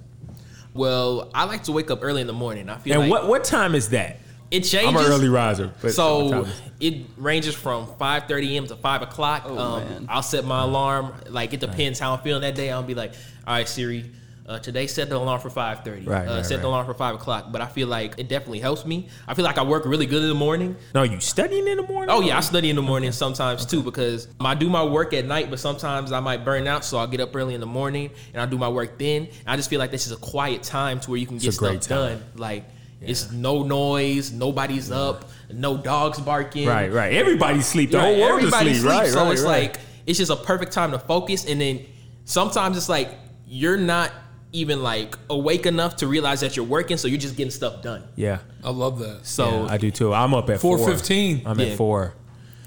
Well, 0.72 1.30
I 1.32 1.44
like 1.44 1.62
to 1.64 1.72
wake 1.72 1.90
up 1.90 2.00
early 2.02 2.20
in 2.20 2.26
the 2.26 2.32
morning. 2.32 2.68
I 2.68 2.78
feel 2.78 3.00
And 3.00 3.08
like 3.08 3.22
what 3.22 3.28
what 3.28 3.44
time 3.44 3.74
is 3.74 3.90
that? 3.90 4.18
it 4.50 4.60
changes. 4.60 4.88
I'm 4.88 4.96
an 4.96 5.10
early 5.10 5.28
riser. 5.28 5.72
But 5.80 5.92
So 5.92 6.46
it 6.80 7.06
ranges 7.16 7.54
from 7.54 7.86
5:30 7.86 8.52
a.m. 8.52 8.66
to 8.66 8.76
5 8.76 9.02
o'clock. 9.02 9.44
Oh, 9.46 9.58
um, 9.58 9.84
man. 9.84 10.06
I'll 10.08 10.22
set 10.22 10.44
my 10.44 10.62
alarm. 10.62 11.12
Like 11.28 11.52
it 11.52 11.60
depends 11.60 11.98
how 12.00 12.14
I'm 12.14 12.20
feeling 12.20 12.42
that 12.42 12.54
day. 12.56 12.70
I'll 12.72 12.82
be 12.82 12.94
like, 12.94 13.12
all 13.46 13.54
right, 13.54 13.68
Siri. 13.68 14.10
Uh, 14.46 14.58
today 14.58 14.86
set 14.86 15.08
the 15.08 15.16
alarm 15.16 15.40
for 15.40 15.48
5.30 15.48 16.06
Right, 16.06 16.28
uh, 16.28 16.34
right, 16.34 16.44
set 16.44 16.56
the 16.56 16.56
right. 16.56 16.64
alarm 16.64 16.84
for 16.86 16.92
5 16.92 17.14
o'clock 17.14 17.46
but 17.50 17.62
i 17.62 17.66
feel 17.66 17.88
like 17.88 18.14
it 18.18 18.28
definitely 18.28 18.60
helps 18.60 18.84
me 18.84 19.08
i 19.26 19.32
feel 19.32 19.44
like 19.44 19.56
i 19.56 19.62
work 19.62 19.86
really 19.86 20.04
good 20.04 20.22
in 20.22 20.28
the 20.28 20.34
morning 20.34 20.76
no, 20.94 21.02
you 21.02 21.18
studying 21.18 21.66
in 21.66 21.78
the 21.78 21.82
morning? 21.82 22.14
Oh 22.14 22.20
yeah, 22.20 22.36
I 22.36 22.40
study 22.40 22.68
in 22.68 22.76
the 22.76 22.82
morning 22.82 23.10
sometimes 23.12 23.64
too 23.64 23.82
because 23.82 24.28
I 24.40 24.54
do 24.54 24.68
my 24.68 24.84
work 24.84 25.14
at 25.14 25.24
night, 25.24 25.48
but 25.48 25.58
sometimes 25.58 26.12
I 26.12 26.20
might 26.20 26.44
burn 26.44 26.66
out, 26.66 26.84
so 26.84 26.98
I'll 26.98 27.06
get 27.06 27.20
up 27.20 27.34
early 27.34 27.54
in 27.54 27.60
the 27.60 27.66
morning 27.66 28.10
and 28.32 28.42
I 28.42 28.46
do 28.46 28.58
my 28.58 28.68
work 28.68 28.98
then. 28.98 29.22
And 29.22 29.48
I 29.48 29.56
just 29.56 29.70
feel 29.70 29.78
like 29.78 29.90
this 29.90 30.06
is 30.06 30.12
a 30.12 30.16
quiet 30.16 30.62
time 30.62 31.00
to 31.00 31.10
where 31.10 31.18
you 31.18 31.26
can 31.26 31.38
get 31.38 31.48
It's 31.48 31.56
stuff 31.56 31.88
done. 31.88 32.22
Like 32.36 32.64
it's 33.00 33.30
no 33.32 33.62
noise, 33.62 34.32
nobody's 34.32 34.90
up, 34.90 35.30
no 35.50 35.76
dogs 35.76 36.20
barking. 36.20 36.68
Right, 36.68 36.92
right. 36.92 37.12
Everybody 37.14 37.60
sleep. 37.62 37.90
The 37.90 38.00
whole 38.00 38.20
world 38.20 38.40
is 38.42 38.46
everybody 38.52 38.70
asleep. 38.72 38.82
sleeps, 38.82 38.98
Right, 39.00 39.08
so 39.10 39.24
right, 39.24 39.32
it's 39.32 39.44
like 39.44 39.80
it's 40.06 40.18
just 40.18 40.30
a 40.30 40.36
perfect 40.36 40.72
time 40.72 40.90
to 40.92 40.98
focus. 40.98 41.46
And 41.46 41.60
then 41.60 41.86
sometimes 42.24 42.76
it's 42.76 42.88
like 42.88 43.10
you're 43.46 43.78
not 43.78 44.12
even 44.54 44.82
like 44.82 45.16
awake 45.28 45.66
enough 45.66 45.96
to 45.96 46.06
realize 46.06 46.40
that 46.40 46.56
you're 46.56 46.64
working, 46.64 46.96
so 46.96 47.08
you're 47.08 47.18
just 47.18 47.36
getting 47.36 47.50
stuff 47.50 47.82
done. 47.82 48.02
yeah. 48.16 48.38
I 48.62 48.70
love 48.70 48.98
that. 49.00 49.26
So 49.26 49.64
Yeah, 49.64 49.72
I 49.72 49.76
do 49.76 49.90
too. 49.90 50.14
I'm 50.14 50.32
up 50.32 50.48
at 50.48 50.60
4:15. 50.60 51.42
I'm 51.44 51.58
Yeah. 51.60 51.66
at 51.66 51.76
4. 51.76 52.14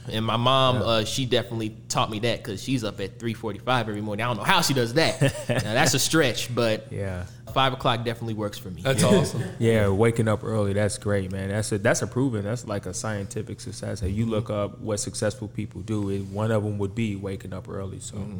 And 0.10 0.24
my 0.26 0.38
mom, 0.38 0.78
uh, 0.78 1.04
she 1.04 1.26
definitely 1.26 1.76
taught 1.90 2.10
me 2.10 2.20
that 2.20 2.38
because 2.42 2.64
she's 2.64 2.84
up 2.86 3.02
at 3.02 3.20
three 3.20 3.34
forty-five 3.34 3.90
every 3.90 4.00
morning. 4.02 4.24
I 4.24 4.28
don't 4.30 4.38
know 4.38 4.44
how 4.44 4.62
she 4.62 4.74
does 4.74 4.94
that. 4.94 5.22
now, 5.50 5.60
that's 5.74 5.94
a 5.96 6.00
stretch, 6.00 6.54
but 6.56 6.88
Yeah. 6.92 7.26
five 7.54 7.74
o'clock 7.74 8.06
definitely 8.06 8.36
works 8.36 8.58
for 8.58 8.70
me. 8.70 8.82
That's 8.84 9.04
awesome. 9.04 9.44
Yeah, 9.60 9.90
waking 9.90 10.30
up 10.30 10.46
early, 10.46 10.72
that's 10.72 10.98
great, 10.98 11.32
man. 11.34 11.50
That's 11.50 11.72
a 11.74 11.78
that's 11.78 12.02
a 12.04 12.08
proven. 12.08 12.46
That's 12.46 12.66
like 12.66 12.86
a 12.86 12.94
scientific 12.94 13.60
success. 13.60 14.02
If 14.02 14.16
you 14.16 14.26
look 14.28 14.50
up 14.50 14.80
what 14.80 15.00
successful 15.02 15.50
people 15.50 15.82
do, 15.82 16.10
it, 16.10 16.22
one 16.28 16.52
of 16.52 16.64
them 16.64 16.78
would 16.78 16.96
be 16.96 17.16
waking 17.18 17.52
up 17.54 17.68
early. 17.68 18.00
So, 18.00 18.16
Mm-hmm. 18.16 18.40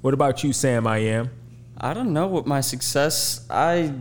what 0.00 0.14
about 0.14 0.42
you, 0.42 0.52
Sam? 0.52 0.84
I 0.86 0.98
am. 0.98 1.30
I 1.78 1.94
don't 1.94 2.12
know 2.12 2.26
what 2.26 2.46
my 2.46 2.60
success. 2.60 3.46
I 3.50 3.94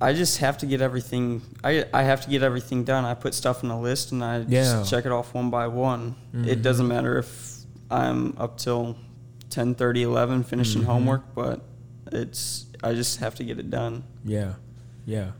I 0.00 0.12
just 0.12 0.38
have 0.38 0.58
to 0.58 0.66
get 0.66 0.80
everything. 0.80 1.42
I 1.62 1.84
I 1.92 2.02
have 2.02 2.22
to 2.22 2.30
get 2.30 2.42
everything 2.42 2.84
done. 2.84 3.04
I 3.04 3.14
put 3.14 3.34
stuff 3.34 3.64
on 3.64 3.70
a 3.70 3.80
list 3.80 4.12
and 4.12 4.22
I 4.22 4.38
Yeah. 4.40 4.62
just 4.62 4.90
check 4.90 5.06
it 5.06 5.12
off 5.12 5.34
one 5.34 5.50
by 5.50 5.66
one. 5.68 6.16
It 6.32 6.36
mm-hmm. 6.36 6.62
doesn't 6.62 6.88
matter 6.88 7.18
if 7.18 7.54
I'm 7.90 8.34
up 8.38 8.58
till 8.58 8.96
10, 9.50 9.74
30, 9.74 10.02
11 10.02 10.42
finishing 10.42 10.82
mm-hmm. 10.82 10.90
homework, 10.90 11.34
but 11.34 11.60
it's 12.12 12.66
I 12.82 12.92
just 12.92 13.20
have 13.20 13.34
to 13.36 13.44
get 13.44 13.58
it 13.58 13.70
done. 13.70 14.04
Yeah, 14.24 14.54
yeah, 15.06 15.30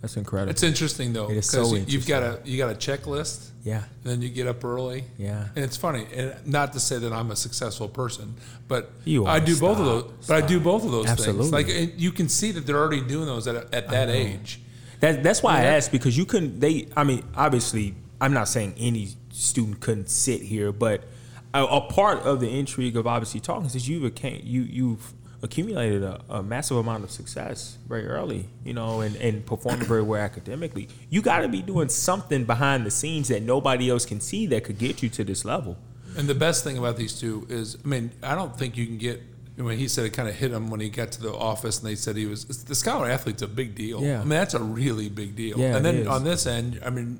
that's 0.00 0.16
incredible. 0.16 0.50
It's 0.50 0.62
interesting 0.62 1.12
though 1.12 1.30
It 1.30 1.38
is 1.38 1.50
because 1.50 1.70
so 1.70 1.76
you've 1.76 2.06
got 2.06 2.22
a 2.22 2.40
you 2.44 2.58
got 2.58 2.70
a 2.70 2.74
checklist. 2.74 3.50
Yeah, 3.68 3.82
And 4.02 4.12
then 4.12 4.22
you 4.22 4.28
get 4.28 4.46
up 4.46 4.64
early. 4.64 5.04
Yeah. 5.18 5.48
And 5.54 5.64
it's 5.64 5.76
funny, 5.76 6.06
and 6.14 6.34
not 6.46 6.72
to 6.72 6.80
say 6.80 6.98
that 6.98 7.12
I'm 7.12 7.30
a 7.30 7.36
successful 7.36 7.88
person, 7.88 8.34
but 8.66 8.90
You 9.04 9.26
I 9.26 9.40
do 9.40 9.58
both 9.58 9.78
of 9.78 9.84
those. 9.84 10.02
Stop. 10.20 10.26
But 10.28 10.44
I 10.44 10.46
do 10.46 10.58
both 10.60 10.84
of 10.84 10.90
those 10.90 11.06
Absolutely. 11.06 11.50
things. 11.50 11.52
Like 11.52 11.94
you 12.00 12.12
can 12.12 12.28
see 12.28 12.50
that 12.52 12.66
they're 12.66 12.78
already 12.78 13.00
doing 13.02 13.26
those 13.26 13.46
at, 13.46 13.56
at 13.74 13.88
that 13.90 14.08
age. 14.08 14.60
that, 15.00 15.22
that's 15.22 15.42
why 15.42 15.58
I 15.58 15.62
Yeah. 15.62 15.76
asked 15.76 15.92
because 15.92 16.16
you 16.16 16.24
couldn't. 16.24 16.60
They, 16.60 16.88
I 16.96 17.04
mean, 17.04 17.22
obviously, 17.36 17.94
I'm 18.20 18.32
not 18.32 18.48
saying 18.48 18.74
any 18.78 19.10
student 19.30 19.80
couldn't 19.80 20.08
sit 20.10 20.42
here, 20.42 20.72
but 20.72 21.04
a, 21.54 21.62
a 21.64 21.80
part 21.80 22.20
of 22.20 22.40
the 22.40 22.48
intrigue 22.58 22.96
of 22.96 23.06
obviously 23.06 23.40
talking 23.40 23.66
is 23.66 23.88
you've 23.88 24.12
you 24.44 24.62
you've 24.62 25.12
accumulated 25.42 26.02
a, 26.02 26.20
a 26.28 26.42
massive 26.42 26.76
amount 26.76 27.04
of 27.04 27.10
success 27.10 27.78
very 27.88 28.06
early, 28.06 28.48
you 28.64 28.72
know, 28.72 29.00
and, 29.00 29.16
and 29.16 29.46
performing 29.46 29.86
very 29.86 30.02
well 30.02 30.20
academically. 30.20 30.88
You 31.10 31.22
got 31.22 31.40
to 31.40 31.48
be 31.48 31.62
doing 31.62 31.88
something 31.88 32.44
behind 32.44 32.84
the 32.84 32.90
scenes 32.90 33.28
that 33.28 33.42
nobody 33.42 33.90
else 33.90 34.04
can 34.04 34.20
see 34.20 34.46
that 34.48 34.64
could 34.64 34.78
get 34.78 35.02
you 35.02 35.08
to 35.10 35.24
this 35.24 35.44
level. 35.44 35.76
And 36.16 36.28
the 36.28 36.34
best 36.34 36.64
thing 36.64 36.78
about 36.78 36.96
these 36.96 37.18
two 37.18 37.46
is, 37.48 37.76
I 37.84 37.86
mean, 37.86 38.10
I 38.22 38.34
don't 38.34 38.56
think 38.58 38.76
you 38.76 38.86
can 38.86 38.98
get. 38.98 39.22
When 39.56 39.76
he 39.76 39.88
said 39.88 40.06
it 40.06 40.10
kind 40.10 40.28
of 40.28 40.36
hit 40.36 40.52
him 40.52 40.70
when 40.70 40.78
he 40.78 40.88
got 40.88 41.10
to 41.12 41.20
the 41.20 41.34
office, 41.34 41.78
and 41.78 41.88
they 41.88 41.96
said 41.96 42.14
he 42.14 42.26
was 42.26 42.44
the 42.44 42.76
scholar 42.76 43.10
athlete's 43.10 43.42
a 43.42 43.48
big 43.48 43.74
deal. 43.74 44.00
Yeah. 44.00 44.18
I 44.18 44.20
mean, 44.20 44.28
that's 44.28 44.54
a 44.54 44.62
really 44.62 45.08
big 45.08 45.34
deal. 45.34 45.58
Yeah, 45.58 45.74
and 45.76 45.84
then 45.84 46.06
on 46.06 46.22
this 46.22 46.46
end, 46.46 46.80
I 46.84 46.90
mean, 46.90 47.18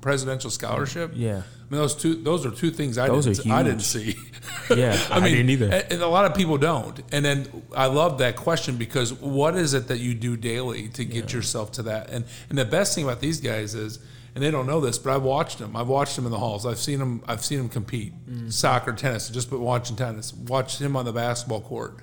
presidential 0.00 0.50
scholarship. 0.50 1.12
Yeah. 1.14 1.36
I 1.42 1.72
mean, 1.72 1.80
those 1.82 1.94
two 1.94 2.14
those 2.16 2.44
are 2.46 2.50
two 2.50 2.70
things 2.70 2.98
I 2.98 3.06
Those 3.08 3.26
didn't 3.26 3.50
I 3.52 3.62
didn't 3.62 3.80
see. 3.82 4.16
Yeah, 4.74 4.98
I 5.10 5.20
didn't 5.28 5.50
either. 5.50 5.66
And 5.66 5.92
and 5.92 6.02
a 6.02 6.06
lot 6.08 6.24
of 6.24 6.34
people 6.34 6.56
don't. 6.58 7.00
And 7.12 7.24
then 7.24 7.46
I 7.74 7.86
love 7.86 8.18
that 8.18 8.36
question 8.36 8.76
because 8.76 9.12
what 9.12 9.56
is 9.56 9.74
it 9.74 9.88
that 9.88 9.98
you 9.98 10.14
do 10.14 10.36
daily 10.36 10.88
to 10.90 11.04
get 11.04 11.32
yourself 11.32 11.72
to 11.72 11.82
that? 11.84 12.10
And 12.10 12.24
and 12.48 12.58
the 12.58 12.64
best 12.64 12.94
thing 12.94 13.04
about 13.04 13.20
these 13.20 13.40
guys 13.40 13.74
is, 13.74 13.98
and 14.34 14.42
they 14.42 14.50
don't 14.50 14.66
know 14.66 14.80
this, 14.80 14.98
but 14.98 15.14
I've 15.14 15.22
watched 15.22 15.58
them. 15.58 15.76
I've 15.76 15.88
watched 15.88 16.16
them 16.16 16.24
in 16.24 16.30
the 16.32 16.38
halls. 16.38 16.66
I've 16.66 16.78
seen 16.78 16.98
them. 17.00 17.22
I've 17.28 17.44
seen 17.44 17.58
them 17.58 17.68
compete, 17.68 18.12
Mm. 18.28 18.52
soccer, 18.52 18.92
tennis. 18.92 19.28
Just 19.28 19.50
but 19.50 19.60
watching 19.60 19.96
tennis, 19.96 20.32
watched 20.32 20.80
him 20.80 20.96
on 20.96 21.04
the 21.04 21.12
basketball 21.12 21.60
court, 21.60 21.98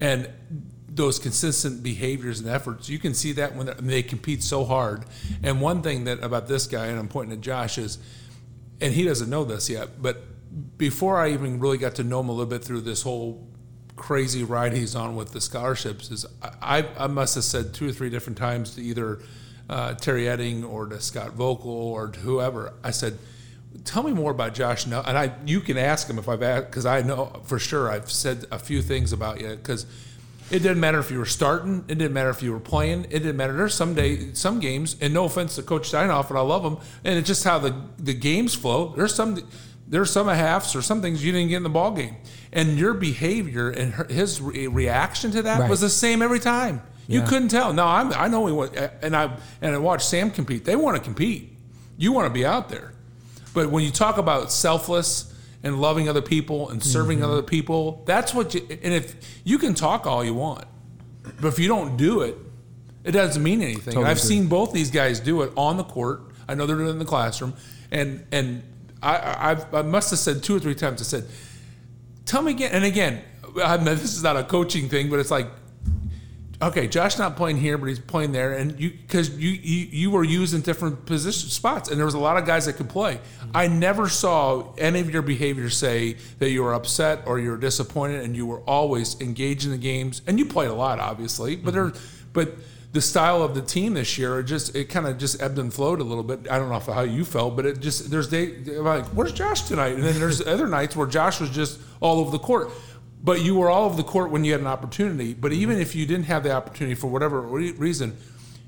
and 0.00 0.28
those 0.94 1.18
consistent 1.18 1.82
behaviors 1.82 2.40
and 2.40 2.48
efforts. 2.48 2.88
You 2.88 2.98
can 2.98 3.14
see 3.14 3.32
that 3.32 3.54
when 3.54 3.74
they 3.80 4.02
compete 4.02 4.42
so 4.42 4.64
hard. 4.64 5.04
And 5.42 5.60
one 5.60 5.82
thing 5.82 6.04
that 6.04 6.22
about 6.22 6.48
this 6.48 6.66
guy, 6.66 6.86
and 6.86 6.98
I'm 6.98 7.08
pointing 7.08 7.32
at 7.36 7.40
Josh, 7.40 7.78
is 7.78 7.98
and 8.80 8.92
he 8.92 9.04
doesn't 9.04 9.30
know 9.30 9.44
this 9.44 9.70
yet, 9.70 10.02
but 10.02 10.24
before 10.76 11.18
I 11.18 11.30
even 11.30 11.60
really 11.60 11.78
got 11.78 11.94
to 11.94 12.04
know 12.04 12.20
him 12.20 12.28
a 12.28 12.32
little 12.32 12.50
bit 12.50 12.64
through 12.64 12.82
this 12.82 13.02
whole 13.02 13.46
crazy 13.96 14.42
ride 14.42 14.72
he's 14.72 14.94
on 14.94 15.16
with 15.16 15.32
the 15.32 15.40
scholarships, 15.40 16.10
is 16.10 16.26
I, 16.60 16.86
I 16.98 17.06
must 17.06 17.36
have 17.36 17.44
said 17.44 17.72
two 17.72 17.88
or 17.88 17.92
three 17.92 18.10
different 18.10 18.38
times 18.38 18.74
to 18.74 18.82
either 18.82 19.20
uh, 19.70 19.94
Terry 19.94 20.28
Edding 20.28 20.64
or 20.64 20.86
to 20.86 21.00
Scott 21.00 21.32
Vocal 21.32 21.70
or 21.70 22.08
to 22.08 22.20
whoever, 22.20 22.74
I 22.82 22.90
said, 22.90 23.18
"Tell 23.84 24.02
me 24.02 24.12
more 24.12 24.32
about 24.32 24.52
Josh." 24.54 24.86
Now, 24.86 25.02
and 25.06 25.16
I 25.16 25.32
you 25.46 25.60
can 25.60 25.78
ask 25.78 26.10
him 26.10 26.18
if 26.18 26.28
I've 26.28 26.42
asked 26.42 26.66
because 26.66 26.84
I 26.84 27.02
know 27.02 27.40
for 27.44 27.58
sure 27.58 27.90
I've 27.90 28.10
said 28.10 28.46
a 28.50 28.58
few 28.58 28.82
things 28.82 29.12
about 29.12 29.40
you 29.40 29.48
because. 29.50 29.86
It 30.52 30.58
didn't 30.62 30.80
matter 30.80 30.98
if 30.98 31.10
you 31.10 31.18
were 31.18 31.24
starting. 31.24 31.84
It 31.88 31.96
didn't 31.96 32.12
matter 32.12 32.28
if 32.30 32.42
you 32.42 32.52
were 32.52 32.60
playing. 32.60 33.04
It 33.04 33.20
didn't 33.20 33.36
matter. 33.36 33.54
There's 33.54 33.74
some 33.74 33.94
day, 33.94 34.34
some 34.34 34.60
games, 34.60 34.96
and 35.00 35.14
no 35.14 35.24
offense 35.24 35.56
to 35.56 35.62
Coach 35.62 35.90
Steinhoff, 35.90 36.28
and 36.28 36.38
I 36.38 36.42
love 36.42 36.62
him, 36.62 36.76
and 37.04 37.18
it's 37.18 37.26
just 37.26 37.42
how 37.44 37.58
the 37.58 37.74
the 37.98 38.12
games 38.14 38.54
flow. 38.54 38.92
There's 38.96 39.14
some 39.14 39.38
there's 39.88 40.10
some 40.10 40.28
halves 40.28 40.76
or 40.76 40.82
some 40.82 41.00
things 41.02 41.24
you 41.24 41.32
didn't 41.32 41.48
get 41.48 41.56
in 41.56 41.62
the 41.62 41.68
ball 41.70 41.92
game, 41.92 42.16
and 42.52 42.78
your 42.78 42.92
behavior 42.94 43.70
and 43.70 43.94
her, 43.94 44.04
his 44.04 44.40
re- 44.40 44.66
reaction 44.66 45.30
to 45.32 45.42
that 45.42 45.60
Right. 45.60 45.70
was 45.70 45.80
the 45.80 45.88
same 45.90 46.20
every 46.22 46.40
time. 46.40 46.82
You 47.08 47.22
couldn't 47.22 47.48
tell. 47.48 47.72
Now 47.72 47.88
I'm, 47.88 48.12
I 48.12 48.28
know 48.28 48.46
he 48.46 48.52
went, 48.52 48.74
and 49.02 49.16
I 49.16 49.36
and 49.62 49.74
I 49.74 49.78
watched 49.78 50.06
Sam 50.06 50.30
compete. 50.30 50.64
They 50.64 50.76
want 50.76 50.96
to 50.98 51.02
compete. 51.02 51.56
You 51.96 52.12
want 52.12 52.26
to 52.26 52.32
be 52.32 52.44
out 52.44 52.68
there, 52.68 52.92
but 53.54 53.70
when 53.70 53.84
you 53.84 53.90
talk 53.90 54.18
about 54.18 54.52
selfless 54.52 55.31
and 55.62 55.80
loving 55.80 56.08
other 56.08 56.22
people 56.22 56.70
and 56.70 56.82
serving 56.82 57.18
Mm-hmm. 57.20 57.30
other 57.30 57.42
people, 57.42 58.02
that's 58.06 58.34
what 58.34 58.54
you. 58.54 58.66
And 58.82 58.92
if 58.94 59.14
you 59.44 59.58
can 59.58 59.74
talk 59.74 60.06
all 60.06 60.24
you 60.24 60.34
want, 60.34 60.64
but 61.40 61.48
if 61.48 61.58
you 61.58 61.68
don't 61.68 61.96
do 61.96 62.22
it, 62.22 62.36
it 63.04 63.12
doesn't 63.12 63.42
mean 63.42 63.62
anything. 63.62 63.94
Totally 63.94 64.06
I've 64.06 64.18
agree. 64.18 64.28
seen 64.28 64.46
both 64.48 64.72
these 64.72 64.90
guys 64.90 65.20
do 65.20 65.42
it 65.42 65.52
on 65.56 65.76
the 65.76 65.84
court. 65.84 66.22
I 66.48 66.54
know 66.54 66.66
they're 66.66 66.76
doing 66.76 66.88
it 66.88 66.92
in 66.92 66.98
the 66.98 67.04
classroom, 67.04 67.54
and 67.90 68.24
and 68.32 68.62
I 69.02 69.16
I, 69.16 69.50
I've- 69.52 69.76
I 69.76 69.82
must 69.82 70.10
have 70.10 70.18
said 70.18 70.42
two 70.42 70.56
or 70.56 70.60
three 70.60 70.74
times. 70.74 71.00
I 71.00 71.04
said, 71.04 71.24
"Tell 72.26 72.42
me 72.42 72.52
again." 72.52 72.72
And 72.72 72.84
again, 72.84 73.22
I 73.62 73.76
mean, 73.76 73.86
this 73.86 74.14
is 74.16 74.22
not 74.22 74.36
a 74.36 74.44
coaching 74.44 74.88
thing, 74.88 75.10
but 75.10 75.18
it's 75.20 75.30
like, 75.30 75.46
okay, 76.62 76.86
Josh 76.86 77.18
not 77.18 77.36
playing 77.36 77.56
here, 77.58 77.76
but 77.76 77.86
he's 77.86 77.98
playing 77.98 78.32
there, 78.32 78.52
and 78.52 78.78
you 78.78 78.90
because 78.90 79.36
you, 79.36 79.50
you 79.50 79.86
you 79.90 80.10
were 80.10 80.24
used 80.24 80.54
in 80.54 80.60
different 80.60 81.04
position 81.06 81.50
spots, 81.50 81.90
and 81.90 81.98
there 81.98 82.04
was 82.04 82.14
a 82.14 82.18
lot 82.18 82.36
of 82.36 82.46
guys 82.46 82.66
that 82.66 82.74
could 82.74 82.88
play. 82.88 83.14
Mm-hmm. 83.14 83.50
I 83.54 83.66
never 83.66 84.08
saw 84.08 84.72
any 84.78 85.00
of 85.00 85.10
your 85.10 85.22
behavior 85.22 85.68
say 85.70 86.16
that 86.38 86.50
you 86.50 86.62
were 86.62 86.74
upset 86.74 87.24
or 87.26 87.38
you 87.38 87.50
were 87.50 87.56
disappointed, 87.56 88.24
and 88.24 88.36
you 88.36 88.46
were 88.46 88.60
always 88.60 89.20
engaged 89.20 89.64
in 89.64 89.72
the 89.72 89.78
games, 89.78 90.22
and 90.26 90.38
you 90.38 90.46
played 90.46 90.70
a 90.70 90.74
lot, 90.74 91.00
obviously, 91.00 91.56
but 91.56 91.74
mm-hmm. 91.74 91.92
there, 91.92 92.02
but. 92.32 92.54
The 92.92 93.00
style 93.00 93.42
of 93.42 93.54
the 93.54 93.62
team 93.62 93.94
this 93.94 94.18
year, 94.18 94.40
it 94.40 94.44
just 94.44 94.76
it 94.76 94.90
kind 94.90 95.06
of 95.06 95.16
just 95.16 95.40
ebbed 95.40 95.58
and 95.58 95.72
flowed 95.72 96.00
a 96.00 96.04
little 96.04 96.22
bit. 96.22 96.40
I 96.50 96.58
don't 96.58 96.68
know 96.68 96.78
how 96.78 97.00
you 97.00 97.24
felt, 97.24 97.56
but 97.56 97.64
it 97.64 97.80
just 97.80 98.10
there's 98.10 98.28
day 98.28 98.58
like, 98.66 99.06
where's 99.06 99.32
Josh 99.32 99.62
tonight? 99.62 99.94
And 99.94 100.02
then 100.02 100.20
there's 100.20 100.46
other 100.46 100.68
nights 100.68 100.94
where 100.94 101.06
Josh 101.06 101.40
was 101.40 101.48
just 101.48 101.80
all 102.02 102.18
over 102.20 102.30
the 102.30 102.38
court. 102.38 102.70
But 103.22 103.42
you 103.42 103.54
were 103.54 103.70
all 103.70 103.84
over 103.84 103.96
the 103.96 104.02
court 104.02 104.30
when 104.30 104.44
you 104.44 104.52
had 104.52 104.60
an 104.60 104.66
opportunity. 104.66 105.32
But 105.34 105.52
mm-hmm. 105.52 105.60
even 105.60 105.78
if 105.80 105.94
you 105.94 106.06
didn't 106.06 106.26
have 106.26 106.42
the 106.42 106.52
opportunity 106.52 106.94
for 106.94 107.06
whatever 107.08 107.40
re- 107.40 107.72
reason, 107.72 108.16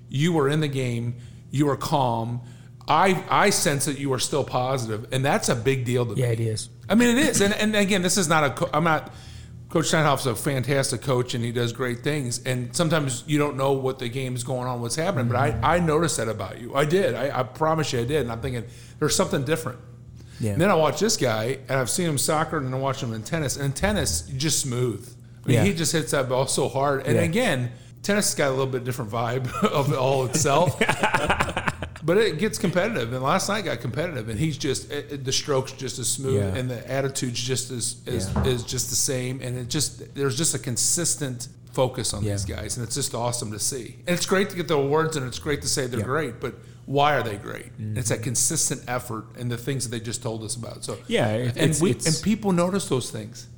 you 0.09 0.33
were 0.33 0.49
in 0.49 0.61
the 0.61 0.69
game. 0.69 1.17
You 1.51 1.67
were 1.67 1.77
calm. 1.77 2.41
I 2.87 3.25
I 3.31 3.51
sense 3.51 3.87
that 3.87 3.99
you 3.99 4.13
are 4.13 4.19
still 4.19 4.45
positive, 4.45 5.13
and 5.13 5.25
that's 5.25 5.49
a 5.49 5.55
big 5.57 5.85
deal 5.85 6.05
to 6.07 6.15
Yeah, 6.15 6.27
me. 6.27 6.33
it 6.33 6.41
is. 6.41 6.69
I 6.89 6.95
mean, 6.95 7.17
it 7.17 7.19
is. 7.19 7.41
And, 7.41 7.55
and 7.55 7.75
again, 7.75 8.03
this 8.03 8.17
is 8.19 8.29
not 8.29 8.45
a. 8.45 8.51
Co- 8.51 8.71
I'm 8.73 8.85
not. 8.85 9.13
Coach 9.71 9.87
Steinhoff's 9.87 10.27
a 10.27 10.37
fantastic 10.37 11.03
coach, 11.03 11.35
and 11.35 11.43
he 11.43 11.51
does 11.51 11.73
great 11.73 12.05
things. 12.05 12.41
And 12.45 12.77
sometimes 12.77 13.25
you 13.27 13.39
don't 13.39 13.57
know 13.57 13.73
what 13.73 13.99
the 13.99 14.09
game's 14.09 14.45
going 14.45 14.69
on, 14.69 14.81
what's 14.81 14.95
happening. 14.95 15.27
But 15.27 15.37
I, 15.37 15.51
mm-hmm. 15.51 15.65
I 15.65 15.79
noticed 15.81 16.19
that 16.19 16.29
about 16.29 16.61
you. 16.61 16.77
I 16.77 16.85
did. 16.85 17.15
I, 17.15 17.41
I 17.41 17.43
promise 17.43 17.93
you, 17.93 18.01
I 18.01 18.05
did. 18.05 18.21
And 18.21 18.31
I'm 18.31 18.41
thinking 18.41 18.65
there's 19.01 19.17
something 19.17 19.45
different. 19.45 19.81
Yeah. 20.41 20.53
And 20.53 20.61
then 20.61 20.71
I 20.71 20.75
watch 20.75 21.01
this 21.01 21.17
guy, 21.17 21.59
and 21.69 21.79
I've 21.79 21.91
seen 21.91 22.09
him 22.09 22.19
soccer, 22.19 22.57
and 22.59 22.67
then 22.67 22.75
I 22.75 22.79
watch 22.79 23.03
him 23.03 23.13
in 23.13 23.23
tennis. 23.23 23.57
And 23.57 23.75
tennis, 23.75 24.23
just 24.37 24.61
smooth. 24.61 25.09
I 25.45 25.49
mean, 25.49 25.55
Yeah. 25.57 25.65
he 25.65 25.73
just 25.75 25.93
hits 25.93 26.11
that 26.13 26.29
ball 26.29 26.47
so 26.47 26.69
hard. 26.69 27.07
And 27.07 27.17
Yeah. 27.17 27.23
again, 27.23 27.71
tennis 28.03 28.27
has 28.27 28.35
got 28.35 28.49
a 28.49 28.51
little 28.51 28.67
bit 28.67 28.85
different 28.85 29.11
vibe 29.11 29.53
of 29.65 29.93
it 29.93 29.97
all 29.99 30.25
itself. 30.27 30.79
but 32.05 32.19
it 32.19 32.39
gets 32.39 32.59
competitive, 32.59 33.13
and 33.13 33.23
last 33.23 33.49
night 33.49 33.65
got 33.65 33.81
competitive, 33.81 34.29
and 34.29 34.39
he's 34.39 34.59
just 34.59 34.91
it, 34.91 35.07
it- 35.13 35.25
the 35.25 35.33
strokes 35.33 35.73
just 35.73 35.99
as 35.99 36.09
smooth, 36.09 36.37
Yeah. 36.37 36.59
and 36.59 36.71
the 36.71 36.91
attitude's 36.91 37.41
just 37.41 37.71
as 37.71 37.97
is, 38.07 38.29
is 38.45 38.63
just 38.63 38.91
the 38.91 38.97
same, 38.97 39.41
and 39.41 39.57
it 39.57 39.69
just 39.69 40.15
there's 40.15 40.37
just 40.37 40.55
a 40.55 40.59
consistent 40.59 41.49
focus 41.73 42.13
on 42.15 42.23
these 42.25 42.45
guys, 42.45 42.77
and 42.77 42.87
it's 42.87 42.95
just 42.95 43.15
awesome 43.15 43.51
to 43.53 43.59
see. 43.59 43.97
And 44.07 44.15
it's 44.17 44.27
great 44.27 44.51
to 44.51 44.57
get 44.57 44.69
the 44.69 44.75
awards, 44.77 45.17
and 45.17 45.27
it's 45.27 45.39
great 45.39 45.63
to 45.63 45.69
say 45.69 45.87
they're 45.87 46.03
great, 46.05 46.41
but 46.41 46.55
why 46.87 47.15
are 47.15 47.23
they 47.23 47.37
great? 47.37 47.73
Mm-hmm. 47.79 47.97
It's 47.99 48.09
that 48.11 48.23
consistent 48.23 48.83
effort 48.89 49.25
and 49.39 49.51
the 49.51 49.57
things 49.57 49.85
that 49.85 49.91
they 49.91 50.01
just 50.05 50.23
told 50.23 50.43
us 50.45 50.55
about. 50.57 50.85
So 50.85 50.99
Yeah, 51.09 51.29
it- 51.29 51.57
and 51.57 51.77
we 51.81 51.93
and 51.93 52.21
people 52.23 52.53
notice 52.53 52.89
those 52.89 53.11
things. 53.11 53.49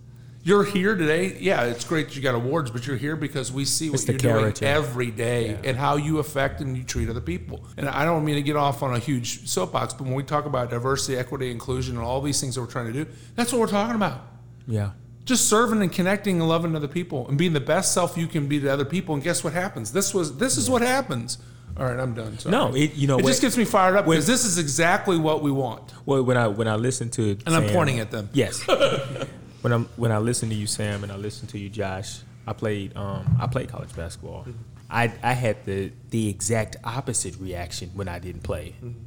You're 0.42 0.62
here 0.62 0.94
today. 0.94 1.36
Yeah, 1.40 1.64
it's 1.64 1.84
great 1.84 2.06
that 2.06 2.14
you 2.14 2.22
got 2.22 2.36
awards, 2.36 2.70
but 2.70 2.86
you're 2.86 2.96
here 2.96 3.16
because 3.16 3.50
we 3.50 3.64
see 3.64 3.90
what 3.90 4.06
you're 4.06 4.16
doing 4.16 4.54
every 4.62 5.10
day 5.10 5.58
and 5.64 5.76
how 5.76 5.96
you 5.96 6.20
affect 6.20 6.60
and 6.60 6.76
you 6.76 6.84
treat 6.84 7.08
other 7.10 7.20
people. 7.20 7.64
And 7.76 7.88
I 7.88 8.04
don't 8.04 8.24
mean 8.24 8.36
to 8.36 8.42
get 8.42 8.54
off 8.54 8.80
on 8.84 8.94
a 8.94 9.00
huge 9.00 9.48
soapbox, 9.48 9.94
but 9.94 10.04
when 10.04 10.14
we 10.14 10.22
talk 10.22 10.46
about 10.46 10.70
diversity, 10.70 11.16
equity, 11.18 11.50
inclusion, 11.50 11.96
and 11.96 12.04
all 12.04 12.20
these 12.20 12.40
things 12.40 12.54
that 12.54 12.60
we're 12.60 12.68
trying 12.68 12.86
to 12.86 12.92
do, 12.92 13.10
that's 13.34 13.50
what 13.52 13.60
we're 13.60 13.66
talking 13.66 13.96
about. 13.96 14.20
Yeah. 14.68 14.90
Just 15.24 15.48
serving 15.48 15.82
and 15.82 15.90
connecting 15.90 16.38
and 16.38 16.48
loving 16.48 16.76
other 16.76 16.86
people 16.86 17.26
and 17.26 17.36
being 17.36 17.52
the 17.52 17.58
best 17.58 17.92
self 17.92 18.16
you 18.16 18.28
can 18.28 18.46
be 18.46 18.60
to 18.60 18.68
other 18.72 18.84
people. 18.84 19.16
And 19.16 19.24
guess 19.24 19.42
what 19.42 19.52
happens? 19.52 19.90
This 19.90 20.14
was 20.14 20.36
this 20.36 20.56
is 20.56 20.70
what 20.70 20.80
happens. 20.80 21.38
All 21.78 21.84
right, 21.86 21.98
I'm 21.98 22.14
done. 22.14 22.38
Sorry. 22.38 22.50
No, 22.52 22.74
it- 22.74 22.94
you 22.94 23.06
know 23.06 23.18
it 23.18 23.24
what- 23.24 23.30
just 23.30 23.42
gets 23.42 23.56
me 23.56 23.64
fired 23.64 23.96
up 23.96 24.06
because 24.06 24.26
this 24.26 24.44
is 24.44 24.58
exactly 24.58 25.18
what 25.18 25.42
we 25.42 25.50
want. 25.50 25.92
Well, 26.06 26.22
when 26.22 26.36
I 26.36 26.48
when 26.48 26.68
I 26.68 26.76
listen 26.76 27.10
to 27.10 27.36
And 27.46 27.54
I'm 27.54 27.68
pointing 27.70 28.00
at 28.00 28.10
them. 28.10 28.30
Yes. 28.32 28.66
when 29.60 29.72
I'm 29.72 29.84
when 29.96 30.12
I 30.12 30.18
listen 30.18 30.48
to 30.48 30.54
you, 30.54 30.66
Sam, 30.66 31.02
and 31.02 31.12
I 31.12 31.16
listen 31.16 31.46
to 31.48 31.58
you, 31.58 31.68
Josh. 31.68 32.20
I 32.46 32.52
played 32.52 32.96
um, 32.96 33.36
I 33.40 33.46
played 33.46 33.68
college 33.68 33.94
basketball. 33.94 34.42
Mm-hmm. 34.42 34.52
I 34.90 35.12
I 35.22 35.32
had 35.32 35.64
the 35.66 35.92
the 36.10 36.28
exact 36.28 36.76
opposite 36.84 37.36
reaction 37.40 37.90
when 37.94 38.08
I 38.08 38.18
didn't 38.20 38.42
play. 38.42 38.74
Mm-hmm. 38.82 38.98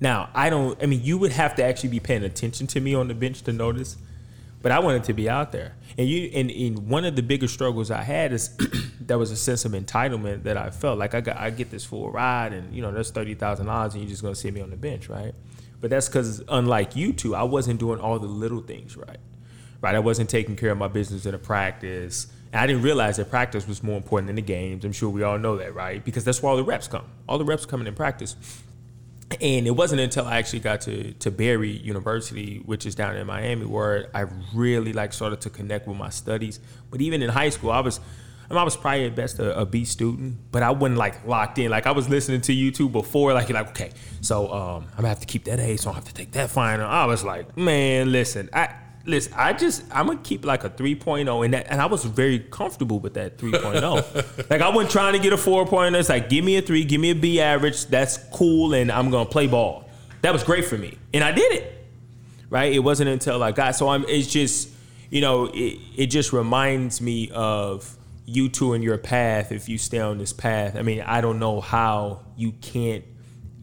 Now 0.00 0.28
I 0.34 0.50
don't. 0.50 0.80
I 0.82 0.86
mean, 0.86 1.02
you 1.02 1.16
would 1.18 1.32
have 1.32 1.54
to 1.56 1.64
actually 1.64 1.90
be 1.90 2.00
paying 2.00 2.24
attention 2.24 2.66
to 2.68 2.80
me 2.80 2.94
on 2.94 3.08
the 3.08 3.14
bench 3.14 3.42
to 3.42 3.52
notice. 3.52 3.96
But 4.60 4.72
I 4.72 4.80
wanted 4.80 5.04
to 5.04 5.12
be 5.12 5.30
out 5.30 5.52
there, 5.52 5.76
and 5.98 6.08
you. 6.08 6.30
And, 6.32 6.50
and 6.50 6.88
one 6.88 7.04
of 7.04 7.16
the 7.16 7.22
biggest 7.22 7.52
struggles 7.52 7.90
I 7.90 8.02
had 8.02 8.32
is 8.32 8.56
there 9.00 9.18
was 9.18 9.30
a 9.30 9.36
sense 9.36 9.64
of 9.64 9.72
entitlement 9.72 10.44
that 10.44 10.56
I 10.56 10.70
felt 10.70 10.98
like 10.98 11.14
I 11.14 11.20
got 11.20 11.36
I 11.36 11.50
get 11.50 11.70
this 11.70 11.84
full 11.84 12.10
ride, 12.10 12.52
and 12.52 12.74
you 12.74 12.80
know 12.80 12.92
that's 12.92 13.10
thirty 13.10 13.34
thousand 13.34 13.66
dollars, 13.66 13.94
and 13.94 14.02
you're 14.02 14.10
just 14.10 14.22
gonna 14.22 14.34
sit 14.34 14.54
me 14.54 14.62
on 14.62 14.70
the 14.70 14.76
bench, 14.76 15.08
right? 15.08 15.34
But 15.80 15.90
that's 15.90 16.08
because 16.08 16.42
unlike 16.48 16.96
you 16.96 17.12
two, 17.12 17.34
I 17.34 17.42
wasn't 17.42 17.80
doing 17.80 18.00
all 18.00 18.18
the 18.18 18.26
little 18.26 18.62
things 18.62 18.96
right. 18.96 19.18
Right, 19.80 19.94
I 19.94 20.00
wasn't 20.00 20.28
taking 20.28 20.56
care 20.56 20.72
of 20.72 20.78
my 20.78 20.88
business 20.88 21.24
in 21.24 21.34
a 21.34 21.38
practice. 21.38 22.26
And 22.52 22.60
I 22.60 22.66
didn't 22.66 22.82
realize 22.82 23.18
that 23.18 23.30
practice 23.30 23.68
was 23.68 23.82
more 23.82 23.96
important 23.96 24.26
than 24.26 24.36
the 24.36 24.42
games. 24.42 24.84
I'm 24.84 24.92
sure 24.92 25.10
we 25.10 25.22
all 25.22 25.38
know 25.38 25.56
that, 25.58 25.74
right? 25.74 26.04
Because 26.04 26.24
that's 26.24 26.42
where 26.42 26.50
all 26.50 26.56
the 26.56 26.64
reps 26.64 26.88
come. 26.88 27.04
All 27.28 27.38
the 27.38 27.44
reps 27.44 27.64
coming 27.64 27.86
in 27.86 27.94
practice. 27.94 28.34
And 29.40 29.66
it 29.66 29.72
wasn't 29.72 30.00
until 30.00 30.26
I 30.26 30.38
actually 30.38 30.60
got 30.60 30.80
to 30.82 31.12
to 31.12 31.30
Barry 31.30 31.70
University, 31.70 32.62
which 32.64 32.86
is 32.86 32.94
down 32.94 33.14
in 33.14 33.26
Miami, 33.26 33.66
where 33.66 34.08
I 34.14 34.26
really 34.54 34.92
like 34.92 35.12
started 35.12 35.42
to 35.42 35.50
connect 35.50 35.86
with 35.86 35.98
my 35.98 36.08
studies. 36.08 36.60
But 36.90 37.02
even 37.02 37.22
in 37.22 37.28
high 37.28 37.50
school, 37.50 37.70
I 37.70 37.80
was 37.80 38.00
I, 38.50 38.54
mean, 38.54 38.60
I 38.60 38.64
was 38.64 38.76
probably 38.76 39.04
at 39.04 39.14
best 39.14 39.38
a, 39.38 39.58
a 39.58 39.66
B 39.66 39.84
student, 39.84 40.38
but 40.50 40.62
I 40.62 40.70
wasn't 40.70 40.96
like 40.96 41.26
locked 41.26 41.58
in. 41.58 41.70
Like 41.70 41.86
I 41.86 41.90
was 41.90 42.08
listening 42.08 42.40
to 42.42 42.52
you 42.54 42.70
two 42.70 42.88
before, 42.88 43.34
like 43.34 43.50
you're 43.50 43.58
like, 43.58 43.68
okay, 43.70 43.90
so 44.22 44.50
um, 44.50 44.86
I'm 44.92 44.96
gonna 44.96 45.08
have 45.08 45.20
to 45.20 45.26
keep 45.26 45.44
that 45.44 45.60
A, 45.60 45.76
so 45.76 45.90
I 45.90 45.94
have 45.94 46.06
to 46.06 46.14
take 46.14 46.32
that 46.32 46.50
final. 46.50 46.88
I 46.88 47.04
was 47.04 47.22
like, 47.22 47.54
man, 47.58 48.10
listen, 48.10 48.48
I 48.54 48.74
listen, 49.08 49.32
I 49.34 49.52
just 49.52 49.82
I'm 49.90 50.06
gonna 50.06 50.20
keep 50.22 50.44
like 50.44 50.64
a 50.64 50.70
3.0 50.70 51.44
and 51.44 51.54
that 51.54 51.66
and 51.70 51.80
I 51.80 51.86
was 51.86 52.04
very 52.04 52.38
comfortable 52.38 53.00
with 53.00 53.14
that 53.14 53.38
3.0. 53.38 54.50
like 54.50 54.60
I 54.60 54.68
wasn't 54.68 54.92
trying 54.92 55.14
to 55.14 55.18
get 55.18 55.32
a 55.32 55.36
4.0. 55.36 55.98
It's 55.98 56.08
like 56.08 56.28
give 56.28 56.44
me 56.44 56.56
a 56.56 56.62
three, 56.62 56.84
give 56.84 57.00
me 57.00 57.10
a 57.10 57.14
B 57.14 57.40
average. 57.40 57.86
That's 57.86 58.18
cool, 58.32 58.74
and 58.74 58.92
I'm 58.92 59.10
gonna 59.10 59.28
play 59.28 59.46
ball. 59.46 59.88
That 60.22 60.32
was 60.32 60.44
great 60.44 60.64
for 60.64 60.76
me, 60.76 60.98
and 61.14 61.24
I 61.24 61.32
did 61.32 61.52
it. 61.52 61.74
Right? 62.50 62.72
It 62.72 62.80
wasn't 62.80 63.10
until 63.10 63.42
I 63.42 63.52
got 63.52 63.74
so 63.76 63.88
I'm. 63.88 64.04
It's 64.08 64.28
just 64.28 64.68
you 65.10 65.20
know 65.20 65.46
it 65.46 65.78
it 65.96 66.06
just 66.06 66.32
reminds 66.32 67.00
me 67.00 67.30
of 67.32 67.96
you 68.26 68.48
two 68.48 68.74
and 68.74 68.84
your 68.84 68.98
path. 68.98 69.52
If 69.52 69.68
you 69.68 69.78
stay 69.78 69.98
on 69.98 70.18
this 70.18 70.32
path, 70.32 70.76
I 70.76 70.82
mean 70.82 71.00
I 71.00 71.20
don't 71.20 71.38
know 71.38 71.60
how 71.60 72.20
you 72.36 72.52
can't 72.52 73.04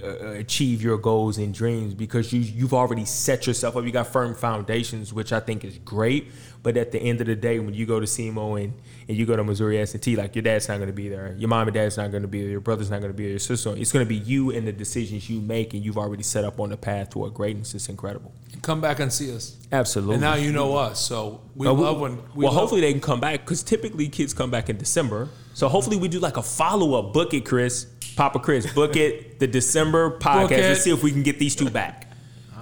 uh, 0.03 0.29
achieve 0.31 0.81
your 0.81 0.97
goals 0.97 1.37
and 1.37 1.53
dreams 1.53 1.93
because 1.93 2.33
you 2.33 2.41
you've 2.41 2.73
already 2.73 3.05
set 3.05 3.47
yourself 3.47 3.77
up. 3.77 3.85
You 3.85 3.91
got 3.91 4.07
firm 4.07 4.35
foundations, 4.35 5.13
which 5.13 5.31
I 5.31 5.39
think 5.39 5.63
is 5.63 5.77
great. 5.79 6.31
But 6.65 6.77
at 6.77 6.91
the 6.91 6.99
end 6.99 7.21
of 7.21 7.27
the 7.27 7.35
day, 7.35 7.59
when 7.59 7.75
you 7.75 7.85
go 7.85 7.99
to 7.99 8.07
SEMO 8.07 8.59
and, 8.59 8.73
and 9.07 9.15
you 9.15 9.27
go 9.27 9.35
to 9.35 9.43
Missouri 9.43 9.77
S&T, 9.77 10.15
like 10.15 10.35
your 10.35 10.41
dad's 10.41 10.67
not 10.67 10.77
going 10.77 10.87
to 10.87 10.93
be 10.93 11.09
there, 11.09 11.35
your 11.37 11.47
mom 11.47 11.67
and 11.67 11.75
dad's 11.75 11.95
not 11.95 12.09
going 12.09 12.23
to 12.23 12.27
be 12.27 12.41
there, 12.41 12.49
your 12.49 12.59
brother's 12.59 12.89
not 12.89 13.01
going 13.01 13.11
to 13.11 13.15
be 13.15 13.25
there, 13.25 13.33
your 13.33 13.39
sister. 13.39 13.75
It's 13.77 13.91
going 13.91 14.03
to 14.03 14.09
be 14.09 14.15
you 14.15 14.49
and 14.49 14.67
the 14.67 14.71
decisions 14.71 15.29
you 15.29 15.41
make, 15.41 15.75
and 15.75 15.85
you've 15.85 15.99
already 15.99 16.23
set 16.23 16.43
up 16.43 16.59
on 16.59 16.71
the 16.71 16.77
path 16.77 17.11
toward 17.11 17.35
greatness. 17.35 17.75
It's 17.75 17.87
incredible. 17.87 18.33
Come 18.63 18.81
back 18.81 18.99
and 18.99 19.13
see 19.13 19.31
us. 19.31 19.57
Absolutely. 19.71 20.15
And 20.15 20.23
now 20.23 20.33
you 20.33 20.51
know 20.51 20.75
us, 20.75 20.99
so 20.99 21.39
we 21.55 21.67
love 21.67 21.99
when. 21.99 22.15
We 22.33 22.45
well, 22.45 22.51
love- 22.51 22.61
hopefully 22.61 22.81
they 22.81 22.93
can 22.93 23.01
come 23.01 23.19
back 23.19 23.41
because 23.41 23.61
typically 23.61 24.09
kids 24.09 24.33
come 24.33 24.49
back 24.49 24.67
in 24.67 24.77
December. 24.77 25.29
So 25.53 25.69
hopefully 25.69 25.97
we 25.97 26.07
do 26.07 26.17
like 26.17 26.37
a 26.37 26.41
follow 26.41 26.97
up. 26.97 27.13
Book 27.13 27.35
it, 27.35 27.45
Chris. 27.45 27.85
Papa 28.15 28.39
Chris, 28.39 28.73
book 28.73 28.95
it. 28.95 29.39
The 29.39 29.45
December 29.45 30.17
podcast. 30.17 30.49
Let's 30.49 30.81
see 30.81 30.91
if 30.91 31.03
we 31.03 31.11
can 31.11 31.21
get 31.21 31.37
these 31.37 31.55
two 31.55 31.69
back. 31.69 32.04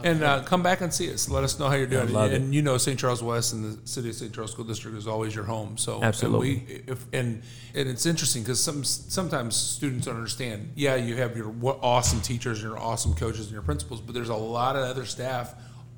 And 0.03 0.23
uh, 0.23 0.43
come 0.43 0.61
back 0.61 0.81
and 0.81 0.93
see 0.93 1.11
us. 1.11 1.29
Let 1.29 1.43
us 1.43 1.57
know 1.59 1.69
how 1.69 1.75
you're 1.75 1.87
doing. 1.87 2.11
love 2.11 2.31
and 2.33 2.53
you 2.53 2.61
know, 2.61 2.77
St. 2.77 2.99
Charles 2.99 3.23
West 3.23 3.53
and 3.53 3.63
the 3.63 3.87
city 3.87 4.09
of 4.09 4.15
St. 4.15 4.33
Charles 4.33 4.51
School 4.51 4.65
District 4.65 4.97
is 4.97 5.07
always 5.07 5.33
your 5.33 5.45
home. 5.45 5.77
So 5.77 5.95
and 5.95 6.05
Absolutely. 6.05 6.65
we, 6.67 6.83
if, 6.87 7.05
and 7.13 7.41
and 7.73 7.89
it's 7.89 8.05
interesting 8.05 8.43
because 8.43 8.61
some 8.61 8.83
sometimes 8.83 9.55
students 9.55 10.05
don't 10.05 10.17
understand. 10.17 10.73
Yeah, 10.75 10.95
you 10.95 11.15
have 11.15 11.37
your 11.37 11.53
awesome 11.81 12.21
teachers 12.21 12.61
and 12.61 12.71
your 12.71 12.79
awesome 12.79 13.13
coaches 13.13 13.45
and 13.45 13.51
your 13.51 13.61
principals, 13.61 14.01
but 14.01 14.13
there's 14.13 14.29
a 14.29 14.35
lot 14.35 14.75
of 14.75 14.83
other 14.83 15.05
staff. 15.05 15.55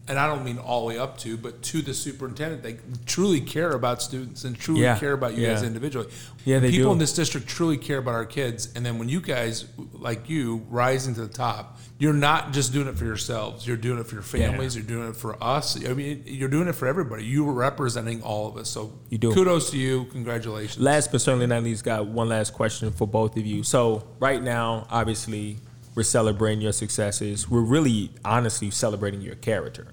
And 0.08 0.20
I 0.20 0.28
don't 0.28 0.46
mean 0.46 0.60
all 0.60 0.82
the 0.82 0.86
way 0.88 1.00
up 1.00 1.18
to, 1.20 1.36
but 1.36 1.64
to 1.64 1.82
the 1.82 1.92
superintendent, 1.94 2.62
they 2.62 2.78
truly 3.08 3.42
care 3.42 3.72
about 3.72 4.04
students 4.04 4.44
and 4.44 4.56
truly 4.56 4.82
Yeah, 4.82 5.00
care 5.00 5.14
about 5.14 5.36
you 5.36 5.48
guys 5.48 5.62
yeah. 5.62 5.68
individually. 5.68 6.08
Yeah, 6.46 6.60
they 6.60 6.70
People 6.70 6.90
do. 6.90 6.92
in 6.94 6.98
this 7.00 7.14
district 7.14 7.48
truly 7.48 7.78
care 7.78 7.98
about 7.98 8.14
our 8.14 8.26
kids. 8.26 8.70
And 8.76 8.86
then 8.86 9.00
when 9.00 9.10
you 9.10 9.20
guys, 9.20 9.66
like 9.94 10.30
you, 10.30 10.58
rising 10.70 11.16
to 11.16 11.22
the 11.22 11.34
top, 11.34 11.80
you're 11.98 12.14
not 12.14 12.54
just 12.54 12.72
doing 12.72 12.88
it 12.88 12.96
for 13.00 13.06
yourselves. 13.06 13.66
You're 13.66 13.78
doing 13.78 13.98
it 14.00 14.06
for 14.06 14.14
your 14.14 14.22
families. 14.24 14.76
You're 14.76 14.86
doing 14.86 15.10
it 15.10 15.16
for 15.16 15.42
us. 15.44 15.84
I 15.84 15.94
mean, 15.94 16.22
you're 16.28 16.50
doing 16.50 16.68
it 16.68 16.74
for 16.76 16.88
everybody. 16.88 17.24
You 17.26 17.50
are 17.50 17.54
representing 17.54 18.22
all 18.22 18.48
of 18.48 18.58
us. 18.58 18.70
So 18.70 18.94
You 19.10 19.18
do. 19.18 19.34
kudos 19.34 19.72
to 19.72 19.78
you. 19.80 20.06
Congratulations. 20.12 20.84
Last 20.84 21.12
but 21.12 21.20
certainly 21.22 21.48
not 21.48 21.64
least, 21.64 21.84
got 21.84 22.06
one 22.06 22.30
last 22.30 22.54
question 22.54 22.92
for 22.92 23.08
both 23.08 23.38
of 23.38 23.46
you. 23.46 23.64
So 23.64 24.06
right 24.20 24.44
now, 24.44 24.86
obviously, 24.92 25.58
we're 25.96 26.04
celebrating 26.04 26.62
your 26.62 26.74
successes. 26.74 27.50
We're 27.50 27.62
really, 27.62 28.12
honestly, 28.24 28.70
celebrating 28.70 29.22
your 29.22 29.36
character. 29.36 29.88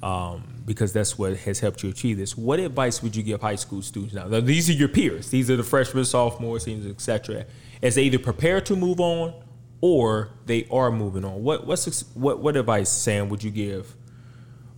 Um, 0.00 0.62
because 0.64 0.92
that's 0.92 1.18
what 1.18 1.36
has 1.38 1.58
helped 1.58 1.82
you 1.82 1.88
achieve 1.88 2.18
this. 2.18 2.36
What 2.36 2.60
advice 2.60 3.02
would 3.02 3.16
you 3.16 3.24
give 3.24 3.40
high 3.40 3.56
school 3.56 3.82
students 3.82 4.14
now? 4.14 4.28
Now, 4.28 4.38
These 4.38 4.70
are 4.70 4.74
your 4.74 4.86
peers. 4.86 5.30
These 5.30 5.50
are 5.50 5.56
the 5.56 5.64
freshmen, 5.64 6.04
sophomores, 6.04 6.64
seniors, 6.64 6.86
etc. 6.86 7.46
As 7.82 7.96
they 7.96 8.02
either 8.02 8.18
prepare 8.18 8.60
to 8.60 8.76
move 8.76 9.00
on 9.00 9.34
or 9.80 10.30
they 10.46 10.66
are 10.70 10.90
moving 10.90 11.24
on. 11.24 11.42
What 11.42 11.66
what's 11.66 12.02
what 12.14 12.40
what 12.40 12.56
advice, 12.56 12.90
Sam, 12.90 13.28
would 13.28 13.42
you 13.42 13.50
give 13.50 13.94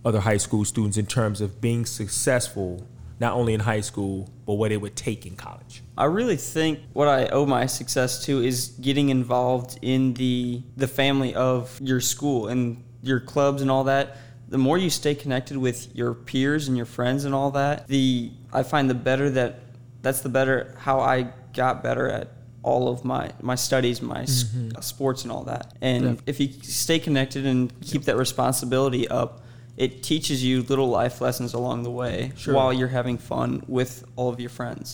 other 0.03 0.21
high 0.21 0.37
school 0.37 0.65
students 0.65 0.97
in 0.97 1.05
terms 1.05 1.41
of 1.41 1.61
being 1.61 1.85
successful, 1.85 2.87
not 3.21 3.33
only 3.33 3.53
in 3.53 3.59
high 3.59 3.81
school, 3.81 4.27
but 4.47 4.53
what 4.53 4.71
it 4.71 4.77
would 4.77 4.95
take 4.95 5.27
in 5.27 5.35
college? 5.35 5.83
I 5.95 6.05
really 6.05 6.35
think 6.35 6.79
what 6.93 7.07
I 7.07 7.27
owe 7.27 7.45
my 7.45 7.67
success 7.67 8.25
to 8.25 8.43
is 8.43 8.69
getting 8.81 9.09
involved 9.09 9.77
in 9.83 10.15
the 10.15 10.63
the 10.75 10.87
family 10.87 11.33
of 11.35 11.79
your 11.79 12.01
school 12.01 12.47
and 12.47 12.83
your 13.03 13.19
clubs 13.19 13.61
and 13.61 13.69
all 13.69 13.83
that. 13.83 14.17
The 14.49 14.57
more 14.57 14.77
you 14.77 14.89
stay 14.89 15.13
connected 15.13 15.55
with 15.55 15.95
your 15.95 16.15
peers 16.15 16.67
and 16.67 16.75
your 16.75 16.87
friends 16.87 17.23
and 17.23 17.33
all 17.33 17.51
that, 17.51 17.87
the 17.87 18.31
I 18.51 18.63
find 18.63 18.89
the 18.89 18.95
better 18.95 19.29
that 19.29 19.59
that's 20.01 20.21
the 20.21 20.29
better 20.29 20.75
how 20.79 20.99
I 20.99 21.31
got 21.53 21.83
better 21.83 22.09
at 22.09 22.27
all 22.63 22.89
of 22.89 23.05
my 23.05 23.31
my 23.39 23.55
studies, 23.55 24.01
my 24.01 24.23
s- 24.23 24.45
mm-hmm. 24.45 24.81
sports 24.81 25.21
and 25.23 25.31
all 25.31 25.43
that. 25.43 25.75
And 25.79 26.19
if 26.25 26.39
you 26.39 26.51
stay 26.63 26.97
connected 26.97 27.45
and 27.45 27.71
keep 27.81 28.05
that 28.05 28.17
responsibility 28.17 29.07
up, 29.07 29.43
it 29.85 29.91
teaches 30.03 30.37
you 30.47 30.61
little 30.71 30.89
life 31.01 31.15
lessons 31.21 31.53
along 31.55 31.77
the 31.83 31.89
way 32.01 32.31
Sure. 32.37 32.53
while 32.55 32.71
you're 32.77 32.93
having 32.99 33.17
fun 33.17 33.49
with 33.67 33.93
all 34.15 34.29
of 34.33 34.39
your 34.39 34.49
friends 34.59 34.87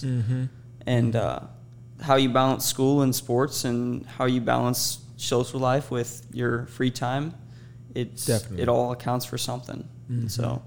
and 0.95 1.15
uh, 1.15 1.39
how 2.07 2.15
you 2.15 2.29
balance 2.29 2.65
school 2.65 3.01
and 3.01 3.13
sports 3.13 3.65
and 3.65 4.05
how 4.05 4.25
you 4.25 4.39
balance 4.39 4.99
social 5.17 5.59
life 5.59 5.91
with 5.91 6.25
your 6.31 6.65
free 6.67 6.91
time. 6.91 7.33
It's 7.95 8.25
Definitely. 8.25 8.61
it 8.63 8.69
all 8.69 8.91
accounts 8.91 9.25
for 9.25 9.37
something. 9.37 9.81
And 10.09 10.31
so, 10.31 10.61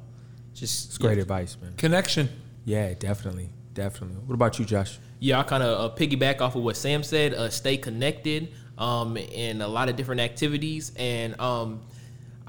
just 0.52 0.88
It's 0.88 0.98
great 0.98 1.18
advice, 1.18 1.56
man. 1.62 1.72
Connection. 1.76 2.28
Yeah, 2.64 2.92
definitely, 2.92 3.48
definitely. 3.72 4.16
What 4.26 4.34
about 4.34 4.58
you, 4.58 4.64
Josh? 4.66 4.98
Yeah, 5.18 5.40
I 5.40 5.44
kind 5.44 5.62
of 5.62 5.72
uh, 5.92 5.94
piggyback 5.96 6.40
off 6.42 6.56
of 6.56 6.62
what 6.62 6.76
Sam 6.76 7.02
said. 7.02 7.32
Uh, 7.32 7.48
stay 7.48 7.76
connected 7.78 8.52
um, 8.76 9.16
in 9.16 9.62
a 9.62 9.68
lot 9.68 9.88
of 9.88 9.96
different 9.96 10.20
activities, 10.20 10.92
and 10.96 11.38
um, 11.40 11.80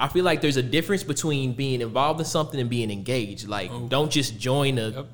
I 0.03 0.07
feel 0.07 0.25
like 0.25 0.41
there's 0.41 0.57
a 0.57 0.63
difference 0.77 1.03
between 1.03 1.53
being 1.53 1.79
involved 1.81 2.19
in 2.19 2.25
something 2.25 2.59
and 2.59 2.69
being 2.69 2.89
engaged. 2.91 3.47
Like, 3.47 3.71
don't 3.89 4.11
just 4.11 4.39
join 4.39 4.77
a 4.79 5.05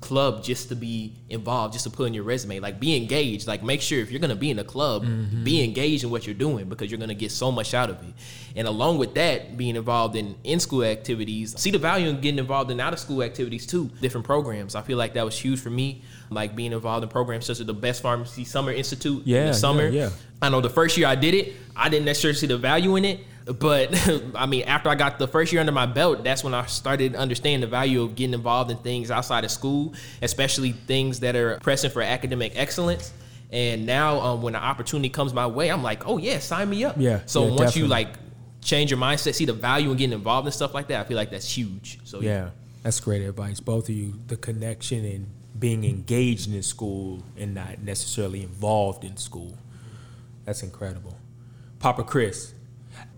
club 0.00 0.44
just 0.44 0.68
to 0.68 0.76
be 0.76 1.12
involved, 1.28 1.72
just 1.72 1.82
to 1.84 1.90
put 1.90 2.04
in 2.06 2.14
your 2.14 2.22
resume. 2.22 2.60
Like 2.60 2.78
be 2.78 2.94
engaged. 2.96 3.48
Like 3.48 3.64
make 3.64 3.80
sure 3.82 3.98
if 3.98 4.12
you're 4.12 4.20
gonna 4.20 4.36
be 4.36 4.48
in 4.50 4.58
a 4.60 4.64
club, 4.64 5.02
Mm-hmm. 5.04 5.42
be 5.42 5.64
engaged 5.64 6.04
in 6.04 6.10
what 6.10 6.24
you're 6.24 6.36
doing 6.36 6.68
because 6.68 6.88
you're 6.88 7.00
gonna 7.00 7.14
get 7.14 7.32
so 7.32 7.50
much 7.50 7.74
out 7.74 7.90
of 7.90 7.96
it. 8.08 8.14
And 8.54 8.68
along 8.68 8.98
with 8.98 9.14
that, 9.14 9.56
being 9.56 9.74
involved 9.74 10.14
in 10.14 10.36
in 10.44 10.60
school 10.60 10.84
activities, 10.84 11.58
see 11.60 11.72
the 11.72 11.78
value 11.78 12.08
in 12.10 12.20
getting 12.20 12.38
involved 12.38 12.70
in 12.70 12.78
out 12.78 12.92
of 12.92 13.00
school 13.00 13.24
activities 13.24 13.66
too. 13.66 13.90
Different 14.00 14.24
programs. 14.24 14.76
I 14.76 14.82
feel 14.82 14.98
like 14.98 15.14
that 15.14 15.24
was 15.24 15.36
huge 15.36 15.58
for 15.58 15.70
me. 15.70 16.02
Like 16.30 16.54
being 16.54 16.72
involved 16.72 17.02
in 17.02 17.08
programs 17.10 17.46
such 17.46 17.58
as 17.58 17.66
the 17.66 17.74
Best 17.74 18.00
Pharmacy 18.00 18.44
Summer 18.44 18.70
Institute 18.70 19.22
in 19.24 19.28
Yeah, 19.28 19.46
the 19.48 19.54
summer. 19.54 19.88
yeah, 19.88 20.02
yeah. 20.04 20.10
I 20.40 20.48
know 20.48 20.60
the 20.60 20.70
first 20.70 20.96
year 20.96 21.08
I 21.08 21.16
did 21.16 21.34
it, 21.34 21.54
I 21.74 21.88
didn't 21.88 22.04
necessarily 22.04 22.36
see 22.38 22.46
the 22.46 22.58
value 22.58 22.94
in 22.94 23.04
it. 23.04 23.18
But 23.58 23.94
I 24.34 24.46
mean, 24.46 24.64
after 24.64 24.88
I 24.88 24.94
got 24.94 25.18
the 25.18 25.28
first 25.28 25.52
year 25.52 25.60
under 25.60 25.72
my 25.72 25.86
belt, 25.86 26.24
that's 26.24 26.44
when 26.44 26.54
I 26.54 26.66
started 26.66 27.16
understanding 27.16 27.60
the 27.60 27.66
value 27.66 28.02
of 28.02 28.14
getting 28.14 28.34
involved 28.34 28.70
in 28.70 28.76
things 28.78 29.10
outside 29.10 29.44
of 29.44 29.50
school, 29.50 29.94
especially 30.22 30.72
things 30.72 31.20
that 31.20 31.36
are 31.36 31.58
pressing 31.60 31.90
for 31.90 32.02
academic 32.02 32.52
excellence. 32.56 33.12
And 33.50 33.86
now, 33.86 34.20
um, 34.20 34.42
when 34.42 34.54
an 34.54 34.62
opportunity 34.62 35.08
comes 35.08 35.32
my 35.32 35.46
way, 35.46 35.70
I'm 35.70 35.82
like, 35.82 36.06
oh 36.06 36.18
yeah, 36.18 36.38
sign 36.38 36.68
me 36.68 36.84
up. 36.84 36.96
Yeah, 36.98 37.20
So 37.24 37.44
yeah, 37.44 37.48
once 37.48 37.58
definitely. 37.60 37.82
you 37.82 37.88
like 37.88 38.08
change 38.60 38.90
your 38.90 39.00
mindset, 39.00 39.34
see 39.34 39.46
the 39.46 39.52
value 39.52 39.90
in 39.90 39.96
getting 39.96 40.12
involved 40.12 40.46
in 40.46 40.52
stuff 40.52 40.74
like 40.74 40.88
that, 40.88 41.00
I 41.00 41.04
feel 41.04 41.16
like 41.16 41.30
that's 41.30 41.56
huge. 41.56 41.98
So 42.04 42.20
Yeah, 42.20 42.50
that's 42.82 43.00
great 43.00 43.22
advice. 43.22 43.60
Both 43.60 43.88
of 43.88 43.94
you, 43.94 44.20
the 44.26 44.36
connection 44.36 45.04
and 45.04 45.26
being 45.58 45.84
engaged 45.84 46.52
in 46.52 46.62
school 46.62 47.22
and 47.36 47.54
not 47.54 47.80
necessarily 47.80 48.42
involved 48.42 49.04
in 49.04 49.16
school. 49.16 49.56
That's 50.44 50.62
incredible. 50.62 51.16
Papa 51.78 52.04
Chris. 52.04 52.54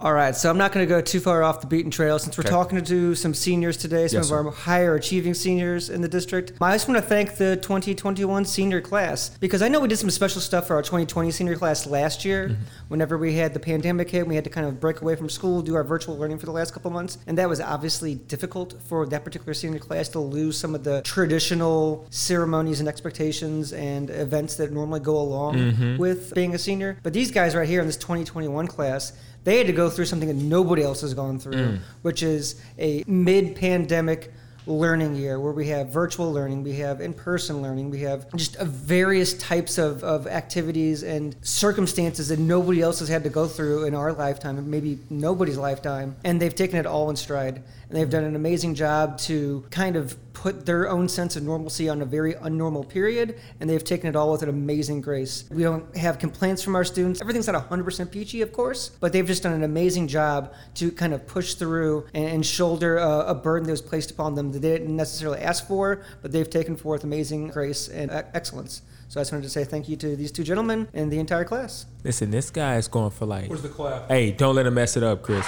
All 0.01 0.15
right, 0.15 0.35
so 0.35 0.49
I'm 0.49 0.57
not 0.57 0.73
going 0.73 0.87
to 0.87 0.89
go 0.89 1.03
too 1.03 1.21
far 1.21 1.43
off 1.43 1.61
the 1.61 1.67
beaten 1.67 1.91
trail 1.91 2.19
since 2.19 2.39
we're 2.39 2.43
Okay. 2.43 2.51
talking 2.51 2.83
to 2.83 3.15
some 3.15 3.35
seniors 3.35 3.77
today, 3.77 4.09
some 4.09 4.17
Yes, 4.19 4.25
of 4.27 4.29
sir. 4.31 4.37
our 4.47 4.51
higher 4.51 4.95
achieving 4.95 5.35
seniors 5.35 5.91
in 5.91 6.01
the 6.01 6.09
district. 6.09 6.53
I 6.59 6.73
just 6.75 6.89
want 6.89 7.03
to 7.03 7.07
thank 7.07 7.37
the 7.37 7.57
2021 7.57 8.47
senior 8.47 8.81
class 8.81 9.29
because 9.41 9.61
I 9.61 9.69
know 9.69 9.79
we 9.79 9.89
did 9.89 9.99
some 9.99 10.09
special 10.09 10.41
stuff 10.41 10.67
for 10.69 10.75
our 10.77 10.83
2020 10.83 11.31
senior 11.31 11.55
class 11.57 11.87
last 11.87 12.25
year 12.25 12.49
Mm-hmm. 12.49 12.63
whenever 12.89 13.19
we 13.19 13.35
had 13.35 13.53
the 13.53 13.61
pandemic 13.61 14.09
hit. 14.11 14.27
We 14.27 14.35
had 14.37 14.45
to 14.45 14.51
kind 14.51 14.67
of 14.67 14.81
break 14.81 15.03
away 15.03 15.17
from 15.17 15.29
school, 15.29 15.61
do 15.61 15.75
our 15.75 15.85
virtual 15.85 16.17
learning 16.17 16.39
for 16.39 16.47
the 16.47 16.53
last 16.53 16.73
couple 16.73 16.91
months. 16.91 17.19
And 17.27 17.37
that 17.37 17.49
was 17.49 17.61
obviously 17.61 18.15
difficult 18.15 18.81
for 18.89 19.05
that 19.07 19.23
particular 19.23 19.53
senior 19.53 19.79
class 19.81 20.09
to 20.11 20.19
lose 20.21 20.57
some 20.57 20.75
of 20.75 20.83
the 20.83 21.03
traditional 21.03 22.07
ceremonies 22.11 22.81
and 22.81 22.89
expectations 22.89 23.73
and 23.75 24.09
events 24.11 24.57
that 24.57 24.73
normally 24.73 25.01
go 25.01 25.17
along 25.17 25.51
Mm-hmm. 25.57 25.97
with 25.99 26.33
being 26.35 26.55
a 26.55 26.59
senior. 26.59 26.97
But 27.03 27.13
these 27.13 27.31
guys 27.31 27.55
right 27.55 27.69
here 27.69 27.81
in 27.81 27.87
this 27.87 27.97
2021 27.97 28.67
class, 28.67 29.13
they 29.45 29.59
had 29.59 29.67
to 29.67 29.73
go 29.73 29.89
through 29.91 30.05
something 30.07 30.29
that 30.29 30.37
nobody 30.37 30.83
else 30.83 31.01
has 31.01 31.15
gone 31.15 31.39
through, 31.39 31.55
Mm. 31.55 31.79
which 32.03 32.23
is 32.23 32.61
a 32.79 33.03
mid 33.07 33.55
pandemic 33.57 34.33
learning 34.67 35.17
year 35.17 35.41
where 35.41 35.53
we 35.53 35.69
have 35.69 35.89
virtual 35.89 36.31
learning, 36.33 36.63
we 36.63 36.75
have 36.75 37.01
in 37.01 37.13
person 37.15 37.63
learning, 37.63 37.91
we 37.91 38.01
have 38.01 38.31
just 38.37 38.57
a 38.57 38.65
various 38.65 39.33
types 39.35 39.79
of, 39.79 40.05
of 40.05 40.27
activities 40.27 41.03
and 41.03 41.35
circumstances 41.43 42.29
that 42.29 42.39
nobody 42.39 42.83
else 42.83 42.99
has 43.01 43.09
had 43.09 43.25
to 43.25 43.31
go 43.31 43.47
through 43.47 43.85
in 43.85 43.95
our 43.95 44.13
lifetime, 44.13 44.59
and 44.59 44.69
maybe 44.69 44.99
nobody's 45.09 45.57
lifetime. 45.57 46.15
And 46.25 46.41
they've 46.41 46.55
taken 46.55 46.79
it 46.79 46.87
all 46.87 47.09
in 47.11 47.17
stride. 47.17 47.57
And 47.89 47.99
they've 47.99 48.11
done 48.11 48.23
an 48.25 48.37
amazing 48.37 48.75
job 48.77 49.19
to 49.21 49.65
kind 49.71 49.97
of 49.97 50.17
put 50.41 50.65
their 50.65 50.89
own 50.89 51.07
sense 51.07 51.37
of 51.37 51.43
normalcy 51.43 51.87
on 51.87 52.01
a 52.01 52.05
very 52.07 52.33
unnormal 52.33 52.89
period, 52.89 53.39
and 53.61 53.69
they've 53.69 53.85
taken 53.85 54.09
it 54.09 54.17
all 54.17 54.33
with 54.33 54.43
an 54.43 54.49
amazing 54.49 55.03
grace. 55.03 55.45
We 55.51 55.63
don't 55.63 55.95
have 55.95 56.19
complaints 56.19 56.63
from 56.63 56.75
our 56.75 56.85
students. 56.85 57.21
Everything's 57.21 57.47
not 57.47 57.69
100% 57.69 58.11
peachy, 58.11 58.41
of 58.41 58.51
course, 58.51 58.89
but 59.01 59.13
they've 59.13 59.27
just 59.27 59.43
done 59.43 59.53
an 59.53 59.65
amazing 59.65 60.09
job 60.09 60.55
to 60.77 60.91
kind 60.93 61.13
of 61.13 61.27
push 61.27 61.55
through 61.55 62.07
and, 62.15 62.25
and 62.25 62.47
shoulder 62.47 62.97
a, 62.97 63.27
a 63.27 63.35
burden 63.35 63.67
that 63.67 63.73
was 63.73 63.83
placed 63.83 64.11
upon 64.11 64.35
them 64.35 64.51
that 64.53 64.61
they 64.61 64.71
didn't 64.79 64.97
necessarily 64.97 65.41
ask 65.41 65.69
for, 65.69 66.01
but 66.23 66.33
they've 66.33 66.49
taken 66.49 66.75
forth 66.75 67.05
amazing 67.05 67.49
grace 67.49 67.89
and 67.89 68.11
excellence. 68.11 68.81
So 69.09 69.21
I 69.21 69.23
just 69.23 69.33
wanted 69.33 69.43
to 69.43 69.51
say 69.51 69.65
thank 69.65 69.91
you 69.91 69.97
to 69.97 70.17
these 70.17 70.33
two 70.33 70.43
gentlemen 70.43 70.89
and 70.95 71.13
the 71.13 71.19
entire 71.19 71.45
class. 71.45 71.85
Listen, 72.03 72.31
this 72.31 72.49
guy 72.49 72.77
is 72.77 72.89
going 72.89 73.11
for 73.11 73.27
like. 73.27 73.51
Where's 73.51 73.61
the 73.61 73.69
clap? 73.69 74.09
Hey, 74.09 74.31
don't 74.33 74.55
let 74.55 74.65
him 74.65 74.73
mess 74.73 74.97
it 74.97 75.03
up, 75.03 75.21
Chris. 75.21 75.45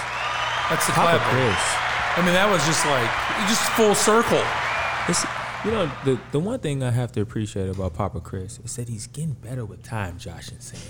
That's 0.68 0.84
the 0.86 0.92
Papa 0.92 1.16
clap. 1.16 1.30
Chris. 1.30 1.82
I 2.14 2.20
mean, 2.26 2.34
that 2.34 2.50
was 2.50 2.62
just 2.66 2.84
like 2.84 3.08
just 3.48 3.62
full 3.72 3.94
circle. 3.94 4.44
It's, 5.08 5.24
you 5.64 5.70
know, 5.70 5.90
the, 6.04 6.20
the 6.30 6.38
one 6.38 6.60
thing 6.60 6.82
I 6.82 6.90
have 6.90 7.12
to 7.12 7.20
appreciate 7.20 7.68
about 7.68 7.94
Papa 7.94 8.20
Chris 8.20 8.58
is 8.64 8.76
that 8.76 8.88
he's 8.88 9.06
getting 9.06 9.32
better 9.32 9.64
with 9.64 9.82
time, 9.82 10.18
Josh 10.18 10.50
and 10.50 10.62
Sam. 10.62 10.80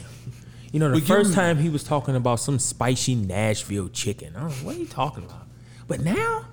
You 0.70 0.80
know, 0.80 0.90
the 0.90 0.98
give 0.98 1.06
first 1.06 1.34
time 1.34 1.58
he 1.58 1.68
was 1.68 1.84
talking 1.84 2.16
about 2.16 2.36
some 2.36 2.58
spicy 2.58 3.14
Nashville 3.14 3.88
chicken. 3.88 4.34
I 4.36 4.40
don't 4.40 4.48
know, 4.48 4.54
what 4.66 4.76
are 4.76 4.78
you 4.78 4.86
talking 4.86 5.24
about? 5.24 5.46
But 5.86 6.00
now, 6.00 6.46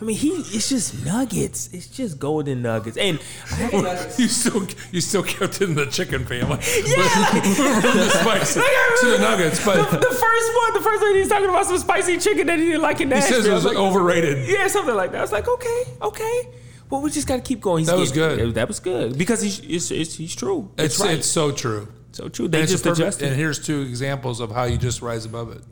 I 0.00 0.04
mean, 0.04 0.16
he 0.16 0.28
it's 0.28 0.68
just 0.68 1.04
nuggets. 1.04 1.70
It's 1.72 1.88
just 1.88 2.18
golden 2.18 2.62
nuggets. 2.62 2.96
And 2.96 3.18
have 3.46 3.72
You 4.18 4.28
still 4.28 4.66
you 4.92 5.00
still 5.00 5.22
kept 5.22 5.60
it 5.60 5.68
in 5.68 5.74
the 5.74 5.86
chicken 5.86 6.24
family. 6.24 6.58
yeah, 6.58 6.60
From 7.80 7.98
the 7.98 8.10
spice 8.10 8.54
to 9.00 9.06
the 9.06 9.18
nuggets, 9.18 9.64
but 9.64 9.76
the 9.90 10.00
first 10.00 10.54
one, 10.56 10.74
the 10.74 10.80
first 10.80 11.02
one 11.02 11.14
he's 11.14 11.28
talking 11.28 11.48
about 11.48 11.66
some 11.66 11.78
spicy 11.78 12.18
chicken 12.18 12.46
that 12.48 12.58
he 12.58 12.66
didn't 12.66 12.82
like 12.82 13.00
in 13.00 13.08
Nashville. 13.08 13.36
he 13.36 13.42
says 13.42 13.46
it 13.46 13.52
was 13.52 13.64
like, 13.64 13.76
overrated. 13.76 14.48
yeah, 14.48 14.66
something 14.66 14.94
like 14.94 15.12
that. 15.12 15.18
I 15.18 15.22
was 15.22 15.32
like, 15.32 15.48
okay, 15.48 15.84
okay. 16.02 16.48
Well, 16.94 17.02
we 17.02 17.10
just 17.10 17.26
got 17.26 17.34
to 17.36 17.42
keep 17.42 17.60
going. 17.60 17.80
He's 17.80 17.88
That 17.88 17.96
was 17.98 18.12
getting- 18.12 18.38
good. 18.38 18.48
Uh, 18.50 18.52
that 18.52 18.68
was 18.68 18.78
good 18.78 19.18
because 19.18 19.42
he's 19.42 19.58
it's, 19.58 19.90
it's, 19.90 20.14
he's 20.14 20.36
true. 20.36 20.70
It's 20.78 21.00
right. 21.00 21.18
it's 21.18 21.26
so 21.26 21.50
true. 21.50 21.88
so 22.12 22.28
true. 22.28 22.46
They 22.46 22.58
And, 22.58 22.62
it's 22.62 22.70
just 22.72 22.84
perfect- 22.84 23.00
adjusted. 23.00 23.26
and 23.28 23.36
here's 23.36 23.58
two 23.58 23.80
examples 23.80 24.38
of 24.38 24.52
how 24.52 24.62
you 24.64 24.78
just 24.78 25.02
rise 25.02 25.24
above 25.24 25.50
it. 25.50 25.62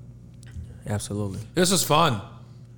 Absolutely. 0.89 1.39
This 1.55 1.71
is 1.71 1.85
fun. 1.85 2.21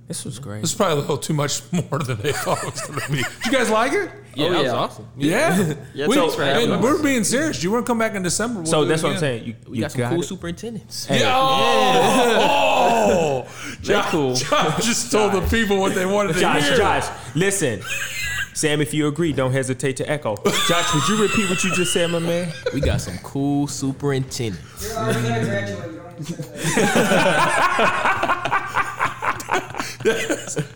This 0.07 0.23
was 0.25 0.37
great. 0.37 0.61
This 0.61 0.69
is 0.69 0.75
probably 0.77 0.97
a 0.97 1.01
little 1.01 1.17
too 1.17 1.33
much 1.33 1.61
more 1.71 1.97
than 1.97 2.17
they 2.21 2.33
thought 2.33 2.63
it 2.63 2.71
was 2.71 2.81
going 2.81 2.99
to 2.99 3.11
be. 3.11 3.23
Did 3.23 3.45
you 3.47 3.51
guys 3.51 3.71
like 3.71 3.93
it? 3.93 4.11
yeah, 4.35 4.45
Oh, 4.45 4.49
that 4.51 4.63
was 4.63 4.71
awesome. 4.73 5.07
Yeah. 5.17 5.73
Yeah, 5.95 6.05
We- 6.07 6.15
thanks 6.15 6.35
for 6.35 6.43
having 6.45 6.65
and 6.65 6.73
us. 6.73 6.83
we're 6.83 7.01
being 7.01 7.23
serious. 7.23 7.63
You 7.63 7.71
want 7.71 7.87
to 7.87 7.89
come 7.89 7.97
back 7.97 8.13
in 8.13 8.21
December? 8.21 8.59
we'll 8.61 8.67
so 8.67 8.81
do 8.81 8.85
it 8.85 8.89
that's 8.89 9.01
what 9.01 9.13
I'm 9.13 9.17
again. 9.17 9.39
saying. 9.39 9.45
You, 9.47 9.55
We 9.67 9.77
you 9.77 9.81
got 9.81 9.91
some 9.93 10.09
cool 10.09 10.21
it. 10.21 10.25
superintendents. 10.25 11.05
Hey, 11.07 11.23
Oh, 11.25 13.47
Josh, 13.81 14.09
cool. 14.11 14.35
Josh 14.35 14.85
just 14.85 15.11
told 15.11 15.31
the 15.33 15.41
people 15.49 15.79
what 15.79 15.95
they 15.95 16.05
wanted 16.05 16.33
to 16.33 16.39
Josh, 16.39 16.67
hear. 16.67 16.77
Josh, 16.77 17.07
listen. 17.35 17.81
Sam, 18.55 18.79
if 18.79 18.93
you 18.93 19.07
agree, 19.07 19.33
don't 19.33 19.51
hesitate 19.51 19.97
to 19.97 20.09
echo. 20.09 20.37
Josh, 20.67 20.93
would 20.93 21.07
you 21.09 21.21
repeat 21.21 21.49
what 21.49 21.61
you 21.65 21.73
just 21.75 21.91
said, 21.91 22.09
my 22.09 22.19
man? 22.19 22.53
We 22.73 22.79
got 22.79 23.01
some 23.01 23.17
cool 23.17 23.67
superintendents. 23.67 24.87
You're 24.87 24.97
already 24.97 25.21
going 25.21 25.41
to 25.41 25.45
graduate. 25.45 25.91
You 25.91 25.97
don't 25.97 26.17
need 26.19 26.27
to 26.27 26.43
say 30.47 30.61
that. 30.61 30.71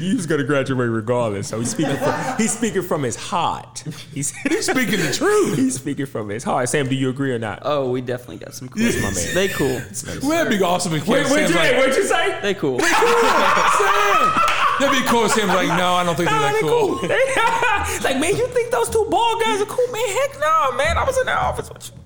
You 0.00 0.16
was 0.16 0.26
gonna 0.26 0.42
graduate 0.42 0.90
regardless. 0.90 1.46
So 1.48 1.60
he's 1.60 1.70
speaking 1.70 1.96
from 1.96 2.36
he's 2.38 2.52
speaking 2.52 2.82
from 2.82 3.04
his 3.04 3.14
heart. 3.14 3.84
He's, 4.12 4.30
he's 4.30 4.66
speaking 4.66 4.98
the 4.98 5.12
truth. 5.12 5.56
He's 5.56 5.76
speaking 5.76 6.06
from 6.06 6.28
his 6.30 6.42
heart. 6.42 6.68
Sam, 6.68 6.88
do 6.88 6.94
you 6.96 7.10
agree 7.10 7.32
or 7.32 7.38
not? 7.38 7.60
Oh, 7.62 7.90
we 7.90 8.00
definitely 8.00 8.38
got 8.38 8.54
some 8.54 8.68
cool. 8.68 8.82
my 8.82 9.12
man. 9.12 9.34
They 9.34 9.48
cool. 9.48 9.80
Well, 10.22 10.30
that'd 10.30 10.50
be 10.50 10.64
awesome 10.64 10.94
if 10.94 11.06
Wait, 11.06 11.24
wait, 11.24 11.48
Sam's 11.48 11.54
like, 11.54 11.76
what'd 11.76 11.94
you 11.96 12.04
say? 12.04 12.40
They 12.40 12.54
cool. 12.54 12.80
Sam. 12.80 14.53
That'd 14.80 15.02
be 15.02 15.08
cool. 15.08 15.24
if 15.26 15.32
Sam's 15.32 15.52
like, 15.52 15.68
no, 15.68 15.94
I 15.94 16.04
don't 16.04 16.16
think 16.16 16.28
they're 16.28 16.38
Nah, 16.38 16.52
that 16.52 16.54
they 16.54 16.68
cool. 16.68 16.98
Like, 18.10 18.20
man, 18.20 18.36
you 18.36 18.46
think 18.48 18.70
those 18.70 18.88
two 18.90 19.06
bald 19.10 19.42
guys 19.42 19.60
are 19.60 19.66
cool? 19.66 19.86
Man, 19.92 20.08
heck 20.08 20.40
no, 20.40 20.72
man. 20.76 20.96
I 20.98 21.04
was 21.04 21.16
in 21.18 21.26
the 21.26 21.36
office 21.38 21.70
with 21.70 21.90
you. 21.94 22.00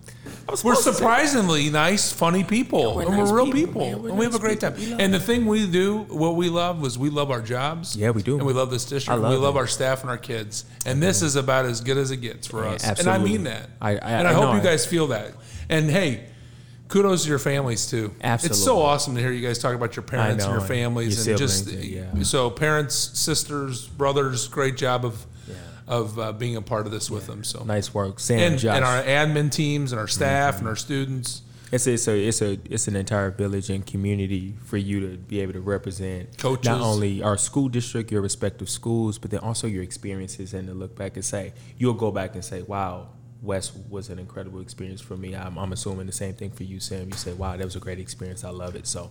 We're 0.49 0.57
supposed 0.57 0.85
to 0.85 0.93
say- 0.93 0.99
surprisingly 0.99 1.69
nice, 1.71 2.11
funny 2.11 2.43
people, 2.43 2.95
we're 2.97 3.03
and 3.03 3.11
nice 3.19 3.31
we're 3.31 3.37
real 3.37 3.53
people, 3.53 3.67
people, 3.67 3.81
man. 3.83 4.03
We're 4.03 4.09
and 4.11 4.19
we 4.19 4.25
have 4.25 4.35
a 4.35 4.39
great 4.39 4.61
people. 4.61 4.71
time. 4.71 4.81
We 4.81 4.87
love 4.91 5.01
And 5.01 5.15
the 5.15 5.21
thing 5.21 5.45
we 5.47 5.67
do, 5.71 5.99
what 6.09 6.37
we 6.37 6.49
love, 6.49 6.81
was 6.81 6.99
we 6.99 7.11
love 7.11 7.31
our 7.31 7.43
jobs. 7.43 7.95
Yeah, 7.97 8.11
we 8.11 8.23
do. 8.23 8.39
and 8.39 8.47
we 8.47 8.55
love 8.55 8.71
this 8.71 8.87
district. 8.87 9.21
Love 9.21 9.31
we 9.31 9.37
love 9.39 9.57
our 9.59 9.67
staff 9.67 10.01
and 10.01 10.11
our 10.11 10.17
kids. 10.17 10.65
And 10.87 11.03
this 11.03 11.21
is 11.21 11.37
about 11.37 11.67
as 11.67 11.83
good 11.83 11.99
as 11.99 12.11
it 12.11 12.19
gets 12.19 12.47
for 12.47 12.65
Yeah, 12.65 12.71
us. 12.73 12.99
And 12.99 13.09
I 13.09 13.19
mean 13.19 13.45
that. 13.45 13.69
I- 13.81 13.91
I- 13.93 13.95
and 13.99 14.27
I 14.27 14.31
I, 14.31 14.35
hope 14.35 14.45
know 14.45 14.55
you 14.57 14.63
guys 14.63 14.87
feel 14.87 15.09
that. 15.09 15.33
And 15.69 15.91
hey. 15.91 16.25
Kudos 16.89 17.25
to 17.25 17.29
your 17.29 17.39
families 17.39 17.87
too. 17.89 18.15
Absolutely, 18.23 18.55
It's 18.57 18.65
so 18.65 18.81
awesome 18.81 19.15
to 19.15 19.21
hear 19.21 19.31
you 19.31 19.47
guys 19.47 19.59
talk 19.59 19.75
about 19.75 19.95
your 19.97 20.03
parents 20.03 20.45
know, 20.45 20.51
and 20.51 20.53
your 20.55 20.61
and 20.61 20.69
families 20.69 21.27
your 21.27 21.35
and 21.35 21.39
just 21.39 21.69
yeah. 21.71 22.23
so 22.23 22.51
parents, 22.51 22.95
sisters, 22.97 23.87
brothers. 23.87 24.49
Great 24.49 24.77
job 24.77 25.05
of 25.05 25.27
of 25.87 26.19
uh, 26.19 26.33
being 26.33 26.55
a 26.57 26.61
part 26.63 26.85
of 26.85 26.93
this 26.93 27.11
with 27.11 27.27
them. 27.27 27.43
So 27.45 27.65
Nice 27.65 27.95
work, 27.95 28.21
Sam. 28.21 28.39
and, 28.55 28.63
and 28.65 28.85
our 28.85 29.03
admin 29.03 29.51
teams 29.51 29.91
and 29.93 29.99
our 29.99 30.07
staff 30.09 30.55
Mm-hmm. 30.57 30.61
and 30.61 30.69
our 30.69 30.77
students. 30.77 31.43
It's 31.71 31.87
a, 31.87 31.93
it's 31.93 32.09
a 32.09 32.19
it's 32.29 32.41
a 32.43 32.59
it's 32.71 32.89
an 32.89 32.97
entire 32.97 33.31
village 33.31 33.69
and 33.69 33.85
community 33.87 34.55
for 34.65 34.79
you 34.79 35.01
to 35.11 35.17
be 35.19 35.41
able 35.41 35.53
to 35.55 35.61
represent 35.61 36.39
Coaches. 36.39 36.67
not 36.67 36.81
only 36.81 37.23
our 37.23 37.37
school 37.37 37.69
district, 37.69 38.11
your 38.11 38.23
respective 38.23 38.71
schools, 38.71 39.19
but 39.19 39.31
then 39.31 39.41
also 39.41 39.67
your 39.67 39.83
experiences 39.83 40.55
and 40.55 40.67
to 40.69 40.73
look 40.75 40.97
back 40.97 41.17
and 41.17 41.25
say 41.25 41.53
you'll 41.77 41.93
go 41.93 42.11
back 42.11 42.35
and 42.35 42.43
say, 42.43 42.63
"Wow, 42.63 43.09
West 43.43 43.73
was 43.89 44.09
an 44.09 44.19
incredible 44.19 44.61
experience 44.61 45.01
for 45.01 45.17
me." 45.17 45.35
I'm, 45.35 45.59
I'm 45.59 45.73
assuming 45.73 46.07
the 46.07 46.13
same 46.13 46.35
thing 46.35 46.51
for 46.51 46.65
you, 46.65 46.81
Sam. 46.81 47.07
You 47.09 47.15
said, 47.15 47.39
"Wow, 47.39 47.57
that 47.57 47.65
was 47.65 47.77
a 47.77 47.81
great 47.81 47.99
experience. 47.99 48.45
I 48.45 48.51
love 48.51 48.75
it." 48.77 48.87
So, 48.87 49.11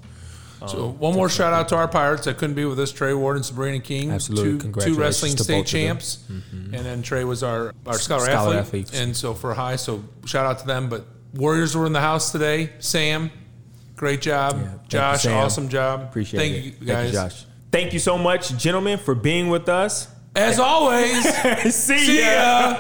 um, 0.62 0.68
So 0.70 0.90
one 0.90 1.14
more 1.16 1.30
shout 1.30 1.54
out 1.54 1.70
to 1.70 1.76
our 1.76 1.88
Pirates 1.88 2.26
that 2.26 2.38
couldn't 2.38 2.56
be 2.56 2.66
with 2.66 2.80
us, 2.80 2.92
Trey 2.92 3.14
Ward 3.14 3.36
and 3.38 3.46
Sabrina 3.46 3.80
King. 3.80 4.12
Absolutely. 4.12 4.72
Two, 4.72 4.82
two 4.82 4.96
wrestling 4.96 5.36
to 5.36 5.44
state 5.44 5.54
them. 5.54 5.64
Mm-hmm. 5.64 5.88
champs. 5.88 6.26
And 6.30 6.74
then 6.74 7.02
Trey 7.02 7.24
was 7.24 7.44
our, 7.44 7.74
our 7.86 7.94
scholar, 7.98 8.26
Scholar 8.26 8.56
athlete. 8.58 8.94
And 8.94 9.16
so 9.16 9.34
for 9.34 9.54
high, 9.54 9.76
so 9.78 10.04
shout 10.26 10.46
out 10.46 10.60
to 10.60 10.68
them. 10.68 10.90
But 10.90 11.06
Warriors 11.34 11.76
were 11.76 11.86
in 11.86 11.94
the 11.94 12.02
house 12.02 12.32
today. 12.32 12.72
Sam, 12.80 13.30
great 13.96 14.22
job. 14.22 14.56
Yeah, 14.56 14.64
thank 14.70 14.82
you, 14.84 14.90
Josh, 14.90 15.26
awesome 15.28 15.70
job. 15.70 16.02
appreciate 16.02 16.40
Thank 16.40 16.54
it. 16.54 16.64
you 16.82 16.88
Thank 16.88 17.08
you, 17.08 17.14
Josh. 17.14 17.46
Thank 17.72 17.94
you 17.94 18.00
so 18.00 18.18
much, 18.18 18.56
gentlemen, 18.58 18.98
for 18.98 19.14
being 19.14 19.50
with 19.50 19.70
us. 19.70 20.08
As 20.36 20.58
always, 20.60 21.24
See, 21.64 21.70
see 22.00 22.22
ya. 22.22 22.78
As 22.78 22.80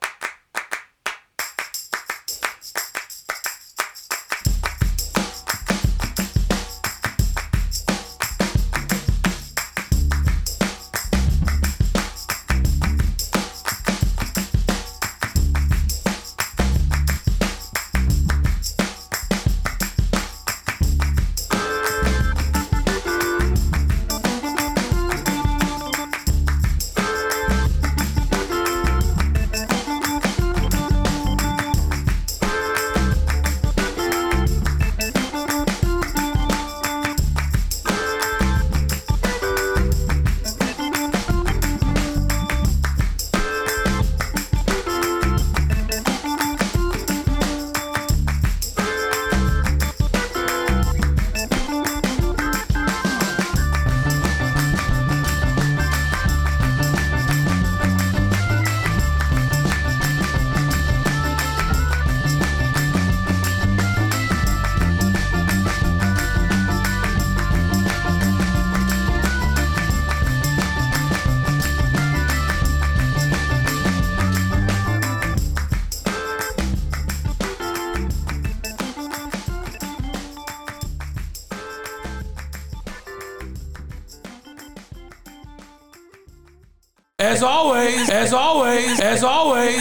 as 88.28 88.34
always, 88.34 89.00
as 89.00 89.24
always. 89.24 89.78